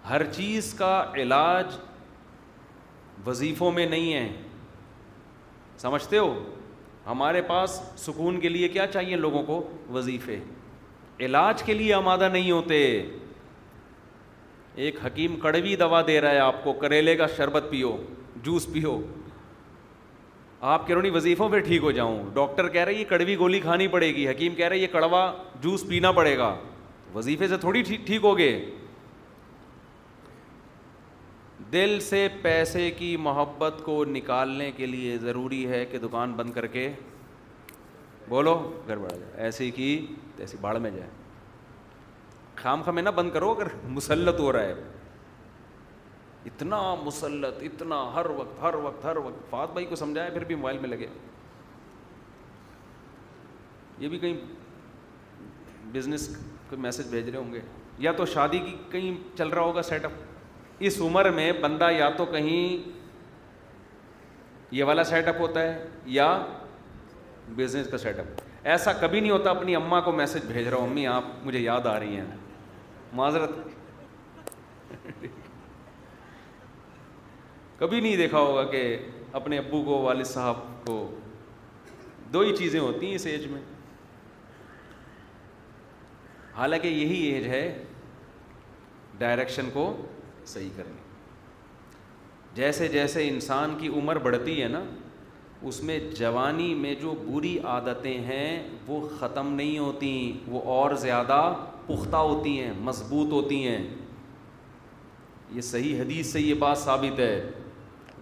ہر 0.09 0.23
چیز 0.31 0.73
کا 0.77 1.03
علاج 1.21 1.75
وظیفوں 3.27 3.71
میں 3.71 3.85
نہیں 3.89 4.13
ہے 4.13 4.27
سمجھتے 5.81 6.17
ہو 6.17 6.33
ہمارے 7.05 7.41
پاس 7.47 7.79
سکون 7.97 8.39
کے 8.39 8.49
لیے 8.49 8.67
کیا 8.73 8.85
چاہیے 8.87 9.15
لوگوں 9.17 9.41
کو 9.45 9.61
وظیفے 9.93 10.37
علاج 11.25 11.63
کے 11.63 11.73
لیے 11.73 11.93
آمادہ 11.93 12.29
نہیں 12.33 12.49
ہوتے 12.51 12.77
ایک 14.83 14.95
حکیم 15.05 15.35
کڑوی 15.39 15.75
دوا 15.79 16.01
دے 16.07 16.19
رہا 16.21 16.29
ہے 16.31 16.39
آپ 16.39 16.63
کو 16.63 16.73
کریلے 16.81 17.15
کا 17.15 17.27
شربت 17.37 17.63
پیو 17.69 17.95
جوس 18.43 18.65
پیو 18.73 18.97
آپ 20.71 20.87
کہہ 20.87 20.97
رہے 20.97 21.09
وظیفوں 21.13 21.49
پہ 21.49 21.59
ٹھیک 21.59 21.81
ہو 21.83 21.91
جاؤں 21.91 22.17
ڈاکٹر 22.33 22.67
کہہ 22.75 22.83
رہے 22.83 22.93
یہ 22.93 23.03
کڑوی 23.07 23.35
گولی 23.39 23.59
کھانی 23.61 23.87
پڑے 23.95 24.07
گی 24.15 24.27
حکیم 24.29 24.55
کہہ 24.55 24.67
رہے 24.67 24.77
یہ 24.77 24.87
کڑوا 24.91 25.31
جوس 25.61 25.83
پینا 25.89 26.11
پڑے 26.19 26.37
گا 26.37 26.55
وظیفے 27.15 27.47
سے 27.47 27.57
تھوڑی 27.61 27.81
ٹھیک 27.87 28.23
ہو 28.23 28.37
گئے 28.37 28.59
دل 31.73 31.97
سے 32.09 32.27
پیسے 32.41 32.89
کی 32.97 33.15
محبت 33.27 33.81
کو 33.83 33.93
نکالنے 34.05 34.69
کے 34.77 34.85
لیے 34.85 35.17
ضروری 35.17 35.65
ہے 35.69 35.83
کہ 35.91 35.97
دکان 35.99 36.31
بند 36.39 36.51
کر 36.53 36.65
کے 36.75 36.81
بولو 38.29 38.53
گھر 38.87 38.97
بڑھا 38.97 39.15
جائے 39.17 39.31
ایسی 39.45 39.69
کی 39.77 39.87
تیسی 40.35 40.57
باڑھ 40.61 40.77
میں 40.81 40.91
جائے 40.95 41.09
خام 42.55 42.81
خامے 42.85 43.01
نہ 43.01 43.09
بند 43.15 43.31
کرو 43.33 43.49
اگر 43.51 43.67
مسلط 43.95 44.39
ہو 44.39 44.51
رہا 44.53 44.63
ہے 44.63 44.73
اتنا 46.51 46.81
مسلط 47.03 47.63
اتنا 47.73 48.01
ہر 48.15 48.29
وقت 48.39 48.61
ہر 48.61 48.75
وقت 48.83 49.05
ہر 49.05 49.17
وقت 49.27 49.49
فات 49.49 49.71
بھائی 49.73 49.85
کو 49.85 49.95
سمجھایا 50.03 50.29
پھر 50.33 50.43
بھی 50.51 50.55
موبائل 50.55 50.77
میں 50.81 50.89
لگے 50.89 51.07
یہ 53.99 54.07
بھی 54.09 54.19
کہیں 54.19 54.37
بزنس 55.93 56.27
کو 56.69 56.77
میسج 56.87 57.07
بھیج 57.11 57.29
رہے 57.29 57.39
ہوں 57.39 57.51
گے 57.53 57.61
یا 58.07 58.11
تو 58.17 58.25
شادی 58.35 58.59
کی 58.65 58.75
کہیں 58.91 59.11
چل 59.37 59.47
رہا 59.49 59.61
ہوگا 59.61 59.81
سیٹ 59.91 60.05
اپ 60.05 60.31
اس 60.79 60.99
عمر 61.01 61.29
میں 61.35 61.51
بندہ 61.61 61.89
یا 61.91 62.09
تو 62.17 62.25
کہیں 62.25 62.89
یہ 64.75 64.83
والا 64.83 65.03
سیٹ 65.03 65.27
اپ 65.27 65.35
ہوتا 65.39 65.61
ہے 65.61 65.85
یا 66.13 66.27
بزنس 67.55 67.89
کا 67.91 67.97
سیٹ 67.97 68.19
اپ 68.19 68.41
ایسا 68.71 68.91
کبھی 68.99 69.19
نہیں 69.19 69.31
ہوتا 69.31 69.49
اپنی 69.51 69.75
اماں 69.75 70.01
کو 70.01 70.11
میسج 70.11 70.45
بھیج 70.51 70.67
رہا 70.67 70.77
ہوں 70.77 70.87
امی 70.89 71.05
آپ 71.07 71.23
مجھے 71.43 71.59
یاد 71.59 71.85
آ 71.87 71.99
رہی 71.99 72.15
ہیں 72.17 72.25
معذرت 73.15 74.51
کبھی 77.79 77.99
نہیں 77.99 78.15
دیکھا 78.17 78.39
ہوگا 78.39 78.63
کہ 78.71 78.97
اپنے 79.39 79.57
ابو 79.57 79.81
کو 79.83 80.01
والد 80.01 80.25
صاحب 80.27 80.55
کو 80.87 80.95
دو 82.33 82.39
ہی 82.41 82.55
چیزیں 82.57 82.79
ہوتی 82.79 83.07
ہیں 83.07 83.15
اس 83.15 83.25
ایج 83.27 83.45
میں 83.51 83.61
حالانکہ 86.55 86.87
یہی 86.87 87.19
ایج 87.31 87.47
ہے 87.47 87.65
ڈائریکشن 89.17 89.69
کو 89.73 89.85
صحیح 90.47 90.77
لیں 90.77 90.93
جیسے 92.55 92.87
جیسے 92.87 93.27
انسان 93.27 93.75
کی 93.79 93.87
عمر 93.97 94.17
بڑھتی 94.23 94.61
ہے 94.61 94.67
نا 94.67 94.83
اس 95.69 95.81
میں 95.83 95.97
جوانی 96.19 96.73
میں 96.75 96.93
جو 97.01 97.13
بری 97.25 97.57
عادتیں 97.73 98.17
ہیں 98.23 98.61
وہ 98.87 98.99
ختم 99.19 99.53
نہیں 99.53 99.77
ہوتی 99.79 100.11
وہ 100.47 100.61
اور 100.77 100.95
زیادہ 101.03 101.41
پختہ 101.87 102.15
ہوتی 102.15 102.59
ہیں 102.59 102.71
مضبوط 102.83 103.31
ہوتی 103.31 103.65
ہیں 103.67 103.81
یہ 105.53 105.61
صحیح 105.61 106.01
حدیث 106.01 106.31
سے 106.33 106.39
یہ 106.41 106.53
بات 106.59 106.77
ثابت 106.77 107.19
ہے 107.19 107.41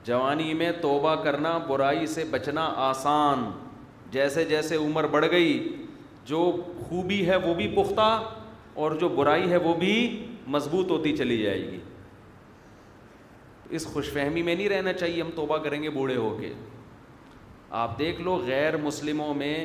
جوانی 0.06 0.54
میں 0.58 0.72
توبہ 0.82 1.16
کرنا 1.24 1.58
برائی 1.68 2.06
سے 2.14 2.24
بچنا 2.32 2.72
آسان 2.90 3.50
جیسے 4.12 4.44
جیسے 4.46 4.76
عمر 4.76 5.08
بڑھ 5.12 5.26
گئی 5.32 5.58
جو 6.26 6.52
خوبی 6.88 7.26
ہے 7.30 7.36
وہ 7.46 7.54
بھی 7.54 7.68
پختہ 7.76 8.10
اور 8.84 8.92
جو 9.00 9.10
برائی 9.16 9.50
ہے 9.52 9.58
وہ 9.66 9.74
بھی 9.80 9.94
مضبوط 10.58 10.92
ہوتی 10.92 11.16
چلی 11.18 11.42
جائے 11.44 11.62
گی 11.72 11.80
اس 13.76 13.86
خوش 13.88 14.10
فہمی 14.14 14.42
میں 14.44 14.56
نہیں 14.56 14.70
رہنا 14.70 14.94
چاہیے 14.94 15.22
ہم 15.22 15.30
توبہ 15.36 15.58
کریں 15.64 15.82
گے 15.84 15.90
بوڑھے 15.90 16.16
ہو 16.16 16.36
کے 16.40 16.52
آپ 17.82 17.98
دیکھ 18.00 18.22
لو 18.22 18.36
غیر 18.46 18.78
مسلموں 18.84 19.34
میں 19.34 19.64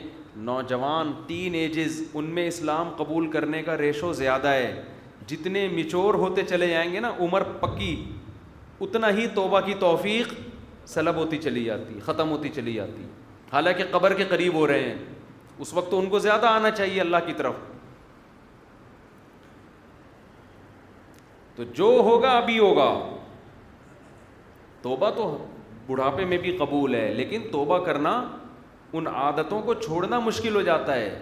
نوجوان 0.48 1.12
تین 1.26 1.54
ایجز 1.54 2.02
ان 2.14 2.24
میں 2.34 2.46
اسلام 2.48 2.90
قبول 2.96 3.30
کرنے 3.30 3.62
کا 3.62 3.76
ریشو 3.78 4.12
زیادہ 4.12 4.48
ہے 4.48 4.82
جتنے 5.26 5.66
مچور 5.72 6.14
ہوتے 6.24 6.42
چلے 6.48 6.68
جائیں 6.68 6.92
گے 6.92 7.00
نا 7.00 7.10
عمر 7.20 7.42
پکی 7.60 7.94
اتنا 8.86 9.10
ہی 9.18 9.26
توبہ 9.34 9.60
کی 9.66 9.74
توفیق 9.80 10.32
سلب 10.94 11.16
ہوتی 11.16 11.38
چلی 11.44 11.64
جاتی 11.64 11.98
ختم 12.06 12.30
ہوتی 12.30 12.48
چلی 12.54 12.72
جاتی 12.74 13.06
حالانکہ 13.52 13.84
قبر 13.90 14.14
کے 14.14 14.24
قریب 14.28 14.54
ہو 14.54 14.66
رہے 14.66 14.82
ہیں 14.88 14.94
اس 15.64 15.72
وقت 15.74 15.90
تو 15.90 15.98
ان 15.98 16.06
کو 16.10 16.18
زیادہ 16.18 16.46
آنا 16.46 16.70
چاہیے 16.70 17.00
اللہ 17.00 17.26
کی 17.26 17.32
طرف 17.36 17.54
تو 21.56 21.62
جو 21.74 21.92
ہوگا 22.08 22.36
ابھی 22.36 22.58
ہوگا 22.58 22.90
توبہ 24.82 25.10
تو 25.16 25.36
بڑھاپے 25.86 26.24
میں 26.24 26.38
بھی 26.42 26.56
قبول 26.58 26.94
ہے 26.94 27.12
لیکن 27.16 27.42
توبہ 27.52 27.78
کرنا 27.84 28.20
ان 28.96 29.06
عادتوں 29.06 29.60
کو 29.62 29.74
چھوڑنا 29.74 30.18
مشکل 30.24 30.54
ہو 30.56 30.60
جاتا 30.62 30.94
ہے 30.94 31.18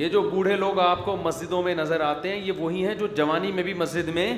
یہ 0.00 0.08
جو 0.08 0.20
بوڑھے 0.30 0.56
لوگ 0.56 0.78
آپ 0.80 1.04
کو 1.04 1.16
مسجدوں 1.24 1.62
میں 1.62 1.74
نظر 1.74 2.00
آتے 2.04 2.28
ہیں 2.28 2.40
یہ 2.46 2.52
وہی 2.58 2.86
ہیں 2.86 2.94
جو 2.94 3.06
جوانی 3.16 3.52
میں 3.52 3.62
بھی 3.62 3.74
مسجد 3.74 4.08
میں 4.14 4.32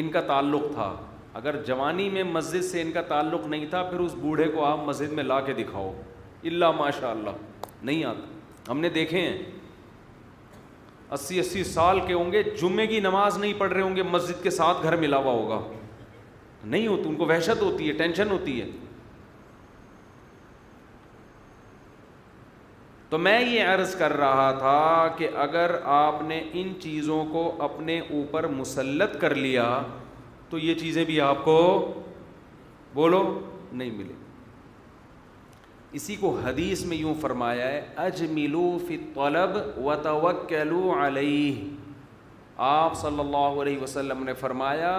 ان 0.00 0.08
کا 0.10 0.20
تعلق 0.26 0.72
تھا 0.74 0.94
اگر 1.38 1.62
جوانی 1.66 2.08
میں 2.10 2.22
مسجد 2.24 2.64
سے 2.64 2.82
ان 2.82 2.90
کا 2.92 3.02
تعلق 3.08 3.46
نہیں 3.46 3.66
تھا 3.70 3.82
پھر 3.90 4.00
اس 4.00 4.14
بوڑھے 4.20 4.44
کو 4.54 4.64
آپ 4.64 4.78
مسجد 4.86 5.12
میں 5.18 5.24
لا 5.24 5.40
کے 5.46 5.52
دکھاؤ 5.58 5.90
اللہ 6.46 6.70
ماشاء 6.78 7.08
اللہ 7.10 7.66
نہیں 7.82 8.04
آتا 8.04 8.70
ہم 8.70 8.80
نے 8.80 8.88
دیکھے 8.94 9.20
ہیں 9.20 9.36
اسی 11.16 11.38
اسی 11.40 11.62
سال 11.64 12.00
کے 12.06 12.12
ہوں 12.14 12.32
گے 12.32 12.42
جمعے 12.60 12.86
کی 12.86 12.98
نماز 13.00 13.36
نہیں 13.38 13.52
پڑھ 13.58 13.72
رہے 13.72 13.82
ہوں 13.82 13.94
گے 13.96 14.02
مسجد 14.02 14.42
کے 14.42 14.50
ساتھ 14.50 14.82
گھر 14.86 14.96
ملا 15.04 15.16
ہوا 15.16 15.32
ہوگا 15.32 15.60
نہیں 16.72 16.86
ہوتی 16.86 17.08
ان 17.08 17.14
کو 17.16 17.26
وحشت 17.26 17.62
ہوتی 17.62 17.88
ہے 17.88 17.92
ٹینشن 18.00 18.30
ہوتی 18.30 18.60
ہے 18.60 18.66
تو 23.10 23.18
میں 23.26 23.40
یہ 23.40 23.64
عرض 23.66 23.94
کر 23.98 24.12
رہا 24.16 24.50
تھا 24.58 24.76
کہ 25.18 25.28
اگر 25.44 25.74
آپ 26.00 26.22
نے 26.28 26.42
ان 26.62 26.72
چیزوں 26.80 27.24
کو 27.32 27.50
اپنے 27.68 27.98
اوپر 28.16 28.46
مسلط 28.60 29.20
کر 29.20 29.34
لیا 29.34 29.66
تو 30.50 30.58
یہ 30.58 30.74
چیزیں 30.84 31.04
بھی 31.04 31.20
آپ 31.32 31.44
کو 31.44 31.58
بولو 32.94 33.22
نہیں 33.72 33.90
ملے 33.96 34.17
اسی 35.96 36.14
کو 36.20 36.30
حدیث 36.44 36.84
میں 36.86 36.96
یوں 36.96 37.12
فرمایا 37.20 37.68
ہے 37.68 37.80
اج 38.04 38.22
فی 38.86 38.96
طلب 39.14 39.56
و 39.84 39.94
توکلو 40.02 40.92
علیہ 41.04 41.68
آپ 42.70 42.94
صلی 43.00 43.20
اللہ 43.20 43.62
علیہ 43.62 43.82
وسلم 43.82 44.22
نے 44.24 44.34
فرمایا 44.40 44.92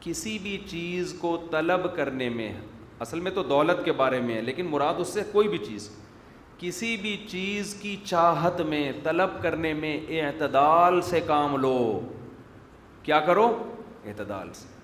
کسی 0.00 0.36
بھی 0.42 0.56
چیز 0.68 1.14
کو 1.20 1.36
طلب 1.50 1.94
کرنے 1.96 2.28
میں 2.38 2.52
اصل 3.04 3.20
میں 3.20 3.30
تو 3.34 3.42
دولت 3.52 3.84
کے 3.84 3.92
بارے 4.02 4.20
میں 4.20 4.34
ہے 4.34 4.40
لیکن 4.42 4.66
مراد 4.70 5.00
اس 5.00 5.08
سے 5.14 5.22
کوئی 5.32 5.48
بھی 5.48 5.58
چیز 5.66 5.88
کسی 6.58 6.96
بھی 7.00 7.16
چیز 7.28 7.74
کی 7.80 7.96
چاہت 8.04 8.60
میں 8.68 8.90
طلب 9.04 9.40
کرنے 9.42 9.72
میں 9.82 9.96
اعتدال 10.20 11.00
سے 11.10 11.20
کام 11.26 11.56
لو 11.62 11.78
کیا 13.02 13.20
کرو 13.26 13.50
اعتدال 14.06 14.52
سے 14.54 14.74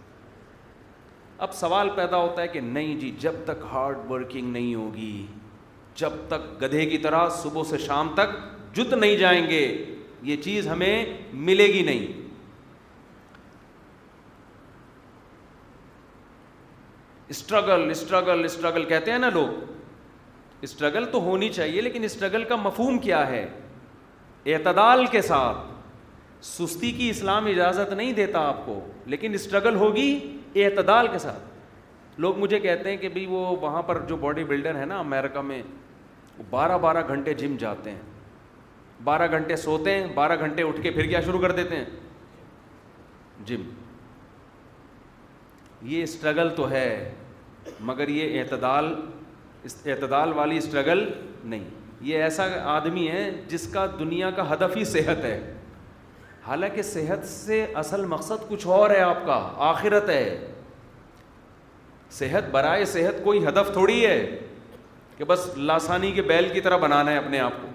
اب 1.44 1.52
سوال 1.54 1.88
پیدا 1.94 2.16
ہوتا 2.22 2.40
ہے 2.42 2.48
کہ 2.48 2.60
نہیں 2.60 2.94
جی 3.00 3.10
جب 3.20 3.34
تک 3.44 3.62
ہارڈ 3.70 3.98
ورکنگ 4.10 4.50
نہیں 4.52 4.74
ہوگی 4.74 5.26
جب 6.00 6.10
تک 6.28 6.42
گدھے 6.60 6.84
کی 6.90 6.98
طرح 7.06 7.28
صبح 7.38 7.62
سے 7.70 7.78
شام 7.86 8.08
تک 8.16 8.36
جت 8.74 8.92
نہیں 8.94 9.16
جائیں 9.16 9.46
گے 9.48 9.62
یہ 10.28 10.36
چیز 10.42 10.66
ہمیں 10.68 11.04
ملے 11.48 11.64
گی 11.72 11.82
نہیں 11.84 12.20
اسٹرگل 17.34 17.88
اسٹرگل 17.90 18.44
اسٹرگل 18.44 18.84
کہتے 18.88 19.10
ہیں 19.12 19.18
نا 19.18 19.30
لوگ 19.34 20.62
اسٹرگل 20.68 21.04
تو 21.12 21.20
ہونی 21.22 21.48
چاہیے 21.52 21.80
لیکن 21.82 22.04
اسٹرگل 22.04 22.44
کا 22.48 22.56
مفہوم 22.68 22.98
کیا 23.08 23.26
ہے 23.30 23.46
اعتدال 24.54 25.04
کے 25.16 25.22
ساتھ 25.32 25.66
سستی 26.46 26.90
کی 27.00 27.10
اسلام 27.10 27.46
اجازت 27.46 27.92
نہیں 27.92 28.12
دیتا 28.20 28.40
آپ 28.48 28.64
کو 28.66 28.78
لیکن 29.14 29.34
اسٹرگل 29.34 29.74
ہوگی 29.84 30.10
اعتدال 30.56 31.06
کے 31.12 31.18
ساتھ 31.18 32.20
لوگ 32.20 32.38
مجھے 32.38 32.58
کہتے 32.60 32.90
ہیں 32.90 32.96
کہ 32.96 33.08
بھئی 33.08 33.26
وہ 33.26 33.44
وہاں 33.60 33.82
پر 33.82 33.98
جو 34.08 34.16
باڈی 34.20 34.44
بلڈر 34.44 34.74
ہیں 34.78 34.86
نا 34.86 34.98
امیرکا 34.98 35.40
میں 35.42 35.62
وہ 36.38 36.42
بارہ 36.50 36.78
بارہ 36.78 37.02
گھنٹے 37.08 37.34
جم 37.34 37.54
جاتے 37.58 37.90
ہیں 37.90 38.00
بارہ 39.04 39.30
گھنٹے 39.30 39.56
سوتے 39.56 39.94
ہیں 39.98 40.06
بارہ 40.14 40.36
گھنٹے 40.40 40.62
اٹھ 40.62 40.80
کے 40.82 40.90
پھر 40.90 41.06
کیا 41.06 41.20
شروع 41.26 41.40
کر 41.40 41.52
دیتے 41.52 41.76
ہیں 41.76 41.84
جم 43.46 43.62
یہ 45.92 46.02
اسٹرگل 46.02 46.48
تو 46.56 46.70
ہے 46.70 47.12
مگر 47.86 48.08
یہ 48.08 48.40
اعتدال 48.40 48.94
اعتدال 49.84 50.32
والی 50.32 50.56
اسٹرگل 50.56 51.08
نہیں 51.44 51.64
یہ 52.10 52.22
ایسا 52.22 52.46
آدمی 52.76 53.08
ہے 53.10 53.30
جس 53.48 53.66
کا 53.72 53.86
دنیا 53.98 54.30
کا 54.36 54.52
ہدف 54.52 54.76
ہی 54.76 54.84
صحت 54.84 55.24
ہے 55.24 55.38
حالانکہ 56.46 56.82
صحت 56.82 57.26
سے 57.28 57.64
اصل 57.80 58.04
مقصد 58.12 58.48
کچھ 58.48 58.66
اور 58.76 58.90
ہے 58.90 59.00
آپ 59.00 59.24
کا 59.26 59.34
آخرت 59.70 60.08
ہے 60.08 60.24
صحت 62.18 62.48
برائے 62.52 62.84
صحت 62.94 63.22
کوئی 63.24 63.46
ہدف 63.46 63.72
تھوڑی 63.72 64.04
ہے 64.06 64.18
کہ 65.18 65.24
بس 65.28 65.46
لاسانی 65.56 66.10
کے 66.12 66.22
بیل 66.32 66.48
کی 66.52 66.60
طرح 66.60 66.76
بنانا 66.86 67.10
ہے 67.10 67.16
اپنے 67.16 67.38
آپ 67.40 67.52
کو 67.60 67.68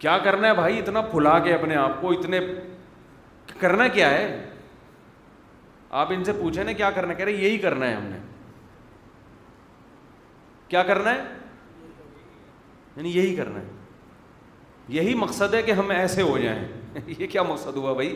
کیا 0.00 0.16
کرنا 0.24 0.48
ہے 0.48 0.54
بھائی 0.54 0.78
اتنا 0.78 1.00
پھلا 1.10 1.38
کے 1.44 1.54
اپنے 1.54 1.76
آپ 1.76 2.00
کو 2.00 2.10
اتنے 2.12 2.40
کرنا 3.60 3.86
کیا 3.94 4.10
ہے 4.10 4.26
آپ 6.00 6.12
ان 6.14 6.24
سے 6.24 6.32
پوچھیں 6.40 6.62
نا 6.64 6.72
کیا 6.80 6.90
کرنا 6.94 7.14
کہہ 7.14 7.24
رہے 7.24 7.32
یہی 7.46 7.58
کرنا 7.58 7.86
ہے 7.88 7.94
ہم 7.94 8.04
نے 8.06 8.18
کیا 10.68 10.82
کرنا 10.92 11.14
ہے 11.14 11.22
یعنی 12.96 13.10
یہی 13.16 13.34
کرنا 13.36 13.60
ہے 13.60 13.76
یہی 14.96 15.14
مقصد 15.14 15.54
ہے 15.54 15.62
کہ 15.62 15.72
ہم 15.78 15.90
ایسے 15.90 16.22
ہو 16.22 16.36
جائیں 16.38 16.64
یہ 17.18 17.26
کیا 17.30 17.42
مقصد 17.42 17.76
ہوا 17.76 17.92
بھائی 17.94 18.14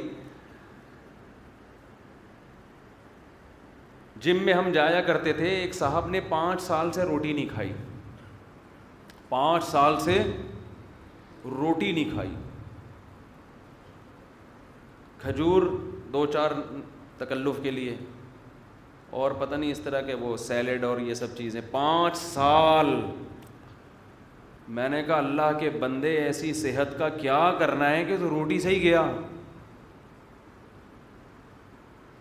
جم 4.25 4.43
میں 4.45 4.53
ہم 4.55 4.70
جایا 4.73 5.01
کرتے 5.07 5.33
تھے 5.33 5.49
ایک 5.49 5.75
صاحب 5.75 6.09
نے 6.11 6.20
پانچ 6.29 6.61
سال 6.62 6.93
سے 6.93 7.03
روٹی 7.07 7.33
نہیں 7.33 7.49
کھائی 7.55 7.73
پانچ 9.29 9.64
سال 9.64 9.99
سے 10.01 10.18
روٹی 11.59 11.91
نہیں 11.93 12.11
کھائی 12.12 12.33
کھجور 15.20 15.62
دو 16.12 16.25
چار 16.33 16.51
تکلف 17.18 17.59
کے 17.62 17.70
لیے 17.70 17.97
اور 19.20 19.31
پتہ 19.41 19.55
نہیں 19.55 19.70
اس 19.73 19.81
طرح 19.85 20.01
کے 20.07 20.14
وہ 20.20 20.37
سیلڈ 20.47 20.85
اور 20.85 20.99
یہ 21.11 21.14
سب 21.14 21.37
چیزیں 21.37 21.61
پانچ 21.70 22.16
سال 22.16 22.95
میں 24.68 24.88
نے 24.88 25.02
کہا 25.02 25.16
اللہ 25.18 25.58
کے 25.60 25.70
بندے 25.80 26.10
ایسی 26.22 26.52
صحت 26.54 26.98
کا 26.98 27.08
کیا 27.08 27.38
کرنا 27.58 27.88
ہے 27.90 28.04
کہ 28.04 28.16
تو 28.18 28.28
روٹی 28.30 28.58
صحیح 28.60 28.80
گیا 28.82 29.02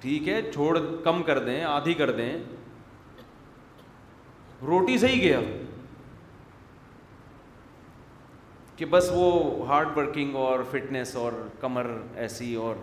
ٹھیک 0.02 0.28
ہے 0.30 0.42
چھوڑ 0.54 0.78
کم 1.04 1.22
کر 1.24 1.40
دیں 1.46 1.64
آدھی 1.64 1.94
کر 1.94 2.12
دیں 2.18 2.32
روٹی 4.68 4.98
صحیح 4.98 5.22
گیا 5.24 5.40
کہ 8.76 8.86
بس 8.90 9.10
وہ 9.14 9.66
ہارڈ 9.68 9.98
ورکنگ 9.98 10.36
اور 10.36 10.60
فٹنس 10.72 11.16
اور 11.16 11.32
کمر 11.60 11.86
ایسی 12.26 12.54
اور 12.66 12.76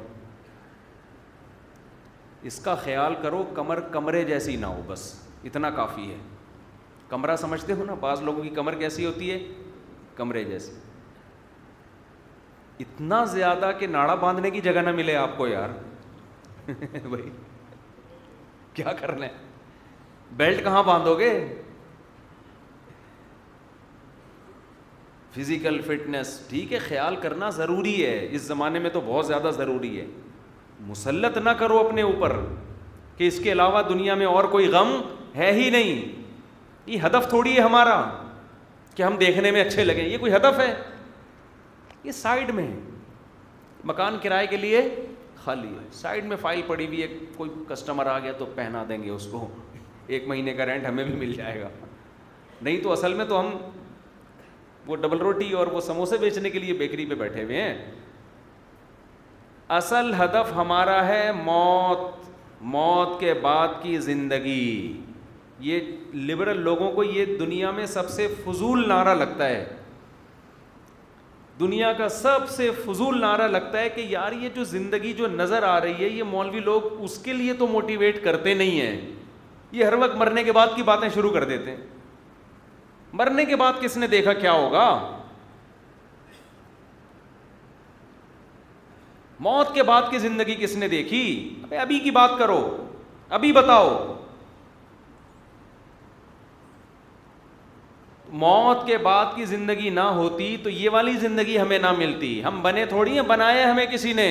اس 2.49 2.59
کا 2.65 2.75
خیال 2.85 3.15
کرو 3.23 3.43
کمر 3.55 3.81
کمرے 3.93 4.23
جیسی 4.25 4.57
نہ 4.57 4.67
ہو 4.67 4.83
بس 4.89 5.13
اتنا 5.45 5.71
کافی 5.77 6.11
ہے 6.11 6.17
کمرہ 7.09 7.37
سمجھتے 7.41 7.73
ہو 7.73 7.85
نا 7.85 7.95
بعض 8.01 8.23
لوگوں 8.23 8.43
کی 8.43 8.49
کمر 8.55 8.75
کیسی 8.79 9.07
ہوتی 9.07 9.31
ہے 9.31 9.39
کمرے 10.17 10.43
جیسے 10.45 10.73
اتنا 12.85 13.25
زیادہ 13.35 13.71
کہ 13.79 13.87
ناڑا 13.87 14.15
باندھنے 14.15 14.51
کی 14.51 14.61
جگہ 14.65 14.81
نہ 14.85 14.91
ملے 14.97 15.15
آپ 15.17 15.37
کو 15.37 15.47
یار 15.49 15.69
بھائی 16.69 17.31
کیا 18.75 18.93
کرنا 19.01 19.27
بیلٹ 20.37 20.63
کہاں 20.65 20.83
باندھو 20.87 21.19
گے 21.19 21.33
فزیکل 25.37 25.81
فٹنس 25.87 26.39
ٹھیک 26.49 26.73
ہے 26.73 26.79
خیال 26.89 27.17
کرنا 27.23 27.49
ضروری 27.57 28.05
ہے 28.05 28.15
اس 28.35 28.43
زمانے 28.43 28.79
میں 28.85 28.91
تو 28.91 29.01
بہت 29.07 29.27
زیادہ 29.27 29.51
ضروری 29.57 29.99
ہے 30.01 30.07
مسلط 30.87 31.37
نہ 31.45 31.51
کرو 31.59 31.79
اپنے 31.79 32.03
اوپر 32.03 32.37
کہ 33.17 33.27
اس 33.29 33.39
کے 33.45 33.53
علاوہ 33.53 33.83
دنیا 33.89 34.15
میں 34.15 34.27
اور 34.27 34.45
کوئی 34.55 34.67
غم 34.73 34.93
ہے 35.37 35.53
ہی 35.53 35.69
نہیں 35.71 36.27
یہ 36.89 36.99
ہدف 37.07 37.29
تھوڑی 37.29 37.57
ہے 37.57 37.61
ہمارا 37.63 37.99
کہ 38.97 39.03
ہم 39.03 39.17
دیکھنے 39.17 39.51
میں 39.51 39.63
اچھے 39.65 39.85
لگیں 39.85 40.05
یہ 40.05 40.17
کوئی 40.19 40.35
ہدف 40.35 40.59
ہے 40.59 40.73
یہ 42.05 42.13
سائڈ 42.21 42.51
میں 42.55 42.67
مکان 43.91 44.17
کرائے 44.23 44.47
کے 44.47 44.57
لیے 44.57 44.81
خالی 45.45 45.69
ہے 45.69 45.87
سائڈ 46.01 46.25
میں 46.29 46.37
فائل 46.41 46.61
پڑی 46.67 46.87
ہوئی 46.87 47.03
ہے 47.03 47.07
کوئی 47.37 47.51
کسٹمر 47.69 48.07
آ 48.13 48.19
گیا 48.19 48.33
تو 48.39 48.47
پہنا 48.55 48.85
دیں 48.89 49.03
گے 49.03 49.11
اس 49.11 49.27
کو 49.33 49.47
ایک 50.17 50.27
مہینے 50.29 50.55
کا 50.55 50.67
رینٹ 50.67 50.87
ہمیں 50.87 51.05
بھی 51.05 51.15
مل 51.27 51.33
جائے 51.33 51.61
گا 51.61 51.69
نہیں 52.61 52.83
تو 52.83 52.93
اصل 52.93 53.15
میں 53.15 53.25
تو 53.29 53.41
ہم 53.41 53.57
وہ 54.87 54.97
ڈبل 54.97 55.19
روٹی 55.27 55.51
اور 55.61 55.67
وہ 55.73 55.81
سموسے 55.87 56.17
بیچنے 56.21 56.51
کے 56.51 56.59
لیے 56.59 56.73
بیکری 56.83 57.07
پہ 57.07 57.15
بیٹھے 57.23 57.43
ہوئے 57.45 57.61
ہیں 57.63 57.79
اصل 59.79 60.13
ہدف 60.19 60.53
ہمارا 60.57 61.07
ہے 61.07 61.31
موت 61.45 62.11
موت 62.75 63.19
کے 63.21 63.35
بعد 63.43 63.83
کی 63.83 63.97
زندگی 64.07 65.08
یہ 65.67 65.81
لبرل 66.27 66.61
لوگوں 66.65 66.91
کو 66.95 67.03
یہ 67.05 67.37
دنیا 67.39 67.71
میں 67.77 67.87
سب 67.87 68.09
سے 68.11 68.27
فضول 68.45 68.89
نعرہ 68.89 69.15
لگتا 69.15 69.49
ہے 69.49 69.65
دنیا 71.61 71.93
کا 71.99 72.09
سب 72.17 72.49
سے 72.57 72.71
فضول 72.85 73.21
نعرہ 73.21 73.49
لگتا 73.49 73.79
ہے 73.81 73.89
کہ 73.95 74.01
یار 74.09 74.33
یہ 74.41 74.49
جو 74.55 74.65
زندگی 74.65 75.13
جو 75.19 75.27
نظر 75.37 75.63
آ 75.69 75.81
رہی 75.81 75.95
ہے 76.05 76.09
یہ 76.09 76.23
مولوی 76.31 76.61
لوگ 76.65 76.83
اس 77.05 77.17
کے 77.23 77.33
لیے 77.33 77.53
تو 77.59 77.67
موٹیویٹ 77.69 78.23
کرتے 78.25 78.55
نہیں 78.55 78.81
ہیں 78.81 79.01
یہ 79.73 79.85
ہر 79.85 79.93
وقت 80.01 80.15
مرنے 80.17 80.43
کے 80.45 80.53
بعد 80.53 80.67
کی 80.77 80.83
باتیں 80.83 81.09
شروع 81.15 81.31
کر 81.31 81.45
دیتے 81.45 81.71
ہیں 81.71 81.85
مرنے 83.19 83.45
کے 83.45 83.57
بعد 83.57 83.81
کس 83.81 83.97
نے 83.97 84.07
دیکھا 84.07 84.33
کیا 84.33 84.53
ہوگا 84.53 84.85
موت 89.41 89.75
کے 89.75 89.83
بعد 89.83 90.03
کی 90.11 90.19
زندگی 90.19 90.55
کس 90.61 90.75
نے 90.77 90.89
دیکھی 90.89 91.23
ابھی 91.81 91.99
کی 92.05 92.11
بات 92.11 92.31
کرو 92.39 92.61
ابھی 93.39 93.53
بتاؤ 93.53 93.99
موت 98.31 98.87
کے 98.87 98.97
بعد 99.03 99.27
کی 99.35 99.45
زندگی 99.45 99.91
نہ 99.91 100.01
ہوتی 100.15 100.57
تو 100.63 100.71
یہ 100.71 100.91
والی 100.93 101.13
زندگی 101.21 101.59
ہمیں 101.59 101.79
نہ 101.79 101.93
ملتی 101.99 102.43
ہم 102.45 102.61
بنے 102.63 102.85
تھوڑی 102.87 103.15
ہیں 103.15 103.23
بنائے 103.29 103.63
ہمیں 103.63 103.87
کسی 103.93 104.13
نے 104.13 104.27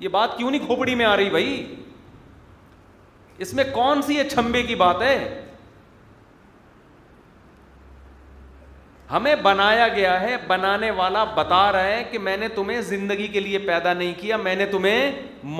یہ 0.00 0.08
بات 0.12 0.36
کیوں 0.38 0.50
نہیں 0.50 0.64
کھوپڑی 0.66 0.94
میں 0.94 1.04
آ 1.06 1.16
رہی 1.16 1.30
بھائی 1.30 1.74
اس 3.44 3.52
میں 3.54 3.64
کون 3.72 4.02
سی 4.02 4.18
چھمبے 4.30 4.62
کی 4.62 4.74
بات 4.74 5.02
ہے 5.02 5.16
ہمیں 9.10 9.34
بنایا 9.42 9.86
گیا 9.94 10.20
ہے 10.20 10.36
بنانے 10.48 10.90
والا 10.96 11.24
بتا 11.34 11.70
رہا 11.72 11.84
ہے 11.86 12.02
کہ 12.10 12.18
میں 12.18 12.36
نے 12.36 12.48
تمہیں 12.54 12.80
زندگی 12.82 13.26
کے 13.32 13.40
لیے 13.40 13.58
پیدا 13.66 13.92
نہیں 13.92 14.12
کیا 14.20 14.36
میں 14.36 14.54
نے 14.56 14.66
تمہیں 14.70 15.10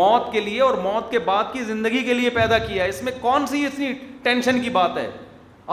موت 0.00 0.30
کے 0.32 0.40
لیے 0.40 0.60
اور 0.62 0.74
موت 0.82 1.10
کے 1.10 1.18
بعد 1.28 1.52
کی 1.52 1.62
زندگی 1.64 2.02
کے 2.04 2.14
لیے 2.14 2.30
پیدا 2.34 2.58
کیا 2.66 2.84
اس 2.84 3.02
میں 3.02 3.12
کون 3.20 3.46
سی 3.46 3.64
اتنی 3.66 3.92
ٹینشن 4.22 4.60
کی 4.62 4.70
بات 4.80 4.96
ہے 4.98 5.10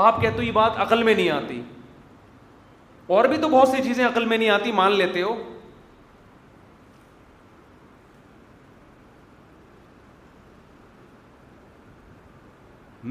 آپ 0.01 0.21
کہتے 0.21 0.37
ہو 0.37 0.43
یہ 0.43 0.51
بات 0.51 0.79
عقل 0.81 1.03
میں 1.03 1.13
نہیں 1.13 1.29
آتی 1.29 1.61
اور 3.17 3.25
بھی 3.27 3.37
تو 3.41 3.47
بہت 3.49 3.67
سی 3.67 3.81
چیزیں 3.83 4.03
عقل 4.05 4.25
میں 4.31 4.37
نہیں 4.37 4.49
آتی 4.55 4.71
مان 4.79 4.91
لیتے 4.97 5.21
ہو 5.21 5.33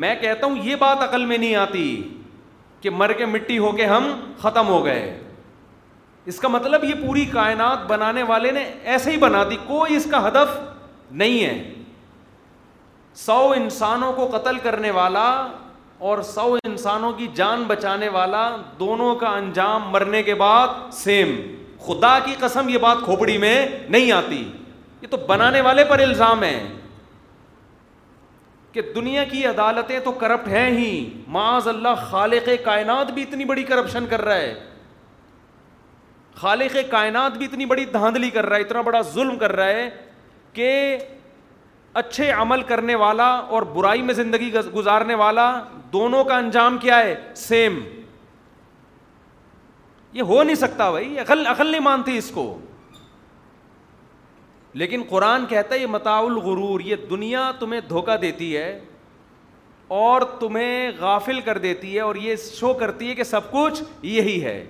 میں 0.04 0.14
کہتا 0.20 0.46
ہوں 0.46 0.56
یہ 0.64 0.76
بات 0.84 1.02
عقل 1.08 1.24
میں 1.26 1.38
نہیں 1.38 1.54
آتی 1.62 1.86
کہ 2.80 2.90
مر 3.00 3.12
کے 3.20 3.26
مٹی 3.26 3.56
ہو 3.58 3.72
کے 3.76 3.86
ہم 3.94 4.10
ختم 4.42 4.68
ہو 4.68 4.84
گئے 4.84 5.00
اس 6.32 6.38
کا 6.40 6.48
مطلب 6.48 6.84
یہ 6.84 6.94
پوری 7.06 7.24
کائنات 7.32 7.86
بنانے 7.90 8.22
والے 8.30 8.50
نے 8.52 8.64
ایسے 8.92 9.10
ہی 9.12 9.16
بنا 9.26 9.42
دی 9.50 9.56
کوئی 9.66 9.96
اس 9.96 10.06
کا 10.10 10.26
ہدف 10.28 10.58
نہیں 11.22 11.44
ہے 11.44 11.56
سو 13.26 13.38
انسانوں 13.56 14.12
کو 14.16 14.28
قتل 14.36 14.58
کرنے 14.62 14.90
والا 15.00 15.26
اور 16.06 16.22
سو 16.22 16.52
انسانوں 16.66 17.12
کی 17.12 17.26
جان 17.34 17.62
بچانے 17.66 18.08
والا 18.16 18.42
دونوں 18.80 19.14
کا 19.18 19.28
انجام 19.36 19.88
مرنے 19.92 20.22
کے 20.22 20.34
بعد 20.42 20.92
سیم 20.94 21.30
خدا 21.86 22.18
کی 22.24 22.34
قسم 22.40 22.68
یہ 22.68 22.78
بات 22.82 22.96
کھوپڑی 23.04 23.36
میں 23.38 23.66
نہیں 23.88 24.12
آتی 24.12 24.42
یہ 25.00 25.06
تو 25.10 25.16
بنانے 25.28 25.60
والے 25.60 25.84
پر 25.88 25.98
الزام 26.02 26.42
ہے 26.44 26.58
کہ 28.72 28.82
دنیا 28.94 29.24
کی 29.30 29.44
عدالتیں 29.46 29.98
تو 30.04 30.12
کرپٹ 30.22 30.48
ہیں 30.48 30.70
ہی 30.78 30.88
معاذ 31.38 31.68
اللہ 31.68 32.02
خالق 32.10 32.48
کائنات 32.64 33.10
بھی 33.12 33.22
اتنی 33.22 33.44
بڑی 33.44 33.62
کرپشن 33.72 34.06
کر 34.10 34.24
رہا 34.24 34.36
ہے 34.36 34.54
خالق 36.40 36.76
کائنات 36.90 37.36
بھی 37.38 37.46
اتنی 37.46 37.64
بڑی 37.66 37.84
دھاندلی 37.92 38.30
کر 38.30 38.46
رہا 38.46 38.56
ہے 38.56 38.62
اتنا 38.62 38.80
بڑا 38.88 39.00
ظلم 39.14 39.38
کر 39.38 39.52
رہا 39.56 39.68
ہے 39.68 39.88
کہ 40.52 40.68
اچھے 41.94 42.30
عمل 42.30 42.62
کرنے 42.62 42.94
والا 42.94 43.26
اور 43.28 43.62
برائی 43.74 44.02
میں 44.02 44.14
زندگی 44.14 44.50
گزارنے 44.74 45.14
والا 45.22 45.50
دونوں 45.92 46.24
کا 46.24 46.36
انجام 46.38 46.76
کیا 46.78 46.98
ہے 47.04 47.14
سیم 47.36 47.78
یہ 50.12 50.22
ہو 50.22 50.42
نہیں 50.42 50.54
سکتا 50.56 50.90
بھائی 50.90 51.18
عقل 51.18 51.46
عقل 51.46 51.66
نہیں 51.70 51.80
مانتی 51.80 52.16
اس 52.18 52.30
کو 52.34 52.56
لیکن 54.80 55.02
قرآن 55.08 55.46
کہتا 55.48 55.74
ہے 55.74 55.80
یہ 55.80 55.86
متاع 55.90 56.18
الغرور 56.20 56.80
یہ 56.84 56.96
دنیا 57.10 57.50
تمہیں 57.60 57.80
دھوکہ 57.88 58.16
دیتی 58.22 58.56
ہے 58.56 58.78
اور 59.98 60.22
تمہیں 60.40 60.90
غافل 61.00 61.40
کر 61.40 61.58
دیتی 61.58 61.94
ہے 61.94 62.00
اور 62.00 62.14
یہ 62.22 62.36
شو 62.58 62.72
کرتی 62.80 63.08
ہے 63.08 63.14
کہ 63.14 63.24
سب 63.24 63.50
کچھ 63.50 63.82
یہی 64.06 64.42
ہے 64.44 64.64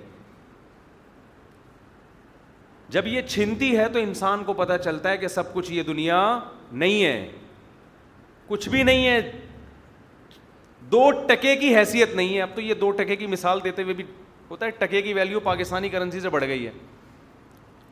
جب 2.91 3.07
یہ 3.07 3.21
چھنتی 3.27 3.77
ہے 3.77 3.87
تو 3.93 3.99
انسان 3.99 4.43
کو 4.43 4.53
پتہ 4.57 4.73
چلتا 4.83 5.09
ہے 5.09 5.17
کہ 5.17 5.27
سب 5.27 5.53
کچھ 5.53 5.71
یہ 5.71 5.83
دنیا 5.83 6.17
نہیں 6.71 7.03
ہے 7.05 7.29
کچھ 8.47 8.67
بھی 8.69 8.83
نہیں 8.83 9.07
ہے 9.07 9.19
دو 10.91 11.09
ٹکے 11.27 11.55
کی 11.55 11.75
حیثیت 11.75 12.15
نہیں 12.15 12.35
ہے 12.35 12.41
اب 12.41 12.49
تو 12.55 12.61
یہ 12.61 12.73
دو 12.73 12.89
ٹکے 13.01 13.15
کی 13.15 13.27
مثال 13.27 13.59
دیتے 13.63 13.83
ہوئے 13.83 13.93
بھی 13.93 14.03
ہوتا 14.49 14.65
ہے 14.65 14.71
ٹکے 14.79 15.01
کی 15.01 15.13
ویلیو 15.13 15.39
پاکستانی 15.49 15.89
کرنسی 15.89 16.19
سے 16.19 16.29
بڑھ 16.29 16.43
گئی 16.47 16.65
ہے 16.65 16.71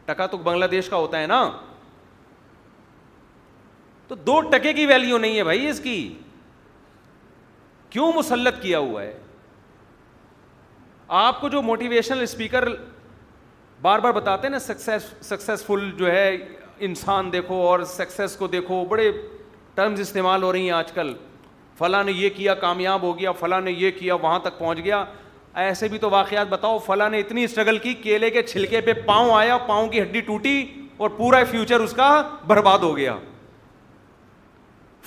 ٹکا 0.06 0.26
تو 0.28 0.38
بنگلہ 0.44 0.66
دیش 0.72 0.90
کا 0.90 0.96
ہوتا 0.98 1.20
ہے 1.22 1.28
نا 1.28 1.42
تو 4.08 4.16
دو 4.16 4.40
ٹکے 4.52 4.74
کی 4.74 4.86
ویلیو 4.86 5.18
نہیں 5.18 5.38
ہے 5.38 5.44
بھائی 5.44 5.68
اس 5.70 5.80
کی 5.84 5.98
کیوں 7.90 8.12
مسلط 8.16 8.62
کیا 8.62 8.80
ہوا 8.80 9.02
ہے 9.04 9.18
آپ 11.24 11.42
کو 11.42 11.50
جو 11.50 11.62
موٹیویشنل 11.62 12.22
اسپیکر 12.22 12.68
بار 13.82 14.00
بار 14.00 14.12
بتاتے 14.14 14.48
ہیں 14.48 14.52
نا 14.52 14.60
سکسیس 14.60 15.04
سکسیسفل 15.26 15.90
جو 15.98 16.12
ہے 16.12 16.30
انسان 16.88 17.32
دیکھو 17.34 17.62
اور 17.68 17.82
سکسیز 17.90 18.36
کو 18.38 18.48
دیکھو 18.48 18.84
بڑے 18.90 19.12
ٹرمز 19.76 20.00
استعمال 20.00 20.44
ہو 20.44 20.52
رہی 20.52 20.64
ہیں 20.64 20.72
آج 20.78 20.92
کل 20.92 21.14
فلاں 21.78 22.04
نے 22.04 22.12
یہ 22.12 22.30
کیا 22.36 22.54
کامیاب 22.62 23.02
ہو 23.04 23.18
گیا 23.20 23.32
فلاں 23.40 23.62
نے 23.62 23.72
یہ 23.72 23.92
کیا 24.00 24.16
وہاں 24.22 24.40
تک 24.44 24.58
پہنچ 24.60 24.80
گیا 24.84 25.04
ایسے 25.66 25.88
بھی 25.88 25.98
تو 25.98 26.10
واقعات 26.10 26.48
بتاؤ 26.48 26.78
فلاں 26.86 27.10
نے 27.10 27.20
اتنی 27.20 27.44
اسٹرگل 27.44 27.78
کی 27.84 27.94
کیلے 28.04 28.30
کے 28.32 28.42
چھلکے 28.44 28.82
پہ 28.86 28.94
پاؤں 29.06 29.32
آیا 29.36 29.58
پاؤں 29.68 29.88
کی 29.90 30.02
ہڈی 30.02 30.22
ٹوٹی 30.26 30.66
اور 30.98 31.10
پورا 31.18 31.44
فیوچر 31.52 31.80
اس 31.80 31.94
کا 31.96 32.10
برباد 32.48 32.80
ہو 32.84 32.96
گیا 32.98 33.16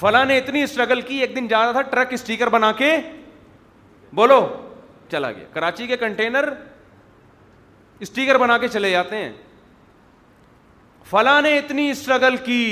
فلاں 0.01 0.25
نے 0.25 0.39
اتنی 0.39 0.62
اسٹرگل 0.62 1.01
کی 1.07 1.16
ایک 1.21 1.37
دن 1.37 1.49
جا 1.49 1.64
رہا 1.64 1.73
تھا 1.73 1.83
ٹرک 1.95 2.12
اسٹیکر 2.12 2.49
بنا 2.51 2.73
کے 2.79 2.93
بولو 4.16 4.47
چلا 5.11 5.31
گیا 5.33 5.45
کراچی 5.53 5.87
کے 5.87 5.97
کنٹینر 5.97 6.49
اسٹیکر 8.03 8.39
بنا 8.39 8.57
کے 8.59 8.69
چلے 8.69 8.91
جاتے 8.91 9.17
ہیں 9.17 9.31
فلاں 11.11 11.41
نے 11.43 11.57
اتنی 11.59 11.89
اسٹرگل 11.91 12.37
کی 12.45 12.63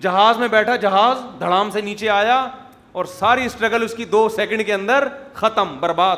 جہاز 0.00 0.38
میں 0.38 0.48
بیٹھا 0.48 0.74
جہاز 0.86 1.18
دھڑام 1.40 1.70
سے 1.70 1.80
نیچے 1.80 2.08
آیا 2.10 2.46
اور 3.00 3.04
ساری 3.18 3.44
اسٹرگل 3.46 3.82
اس 3.82 3.94
کی 3.96 4.04
دو 4.14 4.28
سیکنڈ 4.36 4.66
کے 4.66 4.74
اندر 4.74 5.08
ختم 5.34 5.76
برباد 5.80 6.16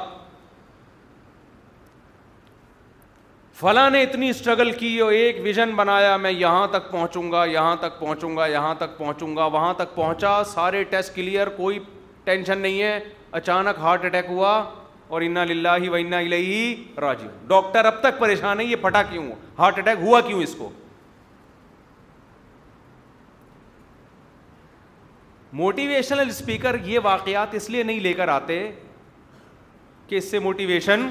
فلاں 3.61 3.89
نے 3.91 4.03
اتنی 4.03 4.29
اسٹرگل 4.31 4.71
کی 4.73 4.99
اور 5.07 5.13
ایک 5.13 5.39
ویژن 5.43 5.75
بنایا 5.77 6.17
میں 6.17 6.31
یہاں 6.33 6.67
تک 6.73 6.91
پہنچوں 6.91 7.31
گا 7.33 7.45
یہاں 7.45 7.75
تک 7.81 7.99
پہنچوں 7.99 8.37
گا 8.37 8.47
یہاں 8.47 8.75
تک 8.79 8.97
پہنچوں 8.99 9.35
گا 9.37 9.45
وہاں 9.57 9.75
تک 9.79 9.95
پہنچا 9.95 10.43
سارے 10.53 10.85
ٹیسٹ 10.91 11.15
کلیئر 11.15 11.49
کوئی 11.57 11.79
ٹینشن 12.25 12.59
نہیں 12.59 12.81
ہے 12.83 12.99
اچانک 13.41 13.79
ہارٹ 13.79 14.05
اٹیک 14.05 14.27
ہوا 14.29 14.63
اور 15.15 15.23
انا 15.27 15.45
للہ 15.45 15.69
و 15.91 15.95
انا 15.95 16.19
الیہ 16.25 16.75
راجعون 17.01 17.31
ڈاکٹر 17.49 17.85
اب 17.85 17.95
تک 18.01 18.19
پریشان 18.19 18.61
ہے 18.61 18.65
یہ 18.65 18.77
پھٹا 18.83 19.03
کیوں 19.03 19.25
ہارٹ 19.59 19.79
اٹیک 19.79 19.99
ہوا 20.01 20.21
کیوں 20.27 20.43
اس 20.43 20.55
کو 20.59 20.69
موٹیویشنل 25.61 26.29
اسپیکر 26.31 26.77
یہ 26.85 26.99
واقعات 27.03 27.55
اس 27.59 27.69
لیے 27.71 27.83
نہیں 27.89 28.01
لے 28.01 28.13
کر 28.21 28.29
آتے 28.37 28.59
کہ 30.09 30.17
اس 30.17 30.31
سے 30.31 30.39
موٹیویشن 30.45 31.07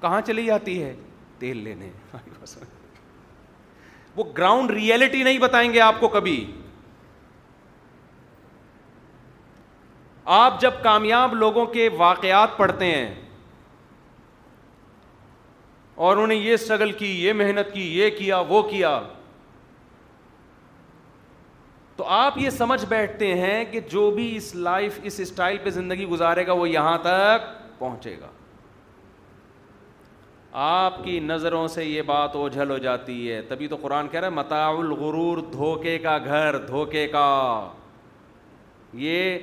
کہاں 0.00 0.20
چلی 0.26 0.44
جاتی 0.46 0.82
ہے 0.82 0.94
تیل 1.38 1.56
لینے 1.64 1.90
وہ 4.16 4.24
گراؤنڈ 4.36 4.70
ریئلٹی 4.70 5.22
نہیں 5.22 5.38
بتائیں 5.38 5.72
گے 5.72 5.80
آپ 5.90 6.00
کو 6.00 6.08
کبھی 6.18 6.36
آپ 10.34 10.60
جب 10.60 10.82
کامیاب 10.82 11.34
لوگوں 11.34 11.64
کے 11.74 11.88
واقعات 11.96 12.56
پڑھتے 12.56 12.86
ہیں 12.94 13.14
اور 16.06 16.16
انہیں 16.16 16.38
یہ 16.38 16.52
اسٹرگل 16.54 16.92
کی 16.92 17.10
یہ 17.24 17.32
محنت 17.32 17.72
کی 17.72 17.80
یہ 17.98 18.10
کیا 18.18 18.38
وہ 18.48 18.62
کیا 18.70 18.98
تو 21.96 22.04
آپ 22.14 22.38
یہ 22.38 22.50
سمجھ 22.50 22.84
بیٹھتے 22.88 23.32
ہیں 23.34 23.64
کہ 23.70 23.80
جو 23.90 24.10
بھی 24.16 24.34
اس 24.36 24.54
لائف 24.54 24.98
اس 25.02 25.20
اسٹائل 25.20 25.56
پہ 25.64 25.70
زندگی 25.70 26.06
گزارے 26.06 26.46
گا 26.46 26.52
وہ 26.52 26.68
یہاں 26.68 26.96
تک 27.02 27.46
پہنچے 27.78 28.16
گا 28.20 28.28
آپ 30.84 31.02
کی 31.04 31.18
نظروں 31.20 31.66
سے 31.68 31.84
یہ 31.84 32.02
بات 32.06 32.36
اوجھل 32.36 32.70
ہو 32.70 32.76
جاتی 32.88 33.30
ہے 33.30 33.40
تبھی 33.48 33.68
تو 33.68 33.76
قرآن 33.80 34.08
کہہ 34.08 34.20
رہا 34.20 34.28
ہے 34.28 34.32
متاع 34.34 34.68
الغرور 34.68 35.38
دھوکے 35.52 35.98
کا 36.02 36.18
گھر 36.24 36.56
دھوکے 36.66 37.06
کا 37.12 37.26
یہ 39.04 39.38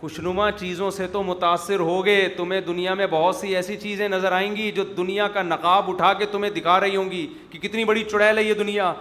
خوشنما 0.00 0.50
چیزوں 0.56 0.90
سے 0.90 1.06
تو 1.12 1.22
متاثر 1.22 1.80
ہوگے 1.80 2.18
تمہیں 2.36 2.60
دنیا 2.66 2.92
میں 2.94 3.06
بہت 3.10 3.36
سی 3.36 3.54
ایسی 3.56 3.76
چیزیں 3.76 4.08
نظر 4.08 4.32
آئیں 4.32 4.54
گی 4.56 4.70
جو 4.76 4.84
دنیا 4.96 5.26
کا 5.32 5.42
نقاب 5.42 5.90
اٹھا 5.90 6.12
کے 6.18 6.26
تمہیں 6.32 6.50
دکھا 6.52 6.78
رہی 6.80 6.96
ہوں 6.96 7.10
گی 7.10 7.26
کہ 7.50 7.58
کتنی 7.62 7.84
بڑی 7.84 8.04
چڑیل 8.10 8.38
ہے 8.38 8.42
یہ 8.42 8.54
دنیا 8.60 8.92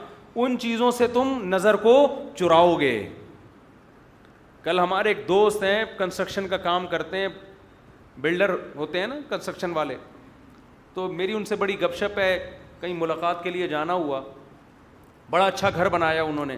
ان 0.42 0.58
چیزوں 0.60 0.90
سے 0.98 1.08
تم 1.14 1.38
نظر 1.54 1.76
کو 1.84 1.94
چراؤ 2.40 2.74
گے 2.80 2.92
کل 4.64 4.80
ہمارے 4.80 5.10
ایک 5.10 5.28
دوست 5.28 5.64
ہیں 5.64 5.84
کنسٹرکشن 5.98 6.48
کا 6.48 6.58
کام 6.68 6.88
کرتے 6.88 7.18
ہیں 7.18 7.28
بلڈر 8.22 8.54
ہوتے 8.76 9.00
ہیں 9.00 9.08
نا 9.08 9.16
کنسٹرکشن 9.30 9.72
والے 9.76 9.96
تو 10.94 11.08
میری 11.12 11.34
ان 11.34 11.46
سے 11.46 11.56
بڑی 11.62 11.80
گپ 11.82 11.96
شپ 12.00 12.20
ہے 12.20 12.38
کہیں 12.82 12.94
ملاقات 13.00 13.44
کے 13.44 13.50
لیے 13.50 13.68
جانا 13.68 13.94
ہوا 13.94 14.22
بڑا 15.30 15.46
اچھا 15.46 15.70
گھر 15.76 15.90
بنایا 15.90 16.24
انہوں 16.24 16.46
نے 16.46 16.58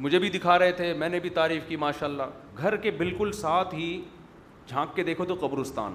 مجھے 0.00 0.18
بھی 0.18 0.28
دکھا 0.30 0.58
رہے 0.58 0.72
تھے 0.72 0.92
میں 0.98 1.08
نے 1.08 1.18
بھی 1.20 1.30
تعریف 1.30 1.62
کی 1.68 1.76
ماشاء 1.76 2.06
اللہ 2.06 2.22
گھر 2.58 2.76
کے 2.84 2.90
بالکل 2.98 3.32
ساتھ 3.40 3.74
ہی 3.74 4.00
جھانک 4.66 4.94
کے 4.96 5.02
دیکھو 5.04 5.24
تو 5.24 5.34
قبرستان 5.40 5.92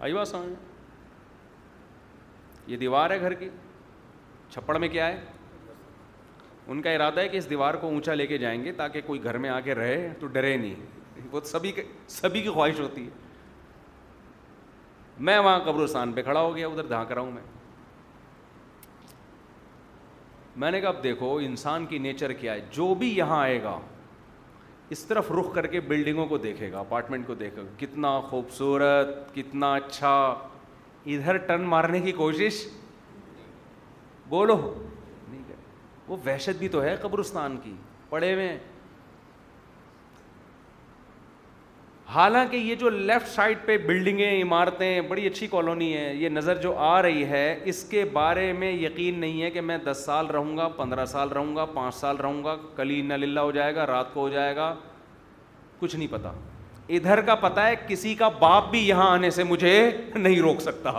آئی 0.00 0.12
بات 0.14 0.28
سمجھ 0.28 0.50
یہ 2.70 2.76
دیوار 2.76 3.10
ہے 3.10 3.20
گھر 3.20 3.32
کی 3.34 3.48
چھپڑ 4.52 4.78
میں 4.78 4.88
کیا 4.88 5.06
ہے 5.08 5.20
ان 6.70 6.82
کا 6.82 6.90
ارادہ 6.90 7.20
ہے 7.20 7.28
کہ 7.28 7.36
اس 7.36 7.48
دیوار 7.50 7.74
کو 7.80 7.86
اونچا 7.88 8.14
لے 8.14 8.26
کے 8.26 8.38
جائیں 8.38 8.62
گے 8.64 8.72
تاکہ 8.76 9.00
کوئی 9.06 9.22
گھر 9.24 9.38
میں 9.38 9.50
آ 9.50 9.58
کے 9.64 9.74
رہے 9.74 10.08
تو 10.20 10.26
ڈرے 10.32 10.56
نہیں 10.56 10.74
وہ 11.32 11.40
سبھی 11.44 11.72
سبھی 12.08 12.42
کی 12.42 12.48
خواہش 12.48 12.80
ہوتی 12.80 13.04
ہے 13.04 13.10
میں 15.28 15.38
وہاں 15.38 15.58
قبرستان 15.64 16.12
پہ 16.12 16.22
کھڑا 16.22 16.40
ہو 16.40 16.54
گیا 16.56 16.66
ادھر 16.66 16.86
دھانک 16.86 17.12
رہا 17.12 17.20
ہوں 17.22 17.32
میں 17.32 17.42
میں 20.60 20.70
نے 20.70 20.80
کہا 20.80 20.88
اب 20.88 21.02
دیکھو 21.02 21.36
انسان 21.42 21.84
کی 21.86 21.98
نیچر 22.04 22.32
کیا 22.40 22.52
ہے 22.54 22.60
جو 22.76 22.92
بھی 22.98 23.08
یہاں 23.16 23.38
آئے 23.40 23.62
گا 23.62 23.78
اس 24.94 25.04
طرف 25.06 25.30
رخ 25.32 25.52
کر 25.54 25.66
کے 25.74 25.80
بلڈنگوں 25.88 26.26
کو 26.26 26.36
دیکھے 26.46 26.70
گا 26.72 26.78
اپارٹمنٹ 26.78 27.26
کو 27.26 27.34
دیکھے 27.42 27.62
گا 27.62 27.66
کتنا 27.78 28.10
خوبصورت 28.30 29.14
کتنا 29.34 29.72
اچھا 29.74 30.12
ادھر 31.16 31.36
ٹرن 31.46 31.62
مارنے 31.74 32.00
کی 32.06 32.12
کوشش 32.22 32.64
بولو 34.28 34.56
نہیں 35.30 35.42
وہ 36.08 36.16
وحشت 36.26 36.58
بھی 36.58 36.68
تو 36.74 36.82
ہے 36.82 36.96
قبرستان 37.02 37.56
کی 37.62 37.74
پڑے 38.10 38.32
ہوئے 38.34 38.56
حالانکہ 42.14 42.56
یہ 42.56 42.74
جو 42.80 42.90
لیفٹ 42.90 43.28
سائڈ 43.28 43.58
پہ 43.64 43.76
بلڈنگیں 43.86 44.42
عمارتیں 44.42 45.00
بڑی 45.08 45.26
اچھی 45.26 45.46
کالونی 45.50 45.92
ہے 45.96 46.14
یہ 46.16 46.28
نظر 46.28 46.60
جو 46.60 46.72
آ 46.84 47.00
رہی 47.02 47.24
ہے 47.28 47.42
اس 47.72 47.82
کے 47.90 48.04
بارے 48.12 48.52
میں 48.60 48.70
یقین 48.72 49.18
نہیں 49.20 49.42
ہے 49.42 49.50
کہ 49.50 49.60
میں 49.60 49.76
دس 49.90 50.02
سال 50.04 50.26
رہوں 50.34 50.56
گا 50.58 50.68
پندرہ 50.76 51.04
سال 51.06 51.28
رہوں 51.28 51.54
گا 51.56 51.64
پانچ 51.74 51.94
سال 51.94 52.16
رہوں 52.16 52.42
گا 52.44 52.56
کل 52.76 52.90
ہی 52.90 53.00
للہ 53.16 53.40
ہو 53.40 53.50
جائے 53.58 53.74
گا 53.74 53.86
رات 53.86 54.12
کو 54.14 54.20
ہو 54.20 54.28
جائے 54.28 54.56
گا 54.56 54.74
کچھ 55.80 55.96
نہیں 55.96 56.08
پتا 56.10 56.32
ادھر 56.98 57.20
کا 57.26 57.34
پتہ 57.44 57.60
ہے 57.60 57.74
کسی 57.88 58.14
کا 58.22 58.28
باپ 58.38 58.70
بھی 58.70 58.86
یہاں 58.88 59.10
آنے 59.12 59.30
سے 59.30 59.44
مجھے 59.44 59.74
نہیں 60.16 60.40
روک 60.42 60.60
سکتا 60.60 60.92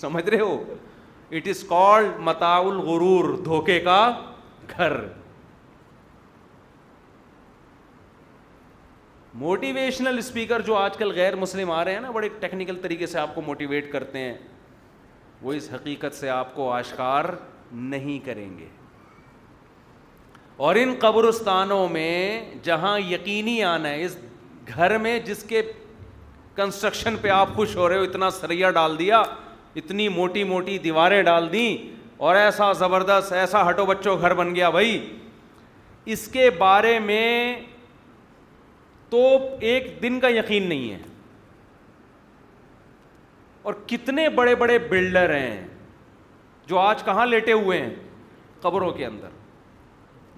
سمجھ 0.00 0.28
رہے 0.28 0.40
ہو 0.40 0.54
اٹ 1.36 1.48
از 1.48 1.64
کالڈ 1.68 2.18
متا 2.28 2.58
غرور 2.62 3.34
دھوکے 3.44 3.80
کا 3.90 4.00
گھر 4.76 4.92
موٹیویشنل 9.38 10.18
اسپیکر 10.18 10.60
جو 10.66 10.74
آج 10.74 10.96
کل 10.96 11.10
غیر 11.14 11.34
مسلم 11.36 11.70
آ 11.70 11.84
رہے 11.84 11.92
ہیں 11.94 12.00
نا 12.00 12.10
بڑے 12.10 12.28
ٹیکنیکل 12.40 12.76
طریقے 12.82 13.06
سے 13.06 13.18
آپ 13.18 13.34
کو 13.34 13.40
موٹیویٹ 13.46 13.90
کرتے 13.92 14.18
ہیں 14.18 14.34
وہ 15.42 15.52
اس 15.52 15.68
حقیقت 15.72 16.14
سے 16.16 16.28
آپ 16.30 16.54
کو 16.54 16.70
آشکار 16.72 17.24
نہیں 17.72 18.24
کریں 18.26 18.48
گے 18.58 18.66
اور 20.66 20.76
ان 20.82 20.94
قبرستانوں 21.00 21.86
میں 21.88 22.54
جہاں 22.64 22.98
یقینی 23.10 23.62
آنا 23.72 23.88
ہے 23.88 24.04
اس 24.04 24.16
گھر 24.74 24.96
میں 24.98 25.18
جس 25.26 25.42
کے 25.48 25.62
کنسٹرکشن 26.56 27.16
پہ 27.22 27.28
آپ 27.30 27.48
خوش 27.56 27.76
ہو 27.76 27.88
رہے 27.88 27.98
ہو 27.98 28.02
اتنا 28.02 28.30
سریا 28.40 28.70
ڈال 28.80 28.98
دیا 28.98 29.22
اتنی 29.80 30.08
موٹی 30.16 30.44
موٹی 30.54 30.78
دیواریں 30.88 31.22
ڈال 31.22 31.52
دیں 31.52 31.76
اور 32.28 32.36
ایسا 32.36 32.72
زبردست 32.82 33.32
ایسا 33.42 33.68
ہٹو 33.70 33.86
بچوں 33.86 34.18
گھر 34.20 34.34
بن 34.34 34.54
گیا 34.54 34.70
بھائی 34.78 34.98
اس 36.14 36.26
کے 36.32 36.50
بارے 36.58 36.98
میں 37.04 37.56
تو 39.10 39.18
ایک 39.68 39.86
دن 40.02 40.18
کا 40.20 40.28
یقین 40.30 40.68
نہیں 40.68 40.90
ہے 40.90 40.98
اور 43.68 43.74
کتنے 43.86 44.28
بڑے 44.30 44.54
بڑے 44.54 44.78
بلڈر 44.88 45.34
ہیں 45.34 45.66
جو 46.66 46.78
آج 46.78 47.02
کہاں 47.04 47.26
لیٹے 47.26 47.52
ہوئے 47.52 47.80
ہیں 47.82 47.94
قبروں 48.60 48.90
کے 48.92 49.06
اندر 49.06 49.28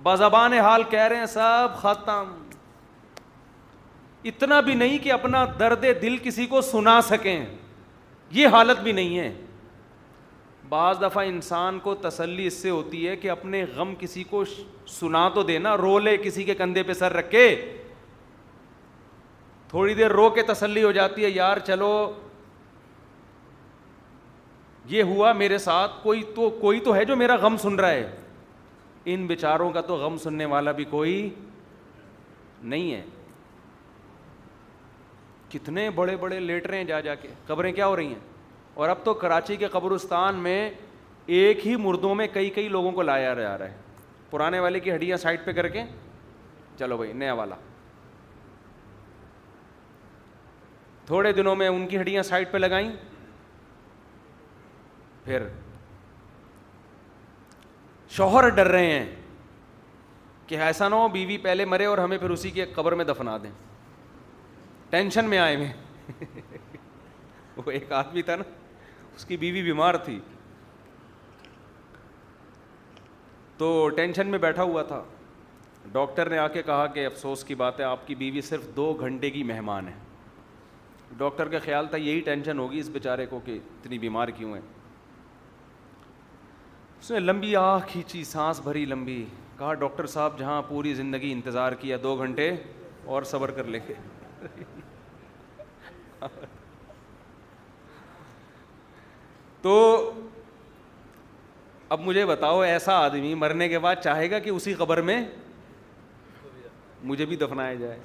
بازبان 0.03 0.53
حال 0.53 0.83
کہہ 0.91 1.03
رہے 1.09 1.17
ہیں 1.17 1.27
سب 1.27 1.77
ختم 1.81 2.33
اتنا 4.31 4.61
بھی 4.61 4.75
نہیں 4.75 4.99
کہ 5.03 5.13
اپنا 5.13 5.45
درد 5.59 5.85
دل 6.03 6.17
کسی 6.23 6.47
کو 6.47 6.61
سنا 6.61 7.01
سکیں 7.09 7.45
یہ 8.31 8.47
حالت 8.53 8.81
بھی 8.83 8.93
نہیں 8.93 9.19
ہے 9.19 9.33
بعض 10.69 11.01
دفعہ 11.03 11.25
انسان 11.27 11.79
کو 11.83 11.95
تسلی 12.03 12.47
اس 12.47 12.55
سے 12.63 12.71
ہوتی 12.71 13.07
ہے 13.09 13.17
کہ 13.17 13.31
اپنے 13.31 13.65
غم 13.77 13.95
کسی 13.99 14.25
کو 14.31 14.45
سنا 14.99 15.29
تو 15.35 15.43
دینا 15.51 15.77
رو 15.77 15.99
لے 15.99 16.17
کسی 16.25 16.45
کے 16.45 16.55
کندھے 16.55 16.83
پہ 16.83 16.93
سر 16.95 17.13
رکھ 17.17 17.31
کے 17.31 17.45
تھوڑی 19.69 19.95
دیر 19.95 20.11
رو 20.11 20.29
کے 20.35 20.43
تسلی 20.53 20.83
ہو 20.85 20.91
جاتی 20.93 21.25
ہے 21.25 21.31
یار 21.31 21.59
چلو 21.67 21.89
یہ 24.89 25.03
ہوا 25.13 25.33
میرے 25.39 25.59
ساتھ 25.59 26.03
کوئی 26.03 26.23
تو 26.35 26.49
کوئی 26.61 26.81
تو 26.81 26.95
ہے 26.95 27.05
جو 27.05 27.17
میرا 27.17 27.37
غم 27.41 27.57
سن 27.63 27.75
رہا 27.81 27.91
ہے 27.91 28.11
ان 29.11 29.27
بیچاروں 29.27 29.71
کا 29.73 29.81
تو 29.87 29.97
غم 29.97 30.17
سننے 30.23 30.45
والا 30.53 30.73
بھی 30.79 30.85
کوئی 30.91 31.29
نہیں 32.63 32.93
ہے 32.95 33.03
کتنے 35.53 35.89
بڑے 35.95 36.17
بڑے 36.21 36.41
لیٹ 36.41 36.67
رہے 36.67 36.77
ہیں 36.79 36.85
جا 36.85 37.01
جا 37.01 37.15
کے 37.15 37.29
خبریں 37.49 37.73
کیا 37.73 37.87
ہو 37.87 37.95
رہی 37.97 38.07
ہیں 38.07 38.21
اور 38.81 38.89
اب 38.89 39.05
تو 39.05 39.15
کراچی 39.23 39.57
کے 39.57 39.69
قبرستان 39.73 40.35
میں 40.43 40.59
ایک 41.37 41.67
ہی 41.67 41.77
مردوں 41.77 42.15
میں 42.15 42.27
کئی 42.33 42.51
کئی 42.51 42.69
لوگوں 42.69 42.93
کو 42.93 43.03
لایا 43.03 43.33
جا 43.35 43.57
رہا 43.59 43.67
ہے 43.69 43.77
پرانے 44.31 44.59
والے 44.61 44.81
کی 44.81 44.95
ہڈیاں 44.95 45.17
سائڈ 45.17 45.41
پہ 45.45 45.53
کر 45.53 45.69
کے 45.77 45.85
چلو 46.79 46.97
بھائی 46.97 47.13
نیا 47.13 47.33
والا 47.35 47.55
تھوڑے 51.09 51.31
دنوں 51.33 51.57
میں 51.57 51.67
ان 51.69 51.87
کی 51.89 51.99
ہڈیاں 52.01 52.23
سائڈ 52.23 52.49
پہ 52.53 52.59
لگائیں 52.59 52.89
پھر 55.25 55.43
شوہر 58.17 58.49
ڈر 58.49 58.67
رہے 58.71 58.87
ہیں 58.91 59.05
کہ 60.47 60.59
ایسا 60.63 60.89
نہ 60.89 60.95
ہو 60.95 61.07
بیوی 61.13 61.39
پہلے 61.43 61.65
مرے 61.65 61.85
اور 61.87 61.99
ہمیں 61.99 62.17
پھر 62.19 62.31
اسی 62.31 62.51
کی 62.51 62.61
ایک 62.61 62.75
قبر 62.75 62.93
میں 63.01 63.05
دفنا 63.05 63.37
دیں 63.43 63.51
ٹینشن 64.91 65.25
میں 65.29 65.39
آئے 65.39 65.55
ہوئے 65.57 66.27
وہ 67.57 67.71
ایک 67.79 67.93
آدمی 67.99 68.23
تھا 68.23 68.37
نا 68.37 68.43
اس 69.15 69.25
کی 69.25 69.37
بیوی 69.37 69.63
بیمار 69.63 69.95
تھی 70.09 70.19
تو 73.59 73.71
ٹینشن 73.97 74.27
میں 74.31 74.39
بیٹھا 74.39 74.63
ہوا 74.63 74.83
تھا 74.93 75.03
ڈاکٹر 75.93 76.31
نے 76.31 76.39
آ 76.39 76.47
کے 76.59 76.63
کہا 76.63 76.87
کہ 76.95 77.07
افسوس 77.07 77.45
کی 77.45 77.55
بات 77.65 77.81
ہے 77.81 77.85
آپ 77.85 78.07
کی 78.07 78.15
بیوی 78.25 78.41
صرف 78.51 78.69
دو 78.77 78.93
گھنٹے 79.01 79.31
کی 79.39 79.43
مہمان 79.53 79.89
ہے 79.89 79.95
ڈاکٹر 81.17 81.49
کا 81.49 81.59
خیال 81.65 81.87
تھا 81.91 81.97
یہی 81.97 82.21
ٹینشن 82.25 82.59
ہوگی 82.59 82.79
اس 82.79 82.89
بیچارے 82.93 83.27
کو 83.27 83.41
کہ 83.45 83.59
اتنی 83.65 83.99
بیمار 83.99 84.29
کیوں 84.37 84.55
ہے 84.55 84.61
اس 87.01 87.11
نے 87.11 87.19
لمبی 87.21 87.55
آہ 87.57 87.79
کھینچی 87.89 88.23
سانس 88.25 88.61
بھری 88.65 88.85
لمبی 88.87 89.25
کہا 89.59 89.75
ڈاکٹر 89.75 90.07
صاحب 90.07 90.39
جہاں 90.39 90.61
پوری 90.69 90.95
زندگی 90.95 91.33
انتظار 91.33 91.73
کیا 91.81 91.97
دو 92.03 92.17
گھنٹے 92.17 92.51
اور 93.05 93.23
صبر 93.33 93.51
کر 93.51 93.65
لے 93.65 93.79
کے 93.87 93.95
تو 99.63 99.75
اب 101.95 102.01
مجھے 102.01 102.25
بتاؤ 102.27 102.61
ایسا 102.61 102.95
آدمی 103.05 103.35
مرنے 103.35 103.69
کے 103.69 103.79
بعد 103.79 103.97
چاہے 104.05 104.31
گا 104.31 104.39
کہ 104.39 104.51
اسی 104.51 104.75
قبر 104.79 105.01
میں 105.03 105.23
مجھے 107.05 107.27
بھی 107.27 107.37
دفنایا 107.37 107.75
جائے 107.75 107.99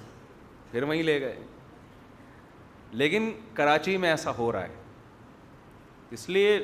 پھر 0.72 0.84
وہیں 0.84 1.04
لے 1.04 1.20
گئے 1.22 1.36
لیکن 3.00 3.32
کراچی 3.56 3.96
میں 3.98 4.10
ایسا 4.10 4.32
ہو 4.38 4.52
رہا 4.52 4.64
ہے 4.64 4.82
اس 6.16 6.28
لیے 6.30 6.60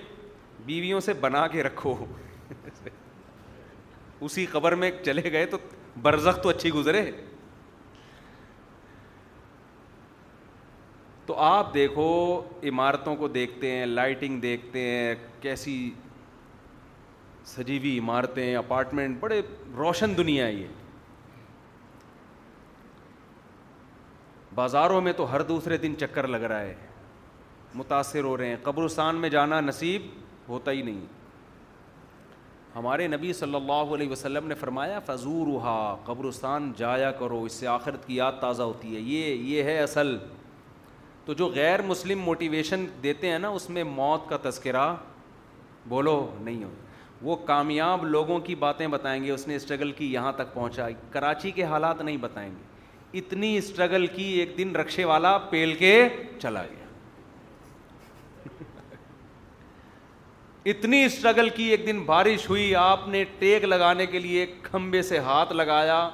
بیویوں 0.66 1.00
سے 1.00 1.14
بنا 1.22 1.46
کے 1.52 1.64
رکھو 1.64 1.96
اسی 4.28 4.46
قبر 4.52 4.76
میں 4.82 4.92
چلے 5.06 5.32
گئے 5.32 5.46
تو 5.54 5.58
برزخ 6.02 6.40
تو 6.44 6.50
اچھی 6.50 6.70
گزرے 6.74 7.02
تو 11.26 11.36
آپ 11.46 11.74
دیکھو 11.74 12.06
عمارتوں 12.70 13.16
کو 13.16 13.28
دیکھتے 13.28 13.72
ہیں 13.72 13.86
لائٹنگ 13.86 14.40
دیکھتے 14.42 14.80
ہیں 14.90 15.16
کیسی 15.42 15.76
سجیوی 17.46 17.98
عمارتیں 18.00 18.56
اپارٹمنٹ 18.56 19.20
بڑے 19.20 19.42
روشن 19.78 20.16
دنیا 20.18 20.46
ہے 20.46 20.54
یہ 20.54 20.68
بازاروں 24.60 25.00
میں 25.02 25.12
تو 25.18 25.32
ہر 25.32 25.42
دوسرے 25.50 25.76
دن 25.84 25.94
چکر 26.00 26.28
لگ 26.28 26.44
رہا 26.52 26.62
ہے 26.62 26.74
متاثر 27.82 28.24
ہو 28.30 28.36
رہے 28.38 28.48
ہیں 28.48 28.56
قبرستان 28.64 29.16
میں 29.24 29.30
جانا 29.36 29.60
نصیب 29.62 30.08
ہوتا 30.50 30.72
ہی 30.78 30.82
نہیں 30.88 31.06
ہمارے 32.76 33.06
نبی 33.14 33.32
صلی 33.34 33.56
اللہ 33.56 33.94
علیہ 33.98 34.10
وسلم 34.10 34.48
نے 34.48 34.56
فرمایا 34.64 35.00
فضول 35.06 35.52
قبرستان 36.06 36.72
جایا 36.78 37.12
کرو 37.22 37.42
اس 37.44 37.54
سے 37.62 37.68
آخرت 37.78 38.06
کی 38.08 38.16
یاد 38.16 38.40
تازہ 38.42 38.64
ہوتی 38.72 38.96
ہے 38.96 39.00
یہ 39.14 39.46
یہ 39.54 39.70
ہے 39.70 39.78
اصل 39.82 40.16
تو 41.26 41.34
جو 41.42 41.48
غیر 41.56 41.82
مسلم 41.94 42.22
موٹیویشن 42.32 42.86
دیتے 43.04 43.30
ہیں 43.32 43.40
نا 43.46 43.50
اس 43.58 43.70
میں 43.78 43.84
موت 44.00 44.30
کا 44.30 44.38
تذکرہ 44.50 44.86
بولو 45.94 46.16
نہیں 46.50 46.64
ہو 46.64 46.70
وہ 47.30 47.36
کامیاب 47.54 48.04
لوگوں 48.18 48.40
کی 48.50 48.56
باتیں 48.66 48.88
بتائیں 48.98 49.24
گے 49.24 49.32
اس 49.32 49.48
نے 49.48 49.56
اسٹرگل 49.56 49.92
کی 50.02 50.12
یہاں 50.14 50.32
تک 50.42 50.54
پہنچا 50.54 50.88
کراچی 51.16 51.52
کے 51.60 51.64
حالات 51.74 52.02
نہیں 52.10 52.18
بتائیں 52.28 52.50
گے 52.56 52.68
اتنی 53.18 53.58
اسٹرگل 53.58 54.06
کی 54.08 54.24
ایک 54.40 54.58
دن 54.58 54.76
رکشے 54.76 55.06
والا 55.06 55.38
پیل 55.50 55.74
کے 55.76 55.92
چلا 56.42 56.62
گیا 56.72 56.78
اتنی 60.72 61.04
اسٹرگل 61.04 61.50
کی 61.56 61.64
ایک 61.72 61.86
دن 61.88 62.04
بارش 62.06 62.50
ہوئی 62.50 62.74
آپ 62.76 63.08
نے 63.10 63.24
ٹیک 63.40 63.64
لگانے 63.64 64.06
کے 64.06 64.20
لیے 64.20 64.46
کھمبے 64.64 65.02
سے 65.02 65.20
ہاتھ 65.30 65.54
لگایا 65.54 66.08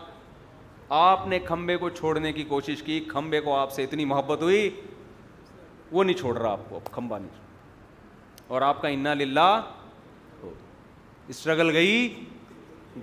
آپ 0.99 1.27
نے 1.27 1.39
کھمبے 1.45 1.77
کو 1.77 1.89
چھوڑنے 1.89 2.31
کی 2.33 2.43
کوشش 2.47 2.83
کی 2.85 2.99
کھمبے 3.09 3.39
کو 3.41 3.55
آپ 3.57 3.71
سے 3.73 3.83
اتنی 3.83 4.05
محبت 4.05 4.41
ہوئی 4.41 4.69
وہ 5.91 6.03
نہیں 6.03 6.17
چھوڑ 6.17 6.37
رہا 6.37 6.51
آپ 6.51 6.69
کو 6.69 6.79
کھمبا 6.91 7.17
نہیں 7.19 7.43
اور 8.53 8.61
آپ 8.61 8.81
کا 8.81 8.87
انا 8.87 9.13
للہ 9.13 9.49
اسٹرگل 11.29 11.71
گئی 11.75 12.13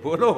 بولو 0.03 0.33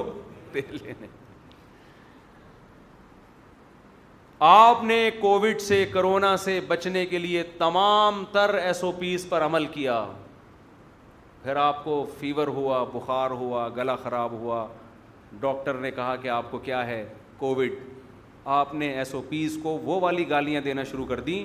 آپ 4.47 4.83
نے 4.83 4.95
کووڈ 5.19 5.61
سے 5.61 5.83
کرونا 5.91 6.35
سے 6.37 6.59
بچنے 6.67 7.05
کے 7.05 7.17
لیے 7.19 7.43
تمام 7.57 8.23
تر 8.31 8.53
ایس 8.59 8.83
او 8.83 8.91
پیز 8.99 9.25
پر 9.29 9.41
عمل 9.45 9.65
کیا 9.73 9.93
پھر 11.43 11.55
آپ 11.61 11.83
کو 11.83 11.95
فیور 12.19 12.47
ہوا 12.57 12.83
بخار 12.93 13.31
ہوا 13.39 13.67
گلا 13.77 13.95
خراب 14.03 14.31
ہوا 14.39 14.65
ڈاکٹر 15.39 15.77
نے 15.85 15.91
کہا 15.91 16.15
کہ 16.21 16.27
آپ 16.35 16.51
کو 16.51 16.57
کیا 16.67 16.85
ہے 16.87 17.03
کووڈ 17.37 17.79
آپ 18.59 18.73
نے 18.75 18.89
ایس 18.97 19.13
او 19.15 19.21
پیز 19.29 19.57
کو 19.63 19.77
وہ 19.83 19.99
والی 20.01 20.29
گالیاں 20.29 20.61
دینا 20.69 20.83
شروع 20.91 21.05
کر 21.13 21.19
دیں 21.29 21.43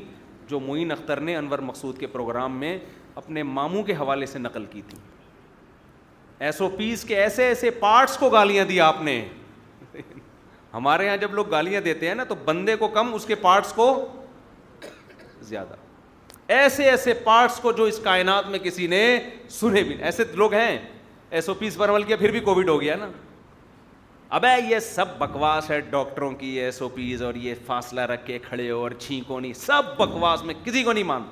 جو 0.50 0.60
معین 0.66 0.92
اختر 0.92 1.20
نے 1.30 1.36
انور 1.36 1.58
مقصود 1.72 1.98
کے 1.98 2.06
پروگرام 2.18 2.58
میں 2.60 2.78
اپنے 3.22 3.42
ماموں 3.56 3.82
کے 3.82 3.94
حوالے 4.02 4.26
سے 4.32 4.38
نقل 4.38 4.66
کی 4.70 4.82
تھی 4.88 4.98
ایس 6.44 6.60
او 6.60 6.68
پیز 6.76 7.04
کے 7.04 7.20
ایسے 7.22 7.46
ایسے 7.46 7.70
پارٹس 7.86 8.16
کو 8.18 8.30
گالیاں 8.38 8.64
دی 8.68 8.80
آپ 8.92 9.02
نے 9.02 9.22
ہمارے 10.74 11.06
یہاں 11.06 11.16
جب 11.20 11.32
لوگ 11.34 11.46
گالیاں 11.50 11.80
دیتے 11.80 12.08
ہیں 12.08 12.14
نا 12.14 12.24
تو 12.28 12.34
بندے 12.44 12.76
کو 12.78 12.88
کم 12.88 13.14
اس 13.14 13.24
کے 13.26 13.34
پارٹس 13.44 13.72
کو 13.72 13.86
زیادہ 15.48 15.74
ایسے 16.58 16.84
ایسے 16.90 17.14
پارٹس 17.24 17.58
کو 17.60 17.72
جو 17.72 17.84
اس 17.92 17.98
کائنات 18.04 18.46
میں 18.50 18.58
کسی 18.62 18.86
نے 18.86 19.02
سنے 19.60 19.82
بھی 19.82 19.94
ایسے 20.02 20.24
لوگ 20.34 20.54
ہیں 20.54 20.78
ایس 21.38 21.48
او 21.48 21.54
پیز 21.54 21.80
عمل 21.88 22.02
کیا 22.02 22.16
پھر 22.16 22.30
بھی 22.30 22.40
کووڈ 22.40 22.68
ہو 22.68 22.80
گیا 22.80 22.96
نا 23.00 23.08
اب 24.38 24.44
یہ 24.68 24.78
سب 24.78 25.16
بکواس 25.18 25.70
ہے 25.70 25.80
ڈاکٹروں 25.90 26.30
کی 26.38 26.48
ایس 26.60 26.80
او 26.82 26.88
پیز 26.94 27.22
اور 27.22 27.34
یہ 27.44 27.54
فاصلہ 27.66 28.00
رکھ 28.10 28.26
کے 28.26 28.38
کھڑے 28.48 28.70
ہو 28.70 28.78
اور 28.80 28.90
چھینکو 28.98 29.38
نہیں 29.40 29.52
سب 29.60 29.94
بکواس 29.98 30.42
میں 30.44 30.54
کسی 30.64 30.82
کو 30.82 30.92
نہیں 30.92 31.04
مان 31.04 31.22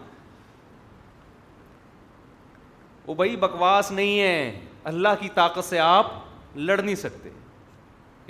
بھائی 3.17 3.37
بکواس 3.43 3.91
نہیں 3.91 4.19
ہے 4.21 4.61
اللہ 4.89 5.15
کی 5.21 5.29
طاقت 5.35 5.65
سے 5.65 5.79
آپ 5.81 6.07
لڑ 6.57 6.81
نہیں 6.81 6.95
سکتے 7.03 7.31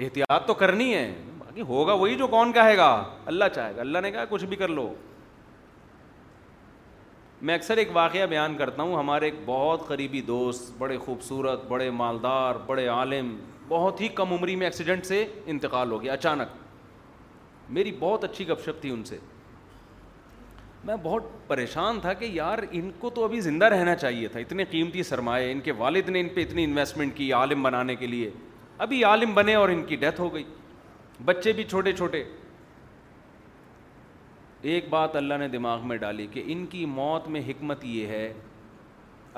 احتیاط 0.05 0.47
تو 0.47 0.55
کرنی 0.55 0.95
ہے 0.95 1.11
باقی 1.39 1.63
ہوگا 1.69 1.93
وہی 2.01 2.15
جو 2.17 2.27
کون 2.35 2.53
کہے 2.53 2.77
گا 2.77 2.91
اللہ 3.27 3.45
چاہے 3.55 3.75
گا 3.77 3.81
اللہ 3.81 3.99
نے 4.03 4.11
کہا 4.13 4.25
کچھ 4.31 4.45
بھی 4.45 4.57
کر 4.57 4.69
لو 4.69 4.93
میں 7.49 7.55
اکثر 7.55 7.77
ایک 7.77 7.89
واقعہ 7.93 8.27
بیان 8.31 8.57
کرتا 8.57 8.83
ہوں 8.83 8.97
ہمارے 8.97 9.25
ایک 9.27 9.35
بہت 9.47 9.87
قریبی 9.89 10.21
دوست 10.27 10.73
بڑے 10.79 10.97
خوبصورت 11.05 11.65
بڑے 11.69 11.91
مالدار 12.01 12.55
بڑے 12.67 12.87
عالم 12.95 13.37
بہت 13.69 14.01
ہی 14.01 14.09
کم 14.19 14.33
عمری 14.33 14.57
میں 14.57 14.67
ایکسیڈنٹ 14.67 15.07
سے 15.07 15.25
انتقال 15.55 15.93
ہو 15.93 16.03
گیا 16.03 16.13
اچانک 16.13 16.57
میری 17.79 17.93
بہت 17.99 18.25
اچھی 18.25 18.49
گپ 18.49 18.65
شپ 18.65 18.81
تھی 18.83 18.91
ان 18.91 19.05
سے 19.05 19.19
میں 20.85 20.97
بہت 21.03 21.23
پریشان 21.47 21.99
تھا 22.01 22.13
کہ 22.13 22.25
یار 22.33 22.59
ان 22.71 22.91
کو 22.99 23.11
تو 23.15 23.25
ابھی 23.25 23.41
زندہ 23.41 23.65
رہنا 23.75 23.95
چاہیے 23.97 24.29
تھا 24.29 24.41
اتنے 24.41 24.65
قیمتی 24.71 25.03
سرمایہ 25.03 25.53
ان 25.53 25.61
کے 25.61 25.73
والد 25.79 26.09
نے 26.09 26.21
ان 26.21 26.29
پہ 26.35 26.43
اتنی 26.43 26.65
انویسٹمنٹ 26.65 27.17
کی 27.17 27.33
عالم 27.41 27.63
بنانے 27.63 27.97
کے 27.97 28.07
لیے 28.07 28.31
ابھی 28.85 29.03
عالم 29.05 29.33
بنے 29.35 29.55
اور 29.55 29.69
ان 29.69 29.83
کی 29.85 29.97
ڈیتھ 30.03 30.21
ہو 30.21 30.33
گئی 30.35 30.43
بچے 31.25 31.53
بھی 31.53 31.65
چھوٹے 31.71 31.93
چھوٹے 31.93 32.23
ایک 34.73 34.89
بات 34.91 35.17
اللہ 35.17 35.35
نے 35.39 35.49
دماغ 35.49 35.87
میں 35.89 35.97
ڈالی 35.97 36.27
کہ 36.33 36.43
ان 36.55 36.65
کی 36.71 36.85
موت 36.87 37.27
میں 37.37 37.41
حکمت 37.49 37.85
یہ 37.85 38.07
ہے 38.09 38.33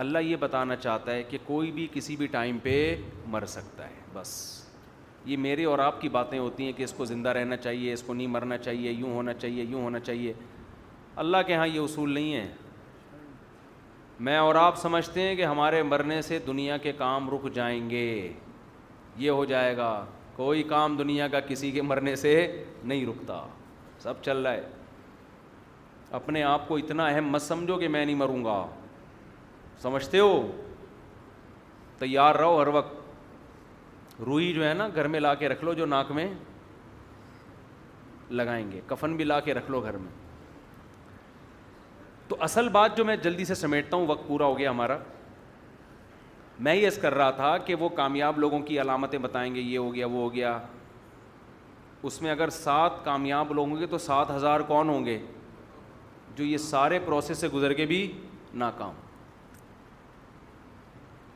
اللہ 0.04 0.18
یہ 0.24 0.36
بتانا 0.40 0.76
چاہتا 0.76 1.12
ہے 1.12 1.22
کہ 1.28 1.38
کوئی 1.44 1.70
بھی 1.78 1.86
کسی 1.92 2.16
بھی 2.16 2.26
ٹائم 2.34 2.58
پہ 2.62 2.74
مر 3.30 3.44
سکتا 3.54 3.88
ہے 3.88 4.02
بس 4.12 4.32
یہ 5.26 5.36
میرے 5.36 5.64
اور 5.70 5.78
آپ 5.86 6.00
کی 6.00 6.08
باتیں 6.08 6.38
ہوتی 6.38 6.64
ہیں 6.64 6.72
کہ 6.76 6.82
اس 6.82 6.92
کو 6.96 7.04
زندہ 7.04 7.28
رہنا 7.38 7.56
چاہیے 7.56 7.92
اس 7.92 8.02
کو 8.02 8.14
نہیں 8.14 8.26
مرنا 8.36 8.58
چاہیے 8.58 8.90
یوں 8.90 9.10
ہونا 9.14 9.32
چاہیے 9.34 9.62
یوں 9.68 9.82
ہونا 9.82 9.98
چاہیے 10.00 10.32
اللہ 11.24 11.36
کے 11.46 11.54
ہاں 11.54 11.66
یہ 11.66 11.80
اصول 11.80 12.12
نہیں 12.14 12.34
ہے 12.34 12.46
میں 14.28 14.36
اور 14.38 14.54
آپ 14.66 14.76
سمجھتے 14.78 15.20
ہیں 15.28 15.34
کہ 15.36 15.44
ہمارے 15.44 15.82
مرنے 15.82 16.20
سے 16.22 16.38
دنیا 16.46 16.76
کے 16.86 16.92
کام 16.98 17.28
رک 17.30 17.52
جائیں 17.54 17.88
گے 17.90 18.04
یہ 19.22 19.30
ہو 19.36 19.44
جائے 19.44 19.76
گا 19.76 19.88
کوئی 20.36 20.62
کام 20.68 20.96
دنیا 20.96 21.26
کا 21.28 21.40
کسی 21.48 21.70
کے 21.70 21.82
مرنے 21.82 22.14
سے 22.16 22.32
نہیں 22.82 23.04
رکتا 23.06 23.40
سب 24.02 24.22
چل 24.24 24.36
رہا 24.46 24.52
ہے 24.52 24.68
اپنے 26.18 26.42
آپ 26.42 26.66
کو 26.68 26.76
اتنا 26.76 27.06
اہم 27.06 27.28
مت 27.32 27.42
سمجھو 27.42 27.78
کہ 27.78 27.88
میں 27.96 28.04
نہیں 28.04 28.16
مروں 28.16 28.44
گا 28.44 28.54
سمجھتے 29.82 30.18
ہو 30.18 30.32
تیار 31.98 32.34
رہو 32.34 32.60
ہر 32.60 32.66
وقت 32.76 34.20
روئی 34.26 34.52
جو 34.52 34.64
ہے 34.68 34.72
نا 34.80 34.88
گھر 34.94 35.08
میں 35.14 35.20
لا 35.20 35.34
کے 35.42 35.48
رکھ 35.48 35.64
لو 35.64 35.72
جو 35.74 35.86
ناک 35.96 36.10
میں 36.18 36.26
لگائیں 38.40 38.70
گے 38.72 38.80
کفن 38.86 39.16
بھی 39.16 39.24
لا 39.24 39.38
کے 39.46 39.54
رکھ 39.54 39.70
لو 39.70 39.80
گھر 39.90 39.96
میں 40.02 40.10
تو 42.28 42.36
اصل 42.48 42.68
بات 42.78 42.96
جو 42.96 43.04
میں 43.04 43.16
جلدی 43.24 43.44
سے 43.44 43.54
سمیٹتا 43.66 43.96
ہوں 43.96 44.06
وقت 44.06 44.26
پورا 44.28 44.44
ہو 44.46 44.58
گیا 44.58 44.70
ہمارا 44.70 44.96
میں 46.64 46.74
یس 46.74 46.96
کر 47.02 47.14
رہا 47.14 47.30
تھا 47.36 47.56
کہ 47.66 47.74
وہ 47.80 47.88
کامیاب 47.96 48.38
لوگوں 48.40 48.58
کی 48.62 48.80
علامتیں 48.80 49.18
بتائیں 49.18 49.54
گے 49.54 49.60
یہ 49.60 49.76
ہو 49.78 49.94
گیا 49.94 50.06
وہ 50.06 50.20
ہو 50.22 50.32
گیا 50.34 50.58
اس 52.08 52.20
میں 52.22 52.30
اگر 52.30 52.50
سات 52.50 53.04
کامیاب 53.04 53.52
لوگ 53.52 53.68
ہوں 53.68 53.80
گے 53.80 53.86
تو 53.90 53.98
سات 53.98 54.30
ہزار 54.30 54.60
کون 54.68 54.88
ہوں 54.88 55.04
گے 55.04 55.18
جو 56.36 56.44
یہ 56.44 56.56
سارے 56.66 56.98
پروسیس 57.04 57.38
سے 57.38 57.48
گزر 57.54 57.72
کے 57.80 57.86
بھی 57.86 58.00
ناکام 58.64 58.92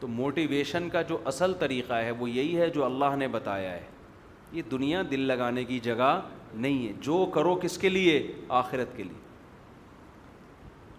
تو 0.01 0.07
موٹیویشن 0.21 0.89
کا 0.93 1.03
جو 1.09 1.19
اصل 1.33 1.53
طریقہ 1.59 2.03
ہے 2.05 2.11
وہ 2.19 2.31
یہی 2.31 2.57
ہے 2.61 2.69
جو 2.71 2.85
اللہ 2.85 3.17
نے 3.19 3.29
بتایا 3.39 3.73
ہے 3.73 3.83
یہ 4.53 4.63
دنیا 4.71 5.03
دل 5.11 5.21
لگانے 5.27 5.65
کی 5.65 5.79
جگہ 5.89 6.19
نہیں 6.55 6.87
ہے 6.87 6.93
جو 7.03 7.25
کرو 7.35 7.55
کس 7.63 7.79
کے 7.79 7.89
لیے 7.89 8.21
آخرت 8.63 8.97
کے 8.97 9.03
لیے 9.03 9.23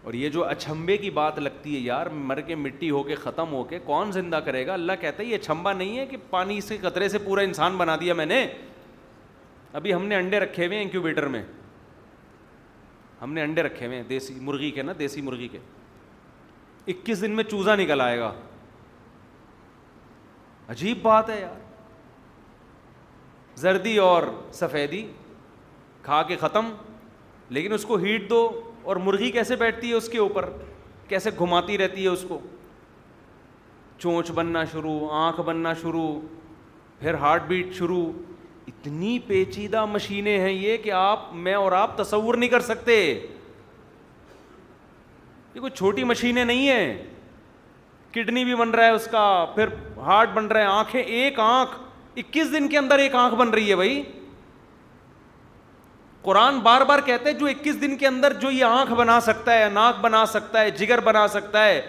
اور 0.06 0.14
یہ 0.14 0.30
جو 0.30 0.44
اچھمبے 0.46 0.96
کی 0.98 1.10
بات 1.10 1.38
لگتی 1.40 1.74
ہے 1.76 1.80
یار 1.80 2.06
مر 2.30 2.40
کے 2.48 2.56
مٹی 2.56 2.90
ہو 2.92 3.02
کے 3.04 3.16
ختم 3.16 3.52
ہو 3.54 3.64
کے 3.70 3.78
کون 3.86 4.12
زندہ 4.12 4.40
کرے 4.46 4.66
گا 4.68 4.74
اللہ 4.74 4.94
کہتا 5.02 5.22
ہے 5.24 5.28
یہ 5.28 5.36
اچھمبا 5.36 5.72
نہیں 5.74 5.98
ہے 5.98 6.06
کہ 6.08 6.18
پانی 6.30 6.58
اس 6.58 6.68
کے 6.70 6.78
قطرے 6.82 7.08
سے 7.10 7.18
پورا 7.20 7.42
انسان 7.42 7.78
بنا 7.78 7.96
دیا 8.02 8.14
میں 8.20 8.26
نے 8.26 8.46
ابھی 9.80 9.94
ہم 9.94 10.06
نے 10.08 10.16
انڈے 10.16 10.40
رکھے 10.40 10.66
ہوئے 10.66 10.78
ہیں 10.78 10.84
انکیوبیٹر 10.84 11.28
میں 11.36 11.42
ہم 13.22 13.34
نے 13.34 13.42
انڈے 13.44 13.64
رکھے 13.64 13.86
ہوئے 13.86 13.98
ہیں 14.02 14.04
دیسی 14.10 14.36
مرغی 14.40 14.70
کے 14.72 14.82
نا 14.84 14.94
دیسی 15.00 15.22
مرغی 15.22 15.48
کے 15.52 15.60
اکیس 16.92 17.22
دن 17.22 17.32
میں 17.36 17.44
چوزا 17.50 17.76
نکل 17.76 18.02
آئے 18.02 18.20
گا 18.20 18.32
عجیب 20.76 21.02
بات 21.04 21.30
ہے 21.30 21.40
یار 21.40 21.52
زردی 23.66 23.98
اور 24.10 24.24
سفیدی 24.60 25.06
کھا 26.04 26.22
کے 26.28 26.36
ختم 26.42 26.70
لیکن 27.58 27.74
اس 27.74 27.86
کو 27.86 27.96
ہیٹ 28.06 28.30
دو 28.30 28.44
اور 28.90 28.96
مرغی 29.06 29.30
کیسے 29.32 29.56
بیٹھتی 29.56 29.90
ہے 29.90 29.94
اس 29.96 30.08
کے 30.10 30.18
اوپر 30.20 30.50
کیسے 31.08 31.30
گھماتی 31.40 31.78
رہتی 31.78 32.04
ہے 32.04 32.08
اس 32.08 32.26
کو 32.28 32.38
چونچ 34.00 34.30
بننا 34.40 34.64
شروع 34.72 35.00
آنکھ 35.26 35.40
بننا 35.46 35.74
شروع 35.82 36.08
پھر 37.00 37.14
ہارٹ 37.22 37.44
بیٹ 37.48 37.74
شروع 37.76 38.04
اتنی 38.68 39.18
پیچیدہ 39.28 39.86
مشینیں 39.86 40.38
ہیں 40.40 40.52
یہ 40.52 40.78
کہ 40.84 40.92
آپ 41.02 41.34
میں 41.48 41.54
اور 41.54 41.72
آپ 41.80 41.98
تصور 41.98 42.36
نہیں 42.36 42.50
کر 42.50 42.60
سکتے 42.72 43.00
یہ 45.54 45.60
کوئی 45.60 45.72
چھوٹی 45.78 46.04
مشینیں 46.14 46.44
نہیں 46.46 46.70
ہیں 46.70 46.96
کڈنی 48.14 48.44
بھی 48.46 48.56
بن 48.56 48.70
رہا 48.70 48.86
ہے 48.86 48.92
اس 49.00 49.08
کا 49.12 49.26
پھر 49.56 49.70
ہارٹ 50.06 50.30
بن 50.34 50.48
رہا 50.48 50.60
ہے 50.62 50.66
آنکھیں 50.80 51.02
ایک 51.02 51.40
آنکھ 51.40 51.76
اکیس 52.20 52.52
دن 52.52 52.68
کے 52.70 52.78
اندر 52.78 53.00
ایک 53.06 53.16
آنکھ 53.26 53.36
بن 53.36 53.50
رہی 53.54 53.70
ہے 53.70 53.76
بھائی 53.76 54.02
قرآن 56.26 56.58
بار 56.66 56.82
بار 56.90 57.00
کہتے 57.06 57.30
ہیں 57.32 57.38
جو 57.40 57.46
اکیس 57.48 57.80
دن 57.82 57.96
کے 57.98 58.06
اندر 58.08 58.34
جو 58.42 58.50
یہ 58.52 58.64
آنکھ 58.66 58.94
بنا 59.00 59.20
سکتا 59.22 59.54
ہے 59.58 59.68
ناک 59.74 60.00
بنا 60.02 60.26
سکتا 60.36 60.62
ہے 60.62 60.70
جگر 60.80 61.00
بنا 61.10 61.28
سکتا 61.34 61.66
ہے 61.66 61.82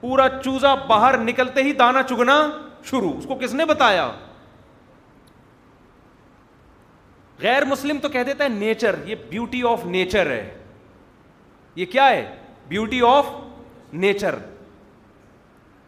پورا 0.00 0.26
چوزا 0.42 0.74
باہر 0.90 1.16
نکلتے 1.22 1.62
ہی 1.62 1.72
دانا 1.80 2.02
چگنا 2.10 2.36
شروع 2.90 3.12
اس 3.18 3.24
کو 3.28 3.34
کس 3.42 3.54
نے 3.54 3.64
بتایا 3.72 4.10
غیر 7.42 7.64
مسلم 7.64 7.98
تو 8.02 8.08
کہہ 8.14 8.22
دیتا 8.26 8.44
ہے 8.44 8.48
نیچر 8.48 8.94
یہ 9.06 9.14
بیوٹی 9.28 9.62
آف 9.68 9.84
نیچر 9.98 10.30
ہے 10.30 10.42
یہ 11.76 11.86
کیا 11.96 12.08
ہے 12.10 12.24
بیوٹی 12.68 13.00
آف 13.12 13.26
نیچر 14.04 14.34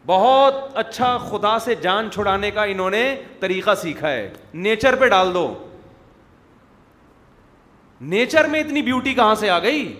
بہت 0.05 0.55
اچھا 0.77 1.17
خدا 1.29 1.57
سے 1.65 1.75
جان 1.83 2.11
چھڑانے 2.13 2.51
کا 2.51 2.63
انہوں 2.71 2.89
نے 2.99 3.03
طریقہ 3.39 3.75
سیکھا 3.81 4.09
ہے 4.11 4.29
نیچر 4.53 4.95
پہ 4.99 5.07
ڈال 5.09 5.33
دو 5.33 5.47
نیچر 8.01 8.47
میں 8.51 8.59
اتنی 8.59 8.81
بیوٹی 8.81 9.13
کہاں 9.13 9.35
سے 9.35 9.49
آ 9.49 9.59
گئی 9.63 9.93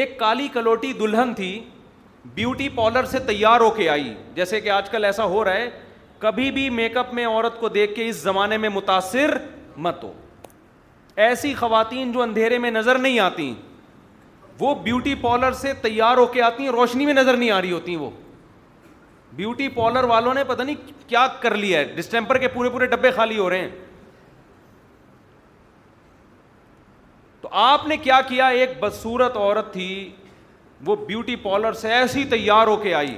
ایک 0.00 0.18
کالی 0.18 0.48
کلوٹی 0.52 0.92
دلہن 1.00 1.32
تھی 1.36 1.60
بیوٹی 2.34 2.68
پارلر 2.74 3.04
سے 3.04 3.18
تیار 3.26 3.60
ہو 3.60 3.70
کے 3.76 3.88
آئی 3.90 4.12
جیسے 4.34 4.60
کہ 4.60 4.70
آج 4.70 4.90
کل 4.90 5.04
ایسا 5.04 5.24
ہو 5.24 5.44
رہا 5.44 5.52
ہے 5.54 5.70
کبھی 6.18 6.50
بھی 6.52 6.68
میک 6.70 6.96
اپ 6.96 7.14
میں 7.14 7.26
عورت 7.26 7.58
کو 7.60 7.68
دیکھ 7.68 7.94
کے 7.94 8.08
اس 8.08 8.16
زمانے 8.22 8.56
میں 8.58 8.68
متاثر 8.72 9.36
مت 9.86 10.04
ہو 10.04 10.12
ایسی 11.26 11.52
خواتین 11.54 12.12
جو 12.12 12.20
اندھیرے 12.22 12.58
میں 12.58 12.70
نظر 12.70 12.98
نہیں 12.98 13.18
آتی 13.20 13.52
وہ 14.60 14.74
بیوٹی 14.82 15.14
پارلر 15.20 15.52
سے 15.60 15.72
تیار 15.82 16.16
ہو 16.16 16.26
کے 16.32 16.42
آتی 16.42 16.62
ہیں 16.64 16.70
روشنی 16.72 17.06
میں 17.06 17.14
نظر 17.14 17.36
نہیں 17.36 17.50
آ 17.50 17.60
رہی 17.60 17.72
ہوتی 17.72 17.96
وہ 17.96 18.10
بیوٹی 19.36 19.68
پارلر 19.74 20.04
والوں 20.04 20.34
نے 20.34 20.44
پتہ 20.44 20.62
نہیں 20.62 21.08
کیا 21.08 21.26
کر 21.40 21.54
لیا 21.56 21.78
ہے 21.78 21.84
ڈسٹمپر 21.96 22.38
کے 22.38 22.48
پورے 22.54 22.70
پورے 22.70 22.86
ڈبے 22.86 23.10
خالی 23.16 23.38
ہو 23.38 23.48
رہے 23.50 23.58
ہیں 23.60 23.70
تو 27.42 27.48
آپ 27.60 27.86
نے 27.88 27.96
کیا 27.96 28.20
کیا 28.28 28.48
ایک 28.48 28.78
بدسورت 28.80 29.36
عورت 29.36 29.72
تھی 29.72 29.86
وہ 30.86 30.94
بیوٹی 31.06 31.34
پارلر 31.42 31.72
سے 31.80 31.92
ایسی 31.92 32.24
تیار 32.30 32.66
ہو 32.66 32.76
کے 32.82 32.92
آئی 32.94 33.16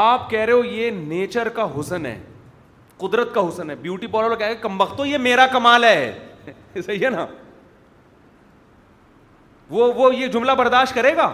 آپ 0.00 0.28
کہہ 0.30 0.40
رہے 0.44 0.52
ہو 0.52 0.64
یہ 0.64 0.90
نیچر 0.94 1.48
کا 1.56 1.64
حسن 1.78 2.06
ہے 2.06 2.18
قدرت 2.98 3.34
کا 3.34 3.46
حسن 3.48 3.70
ہے 3.70 3.74
بیوٹی 3.82 4.06
پارلر 4.06 4.34
کہہ 4.38 4.52
کم 4.60 4.80
وقت 4.80 5.00
یہ 5.06 5.18
میرا 5.18 5.46
کمال 5.52 5.84
ہے 5.84 6.46
صحیح 6.86 7.04
ہے 7.04 7.10
نا 7.10 7.26
وہ 9.70 9.92
وہ 9.96 10.14
یہ 10.14 10.26
جملہ 10.26 10.52
برداشت 10.58 10.94
کرے 10.94 11.14
گا 11.16 11.32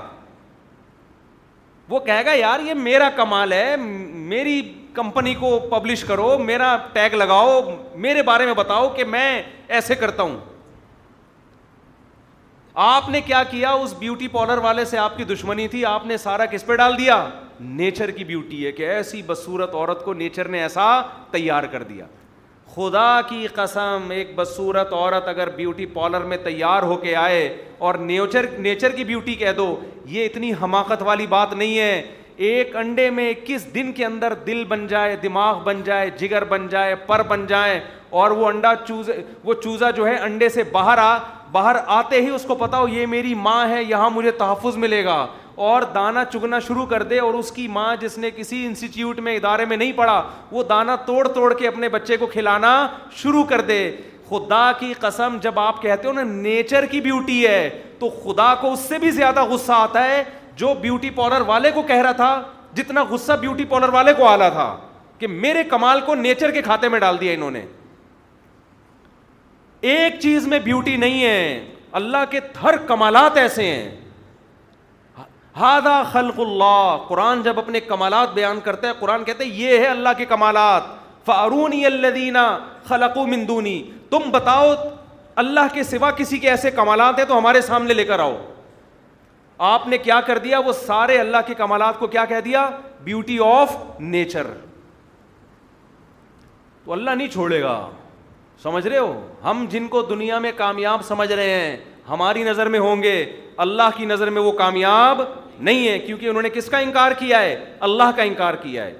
وہ 1.88 2.00
کہے 2.07 2.24
گا 2.24 2.32
یار 2.34 2.61
یہ 2.66 2.74
میرا 2.74 3.09
کمال 3.16 3.52
ہے 3.52 3.76
میری 3.78 4.61
کمپنی 4.97 5.32
کو 5.38 5.59
پبلش 5.70 6.03
کرو 6.05 6.36
میرا 6.38 6.76
ٹیگ 6.92 7.14
لگاؤ 7.14 7.61
میرے 8.05 8.22
بارے 8.28 8.44
میں 8.47 8.55
بتاؤ 8.57 8.88
کہ 8.97 9.05
میں 9.14 9.42
ایسے 9.76 9.94
کرتا 10.03 10.22
ہوں 10.22 10.36
آپ 12.74 12.80
آپ 12.84 13.03
آپ 13.03 13.09
نے 13.09 13.16
نے 13.16 13.20
کیا 13.26 13.42
کیا 13.51 13.70
اس 13.72 13.90
بیوٹی 13.92 13.99
بیوٹی 13.99 14.28
پارلر 14.28 14.59
والے 14.64 14.84
سے 14.84 14.97
کی 15.16 15.24
کی 15.24 15.32
دشمنی 15.34 15.66
تھی 15.74 15.84
سارا 16.22 16.47
کس 16.51 16.66
پہ 16.66 16.74
ڈال 16.76 16.97
دیا 16.99 17.18
نیچر 17.61 18.11
ہے 18.30 18.72
کہ 18.76 18.86
ایسی 18.88 19.20
بصورت 19.26 19.74
عورت 19.74 20.05
کو 20.05 20.14
نیچر 20.24 20.49
نے 20.49 20.61
ایسا 20.62 20.86
تیار 21.30 21.64
کر 21.72 21.82
دیا 21.92 22.07
خدا 22.74 23.11
کی 23.28 23.47
قسم 23.55 24.11
ایک 24.16 24.34
بصورت 24.36 24.92
عورت 24.92 25.28
اگر 25.28 25.49
بیوٹی 25.57 25.86
پارلر 25.99 26.24
میں 26.32 26.36
تیار 26.44 26.82
ہو 26.90 26.97
کے 27.05 27.14
آئے 27.28 27.47
اور 27.88 27.94
نیچر 28.11 28.47
نیچر 28.59 28.92
کی 28.97 29.05
بیوٹی 29.12 29.34
کہہ 29.44 29.53
دو 29.57 29.74
یہ 30.16 30.24
اتنی 30.24 30.53
حماقت 30.62 31.03
والی 31.07 31.26
بات 31.36 31.53
نہیں 31.55 31.78
ہے 31.78 32.03
ایک 32.45 32.74
انڈے 32.76 33.09
میں 33.11 33.32
کس 33.45 33.64
دن 33.74 33.93
کے 33.97 34.05
اندر 34.05 34.34
دل 34.47 34.64
بن 34.68 34.87
جائے 34.87 35.14
دماغ 35.22 35.62
بن 35.64 35.80
جائے 35.84 36.11
جگر 36.18 36.45
بن 36.49 36.66
جائے 36.70 36.95
پر 37.07 37.22
بن 37.28 37.47
جائے 37.49 37.78
اور 38.22 38.30
وہ 38.30 38.47
انڈا 38.47 38.72
چوزے 38.87 39.12
وہ 39.45 39.55
چوزا 39.62 39.91
جو 39.97 40.07
ہے 40.07 40.16
انڈے 40.24 40.49
سے 40.49 40.62
باہر 40.72 40.99
آ 41.03 41.16
باہر 41.53 41.76
آتے 41.97 42.20
ہی 42.22 42.28
اس 42.34 42.43
کو 42.49 42.55
پتا 42.55 42.78
ہو 42.78 42.89
یہ 42.89 43.07
میری 43.07 43.34
ماں 43.47 43.68
ہے 43.68 43.82
یہاں 43.82 44.11
مجھے 44.14 44.30
تحفظ 44.39 44.76
ملے 44.84 45.05
گا 45.05 45.26
اور 45.66 45.82
دانہ 45.95 46.18
چگنا 46.32 46.59
شروع 46.66 46.87
کر 46.87 47.03
دے 47.11 47.18
اور 47.20 47.34
اس 47.34 47.51
کی 47.53 47.66
ماں 47.76 47.95
جس 48.01 48.18
نے 48.18 48.30
کسی 48.37 48.64
انسٹیٹیوٹ 48.66 49.20
میں 49.28 49.37
ادارے 49.37 49.64
میں 49.68 49.76
نہیں 49.76 49.93
پڑھا 49.97 50.22
وہ 50.53 50.62
دانا 50.68 50.97
توڑ 51.07 51.26
توڑ 51.34 51.53
کے 51.59 51.68
اپنے 51.68 51.89
بچے 51.89 52.16
کو 52.16 52.26
کھلانا 52.32 52.74
شروع 53.22 53.45
کر 53.51 53.61
دے 53.70 53.78
خدا 54.28 54.70
کی 54.78 54.93
قسم 55.01 55.37
جب 55.43 55.59
آپ 55.61 55.82
کہتے 55.82 56.09
ہو 56.09 56.12
نا 56.12 56.22
نیچر 56.30 56.87
کی 56.91 57.01
بیوٹی 57.01 57.47
ہے 57.47 57.68
تو 57.99 58.09
خدا 58.24 58.55
کو 58.61 58.72
اس 58.72 58.78
سے 58.89 58.99
بھی 58.99 59.11
زیادہ 59.11 59.45
غصہ 59.51 59.72
آتا 59.72 60.05
ہے 60.09 60.22
جو 60.57 60.72
بیوٹی 60.80 61.11
پارلر 61.16 61.40
والے 61.46 61.70
کو 61.70 61.82
کہہ 61.88 62.02
رہا 62.02 62.12
تھا 62.20 62.28
جتنا 62.74 63.02
غصہ 63.11 63.32
بیوٹی 63.40 63.64
پارلر 63.70 63.88
والے 63.94 64.12
کو 64.16 64.26
آلہ 64.28 64.48
تھا 64.52 64.74
کہ 65.18 65.26
میرے 65.28 65.64
کمال 65.70 66.00
کو 66.07 66.14
نیچر 66.14 66.50
کے 66.50 66.62
کھاتے 66.62 66.88
میں 66.88 66.98
ڈال 67.00 67.20
دیا 67.20 67.32
انہوں 67.32 67.50
نے 67.50 67.64
ایک 69.92 70.18
چیز 70.20 70.46
میں 70.48 70.59
بیوٹی 70.64 70.96
نہیں 70.96 71.24
ہے 71.24 71.64
اللہ 72.00 72.24
کے 72.30 72.40
تھر 72.61 72.76
کمالات 72.86 73.36
ایسے 73.38 73.64
ہیں 73.64 73.90
ہادہ 75.61 76.02
خلق 76.12 76.38
اللہ 76.40 76.96
قرآن 77.09 77.42
جب 77.42 77.59
اپنے 77.59 77.80
کمالات 77.80 78.32
بیان 78.34 78.59
کرتا 78.64 78.88
ہے 78.88 78.92
قرآن 78.98 79.24
کہتے 79.24 79.44
ہیں 79.44 79.52
یہ 79.61 79.78
ہے 79.78 79.86
اللہ 79.86 80.09
کے 80.18 80.24
کمالات 80.32 80.82
فارونی 81.26 81.84
اللہ 81.86 82.11
دینا 82.14 82.46
خلق 82.88 83.16
مندونی 83.28 83.82
تم 84.11 84.30
بتاؤ 84.32 84.74
اللہ 85.44 85.72
کے 85.74 85.82
سوا 85.82 86.11
کسی 86.18 86.38
کے 86.38 86.50
ایسے 86.50 86.70
کمالات 86.70 87.18
ہیں 87.18 87.24
تو 87.28 87.38
ہمارے 87.38 87.61
سامنے 87.70 87.94
لے 87.94 88.04
کر 88.04 88.18
آؤ 88.20 88.36
آپ 89.64 89.86
نے 89.88 89.98
کیا 89.98 90.20
کر 90.26 90.38
دیا 90.44 90.59
وہ 90.66 90.72
سارے 90.86 91.18
اللہ 91.18 91.36
کے 91.46 91.54
کمالات 91.54 91.98
کو 91.98 92.07
کیا 92.07 92.24
کہہ 92.28 92.40
دیا 92.44 92.68
بیوٹی 93.04 93.38
آف 93.44 93.76
نیچر 94.00 94.46
تو 96.84 96.92
اللہ 96.92 97.11
نہیں 97.11 97.28
چھوڑے 97.28 97.61
گا 97.62 97.88
سمجھ 98.62 98.86
رہے 98.86 98.98
ہو 98.98 99.20
ہم 99.44 99.64
جن 99.70 99.88
کو 99.88 100.02
دنیا 100.11 100.38
میں 100.38 100.52
کامیاب 100.57 101.02
سمجھ 101.04 101.30
رہے 101.32 101.48
ہیں 101.50 101.76
ہماری 102.09 102.42
نظر 102.44 102.68
میں 102.68 102.78
ہوں 102.80 103.02
گے 103.02 103.12
اللہ 103.64 103.90
کی 103.96 104.04
نظر 104.07 104.30
میں 104.30 104.42
وہ 104.42 104.52
کامیاب 104.59 105.20
نہیں 105.59 105.88
ہے 105.88 105.98
کیونکہ 105.98 106.28
انہوں 106.28 106.42
نے 106.42 106.48
کس 106.54 106.68
کا 106.70 106.78
انکار 106.78 107.12
کیا 107.18 107.40
ہے 107.42 107.57
اللہ 107.88 108.11
کا 108.16 108.22
انکار 108.22 108.54
کیا 108.62 108.84
ہے 108.84 108.94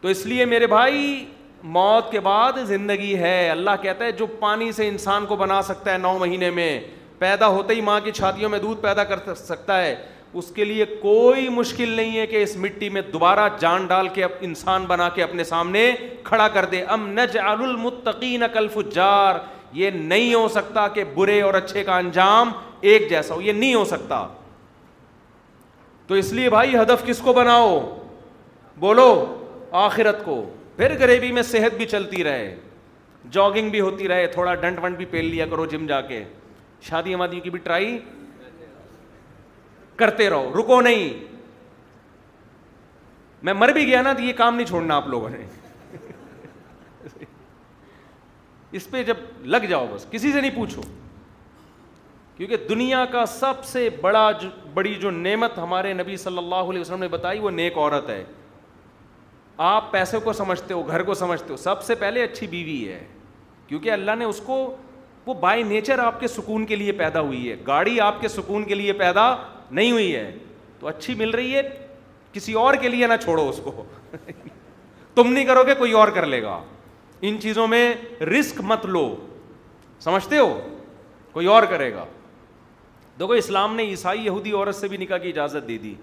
تو 0.00 0.08
اس 0.08 0.24
لیے 0.26 0.44
میرے 0.44 0.66
بھائی 0.66 1.24
موت 1.76 2.10
کے 2.12 2.20
بعد 2.20 2.58
زندگی 2.66 3.16
ہے 3.18 3.48
اللہ 3.50 3.76
کہتا 3.82 4.04
ہے 4.04 4.12
جو 4.18 4.26
پانی 4.40 4.70
سے 4.72 4.88
انسان 4.88 5.26
کو 5.26 5.36
بنا 5.36 5.60
سکتا 5.62 5.92
ہے 5.92 5.98
نو 5.98 6.16
مہینے 6.18 6.50
میں 6.50 6.78
پیدا 7.18 7.46
ہوتے 7.48 7.74
ہی 7.74 7.80
ماں 7.80 7.98
کی 8.04 8.10
چھاتیوں 8.12 8.48
میں 8.50 8.58
دودھ 8.58 8.80
پیدا 8.80 9.04
کر 9.04 9.34
سکتا 9.36 9.80
ہے 9.82 9.94
اس 10.38 10.50
کے 10.54 10.64
لیے 10.64 10.84
کوئی 11.00 11.48
مشکل 11.48 11.88
نہیں 11.88 12.18
ہے 12.18 12.26
کہ 12.26 12.42
اس 12.42 12.56
مٹی 12.60 12.88
میں 12.92 13.02
دوبارہ 13.12 13.48
جان 13.60 13.86
ڈال 13.86 14.08
کے 14.14 14.24
انسان 14.48 14.84
بنا 14.86 15.08
کے 15.14 15.22
اپنے 15.22 15.44
سامنے 15.50 15.90
کھڑا 16.24 16.48
کر 16.54 16.64
دے 16.72 16.82
ام 16.82 17.08
المتقین 17.46 18.42
یہ 19.72 19.90
نہیں 19.90 20.34
ہو 20.34 20.46
سکتا 20.48 20.86
کہ 20.88 21.02
برے 21.14 21.40
اور 21.42 21.54
اچھے 21.54 21.82
کا 21.84 21.96
انجام 21.98 22.50
ایک 22.80 23.08
جیسا 23.10 23.34
ہو 23.34 23.40
یہ 23.42 23.52
نہیں 23.52 23.74
ہو 23.74 23.84
سکتا 23.84 24.26
تو 26.06 26.14
اس 26.14 26.32
لیے 26.32 26.50
بھائی 26.50 26.74
ہدف 26.76 27.04
کس 27.06 27.18
کو 27.24 27.32
بناؤ 27.32 27.78
بولو 28.80 29.08
آخرت 29.84 30.24
کو 30.24 30.42
پھر 30.76 30.94
غریبی 30.98 31.30
میں 31.32 31.42
صحت 31.50 31.76
بھی 31.76 31.86
چلتی 31.94 32.24
رہے 32.24 32.54
جاگنگ 33.32 33.70
بھی 33.70 33.80
ہوتی 33.80 34.08
رہے 34.08 34.26
تھوڑا 34.34 34.54
ڈنٹ 34.54 34.78
ونٹ 34.82 34.96
بھی 34.96 35.04
پھیل 35.10 35.24
لیا 35.30 35.46
کرو 35.50 35.64
جم 35.70 35.86
جا 35.86 36.00
کے 36.00 36.22
شادی 36.82 37.14
وادی 37.14 37.40
کی 37.40 37.50
بھی 37.50 37.58
ٹرائی 37.62 37.98
کرتے 39.96 40.28
رہو 40.30 40.52
رکو 40.58 40.80
نہیں 40.80 41.24
میں 43.42 43.52
مر 43.54 43.68
بھی 43.72 43.86
گیا 43.86 44.02
نا 44.02 44.12
تو 44.16 44.22
یہ 44.22 44.32
کام 44.36 44.54
نہیں 44.56 44.66
چھوڑنا 44.66 44.96
آپ 44.96 45.06
لوگوں 45.08 45.28
نے 45.30 45.44
اس 48.76 48.90
پہ 48.90 49.02
جب 49.04 49.16
لگ 49.44 49.64
جاؤ 49.68 49.86
بس 49.94 50.06
کسی 50.10 50.32
سے 50.32 50.40
نہیں 50.40 50.54
پوچھو 50.54 50.82
کیونکہ 52.36 52.56
دنیا 52.68 53.04
کا 53.12 53.24
سب 53.26 53.64
سے 53.64 53.88
بڑا 54.00 54.30
جو 54.40 54.48
بڑی 54.74 54.94
جو 55.00 55.10
نعمت 55.10 55.58
ہمارے 55.58 55.92
نبی 55.94 56.16
صلی 56.16 56.38
اللہ 56.38 56.70
علیہ 56.70 56.80
وسلم 56.80 57.00
نے 57.02 57.08
بتائی 57.08 57.38
وہ 57.40 57.50
نیک 57.50 57.76
عورت 57.78 58.08
ہے 58.10 58.24
آپ 59.66 59.90
پیسے 59.92 60.18
کو 60.24 60.32
سمجھتے 60.32 60.74
ہو 60.74 60.86
گھر 60.88 61.02
کو 61.02 61.14
سمجھتے 61.14 61.50
ہو 61.52 61.56
سب 61.58 61.82
سے 61.82 61.94
پہلے 61.98 62.22
اچھی 62.22 62.46
بیوی 62.46 62.82
ہے 62.92 63.04
کیونکہ 63.66 63.92
اللہ 63.92 64.14
نے 64.18 64.24
اس 64.24 64.40
کو 64.46 64.58
وہ 65.26 65.34
بائی 65.40 65.62
نیچر 65.62 65.98
آپ 65.98 66.18
کے 66.20 66.28
سکون 66.28 66.64
کے 66.66 66.76
لیے 66.76 66.92
پیدا 66.98 67.20
ہوئی 67.20 67.50
ہے 67.50 67.54
گاڑی 67.66 68.00
آپ 68.00 68.20
کے 68.20 68.28
سکون 68.28 68.64
کے 68.64 68.74
لیے 68.74 68.92
پیدا 68.98 69.24
نہیں 69.70 69.90
ہوئی 69.92 70.14
ہے 70.14 70.30
تو 70.80 70.86
اچھی 70.88 71.14
مل 71.18 71.30
رہی 71.34 71.54
ہے 71.56 71.62
کسی 72.32 72.52
اور 72.62 72.74
کے 72.80 72.88
لیے 72.88 73.06
نہ 73.06 73.14
چھوڑو 73.22 73.48
اس 73.48 73.60
کو 73.64 73.82
تم 75.14 75.32
نہیں 75.32 75.44
کرو 75.44 75.62
گے 75.66 75.74
کوئی 75.74 75.92
اور 76.02 76.08
کر 76.14 76.26
لے 76.26 76.42
گا 76.42 76.58
ان 77.28 77.40
چیزوں 77.42 77.66
میں 77.68 77.82
رسک 78.38 78.60
مت 78.64 78.84
لو 78.86 79.04
سمجھتے 80.00 80.38
ہو 80.38 80.58
کوئی 81.32 81.46
اور 81.54 81.62
کرے 81.70 81.92
گا 81.94 82.04
دیکھو 83.20 83.32
اسلام 83.32 83.74
نے 83.76 83.82
عیسائی 83.90 84.24
یہودی 84.24 84.52
عورت 84.52 84.74
سے 84.76 84.88
بھی 84.88 84.96
نکاح 84.96 85.18
کی 85.18 85.28
اجازت 85.28 85.68
دے 85.68 85.78
دی 85.82 85.94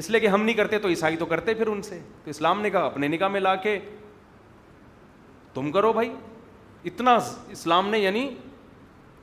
اس 0.00 0.10
لیے 0.10 0.20
کہ 0.20 0.26
ہم 0.26 0.42
نہیں 0.42 0.56
کرتے 0.56 0.78
تو 0.78 0.88
عیسائی 0.88 1.16
تو 1.16 1.26
کرتے 1.26 1.54
پھر 1.54 1.66
ان 1.66 1.82
سے 1.82 1.98
تو 2.24 2.30
اسلام 2.30 2.60
نے 2.62 2.70
کہا 2.70 2.84
اپنے 2.86 3.08
نکاح 3.08 3.28
میں 3.28 3.40
لا 3.40 3.54
کے 3.64 3.78
تم 5.54 5.70
کرو 5.72 5.92
بھائی 5.92 6.10
اتنا 6.88 7.16
اسلام 7.52 7.88
نے 7.90 7.98
یعنی 7.98 8.28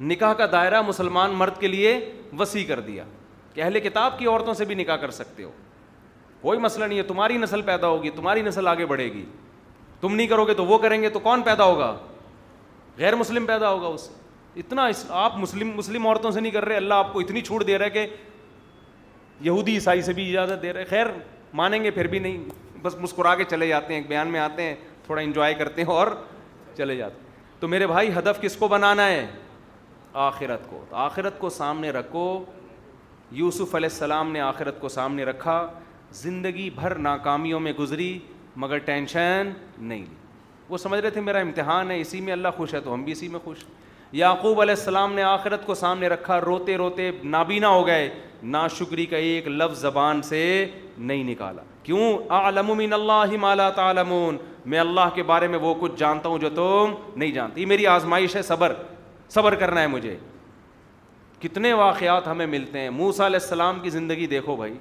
نکاح 0.09 0.33
کا 0.37 0.45
دائرہ 0.51 0.81
مسلمان 0.87 1.31
مرد 1.35 1.57
کے 1.59 1.67
لیے 1.67 1.97
وسیع 2.39 2.65
کر 2.67 2.79
دیا 2.87 3.03
کہ 3.53 3.61
اہل 3.61 3.79
کتاب 3.87 4.17
کی 4.19 4.25
عورتوں 4.27 4.53
سے 4.53 4.65
بھی 4.65 4.75
نکاح 4.75 4.95
کر 5.01 5.11
سکتے 5.11 5.43
ہو 5.43 5.51
کوئی 6.41 6.59
مسئلہ 6.59 6.85
نہیں 6.85 6.97
ہے 6.97 7.03
تمہاری 7.03 7.37
نسل 7.37 7.61
پیدا 7.65 7.87
ہوگی 7.87 8.09
تمہاری 8.15 8.41
نسل 8.41 8.67
آگے 8.67 8.85
بڑھے 8.85 9.05
گی 9.13 9.23
تم 10.01 10.15
نہیں 10.15 10.27
کرو 10.27 10.45
گے 10.45 10.53
تو 10.53 10.65
وہ 10.65 10.77
کریں 10.77 11.01
گے 11.01 11.09
تو 11.09 11.19
کون 11.19 11.41
پیدا 11.43 11.63
ہوگا 11.63 11.95
غیر 12.97 13.15
مسلم 13.15 13.45
پیدا 13.45 13.69
ہوگا 13.71 13.87
اس 13.87 14.09
اتنا 14.55 14.85
اس 14.87 15.05
آپ 15.21 15.37
مسلم 15.37 15.71
مسلم 15.75 16.05
عورتوں 16.07 16.31
سے 16.31 16.39
نہیں 16.39 16.51
کر 16.51 16.65
رہے 16.65 16.77
اللہ 16.77 16.93
آپ 16.93 17.11
کو 17.13 17.19
اتنی 17.19 17.41
چھوٹ 17.41 17.65
دے 17.67 17.77
رہا 17.77 17.85
ہے 17.85 17.89
کہ 17.89 18.05
یہودی 19.41 19.73
عیسائی 19.73 20.01
سے 20.01 20.13
بھی 20.13 20.29
اجازت 20.29 20.61
دے 20.61 20.73
رہے 20.73 20.85
خیر 20.89 21.07
مانیں 21.53 21.83
گے 21.83 21.91
پھر 21.91 22.07
بھی 22.07 22.19
نہیں 22.19 22.43
بس 22.81 22.95
مسکرا 23.01 23.35
کے 23.35 23.43
چلے 23.49 23.67
جاتے 23.67 23.93
ہیں 23.93 23.99
ایک 24.01 24.07
بیان 24.09 24.27
میں 24.31 24.39
آتے 24.39 24.63
ہیں 24.63 24.75
تھوڑا 25.05 25.21
انجوائے 25.21 25.53
کرتے 25.55 25.81
ہیں 25.81 25.89
اور 25.93 26.07
چلے 26.77 26.95
جاتے 26.95 27.19
ہیں 27.21 27.25
تو 27.59 27.67
میرے 27.67 27.85
بھائی 27.87 28.09
ہدف 28.17 28.41
کس 28.41 28.55
کو 28.55 28.67
بنانا 28.67 29.05
ہے 29.07 29.25
آخرت 30.27 30.69
کو 30.69 30.83
تو 30.89 30.95
آخرت 30.95 31.37
کو 31.39 31.49
سامنے 31.49 31.89
رکھو 31.91 32.25
یوسف 33.37 33.73
علیہ 33.75 33.89
السلام 33.91 34.31
نے 34.31 34.41
آخرت 34.41 34.79
کو 34.81 34.89
سامنے 34.89 35.23
رکھا 35.25 35.65
زندگی 36.21 36.69
بھر 36.75 36.95
ناکامیوں 37.07 37.59
میں 37.59 37.73
گزری 37.79 38.17
مگر 38.63 38.77
ٹینشن 38.85 39.51
نہیں 39.77 39.99
لی 40.05 40.15
وہ 40.69 40.77
سمجھ 40.77 40.99
رہے 40.99 41.09
تھے 41.09 41.21
میرا 41.21 41.39
امتحان 41.39 41.91
ہے 41.91 41.99
اسی 42.01 42.21
میں 42.21 42.33
اللہ 42.33 42.47
خوش 42.57 42.73
ہے 42.73 42.79
تو 42.83 42.93
ہم 42.93 43.03
بھی 43.03 43.11
اسی 43.11 43.27
میں 43.31 43.39
خوش 43.43 43.63
ہیں 43.63 43.75
یعقوب 44.17 44.61
علیہ 44.61 44.73
السلام 44.77 45.13
نے 45.13 45.23
آخرت 45.23 45.65
کو 45.65 45.73
سامنے 45.75 46.07
رکھا 46.09 46.39
روتے 46.41 46.75
روتے 46.77 47.09
نابینا 47.23 47.69
ہو 47.69 47.85
گئے 47.87 48.07
نا 48.53 48.67
شکری 48.79 49.05
کا 49.05 49.17
ایک 49.31 49.47
لفظ 49.47 49.81
زبان 49.81 50.21
سے 50.21 50.41
نہیں 50.97 51.23
نکالا 51.31 51.61
کیوں 51.83 52.11
عالم 52.37 52.71
من 52.77 52.93
اللہ 52.93 53.35
مالا 53.39 53.69
تعلمون 53.75 54.37
میں 54.69 54.79
اللہ 54.79 55.09
کے 55.15 55.23
بارے 55.23 55.47
میں 55.47 55.59
وہ 55.59 55.73
کچھ 55.79 55.91
جانتا 55.97 56.29
ہوں 56.29 56.37
جو 56.39 56.49
تم 56.55 56.93
نہیں 57.19 57.31
جانتی 57.31 57.61
یہ 57.61 57.65
میری 57.65 57.85
آزمائش 57.87 58.35
ہے 58.35 58.41
صبر 58.43 58.73
صبر 59.33 59.55
کرنا 59.63 59.81
ہے 59.81 59.87
مجھے 59.87 60.15
کتنے 61.41 61.71
واقعات 61.81 62.27
ہمیں 62.27 62.45
ملتے 62.45 62.79
ہیں 62.79 62.89
موسا 62.89 63.25
علیہ 63.27 63.39
السلام 63.41 63.79
کی 63.83 63.89
زندگی 63.89 64.27
دیکھو 64.27 64.55
بھائی 64.55 64.73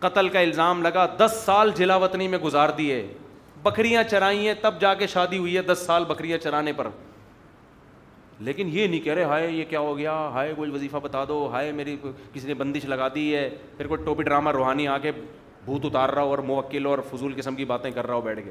قتل 0.00 0.28
کا 0.28 0.38
الزام 0.40 0.82
لگا 0.82 1.06
دس 1.18 1.40
سال 1.44 1.70
جلا 1.76 1.96
وطنی 2.04 2.28
میں 2.28 2.38
گزار 2.44 2.68
دیے 2.78 3.06
بکریاں 3.62 4.02
چرائی 4.10 4.46
ہیں 4.46 4.54
تب 4.60 4.80
جا 4.80 4.94
کے 5.02 5.06
شادی 5.06 5.38
ہوئی 5.38 5.56
ہے 5.56 5.62
دس 5.72 5.82
سال 5.86 6.04
بکریاں 6.08 6.38
چرانے 6.44 6.72
پر 6.76 6.88
لیکن 8.46 8.68
یہ 8.72 8.86
نہیں 8.86 9.00
کہہ 9.00 9.12
رہے 9.14 9.24
ہائے 9.30 9.50
یہ 9.50 9.64
کیا 9.70 9.80
ہو 9.80 9.96
گیا 9.98 10.12
ہائے 10.34 10.54
کوئی 10.56 10.70
وظیفہ 10.70 10.96
بتا 11.02 11.24
دو 11.28 11.46
ہائے 11.52 11.70
میری 11.72 11.96
کسی 12.32 12.46
نے 12.48 12.54
بندش 12.62 12.84
لگا 12.94 13.08
دی 13.14 13.34
ہے 13.34 13.48
پھر 13.76 13.86
کوئی 13.86 14.02
ٹوپی 14.04 14.22
ڈرامہ 14.22 14.50
روحانی 14.52 14.88
آ 14.88 14.96
کے 15.02 15.10
بھوت 15.64 15.84
اتار 15.84 16.08
رہا 16.08 16.22
ہو 16.22 16.28
اور 16.28 16.38
موکل 16.46 16.86
اور 16.86 16.98
فضول 17.10 17.34
قسم 17.36 17.56
کی 17.56 17.64
باتیں 17.64 17.90
کر 17.94 18.06
رہا 18.06 18.14
ہو 18.14 18.20
بیٹھ 18.20 18.40
کے 18.44 18.50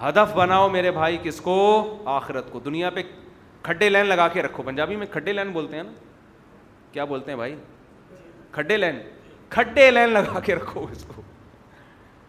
ہدف 0.00 0.32
بناؤ 0.36 0.68
میرے 0.68 0.90
بھائی 0.90 1.18
کس 1.22 1.40
کو 1.40 1.54
آخرت 2.10 2.50
کو 2.52 2.60
دنیا 2.64 2.90
پہ 2.94 3.02
کھڈے 3.62 3.88
لین 3.88 4.06
لگا 4.06 4.26
کے 4.32 4.42
رکھو 4.42 4.62
پنجابی 4.66 4.96
میں 4.96 5.06
کھڈے 5.12 5.32
لین 5.32 5.50
بولتے 5.52 5.76
ہیں 5.76 5.82
نا 5.82 5.90
کیا 6.92 7.04
بولتے 7.04 7.30
ہیں 7.30 7.36
بھائی 7.38 7.54
کھڈے 8.52 8.76
لین 8.76 8.98
کھڈے 9.48 9.90
لین 9.90 10.08
لگا 10.12 10.40
کے 10.44 10.54
رکھو 10.54 10.86
اس 10.92 11.04
کو 11.14 11.22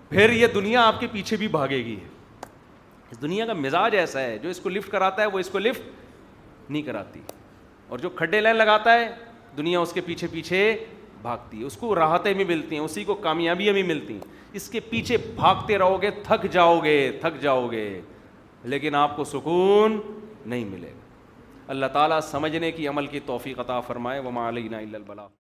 پھر 0.09 0.29
یہ 0.33 0.47
دنیا 0.53 0.83
آپ 0.87 0.99
کے 0.99 1.07
پیچھے 1.11 1.37
بھی 1.37 1.47
بھاگے 1.47 1.83
گی 1.85 1.95
ہے 2.03 3.15
دنیا 3.21 3.45
کا 3.45 3.53
مزاج 3.53 3.95
ایسا 3.97 4.21
ہے 4.21 4.37
جو 4.43 4.49
اس 4.49 4.59
کو 4.63 4.69
لفٹ 4.69 4.91
کراتا 4.91 5.21
ہے 5.21 5.27
وہ 5.27 5.39
اس 5.39 5.49
کو 5.51 5.59
لفٹ 5.59 6.69
نہیں 6.69 6.81
کراتی 6.81 7.19
اور 7.87 7.99
جو 7.99 8.09
کھڈے 8.19 8.41
لین 8.41 8.55
لگاتا 8.55 8.93
ہے 8.99 9.09
دنیا 9.57 9.79
اس 9.79 9.93
کے 9.93 10.01
پیچھے 10.01 10.27
پیچھے 10.31 10.61
بھاگتی 11.21 11.59
ہے 11.59 11.65
اس 11.65 11.77
کو 11.77 11.93
راحتیں 11.95 12.33
بھی 12.33 12.43
ملتی 12.43 12.75
ہیں 12.75 12.83
اسی 12.83 13.03
کو 13.03 13.13
کامیابیاں 13.25 13.73
بھی 13.73 13.83
ملتی 13.83 14.13
ہیں 14.13 14.39
اس 14.59 14.69
کے 14.69 14.79
پیچھے 14.89 15.17
بھاگتے 15.35 15.77
رہو 15.77 16.01
گے 16.01 16.11
تھک 16.23 16.45
جاؤ 16.53 16.79
گے 16.83 16.95
تھک 17.21 17.41
جاؤ 17.41 17.67
گے 17.71 17.85
لیکن 18.73 18.95
آپ 18.95 19.15
کو 19.15 19.23
سکون 19.33 19.99
نہیں 20.45 20.65
ملے 20.71 20.87
گا 20.95 20.99
اللہ 21.71 21.85
تعالیٰ 21.93 22.19
سمجھنے 22.31 22.71
کی 22.71 22.87
عمل 22.87 23.07
کی 23.07 23.19
توفیق 23.25 23.59
عطا 23.59 23.79
فرمائے 23.89 24.21
مالینہ 24.21 24.75
مالین 24.75 25.40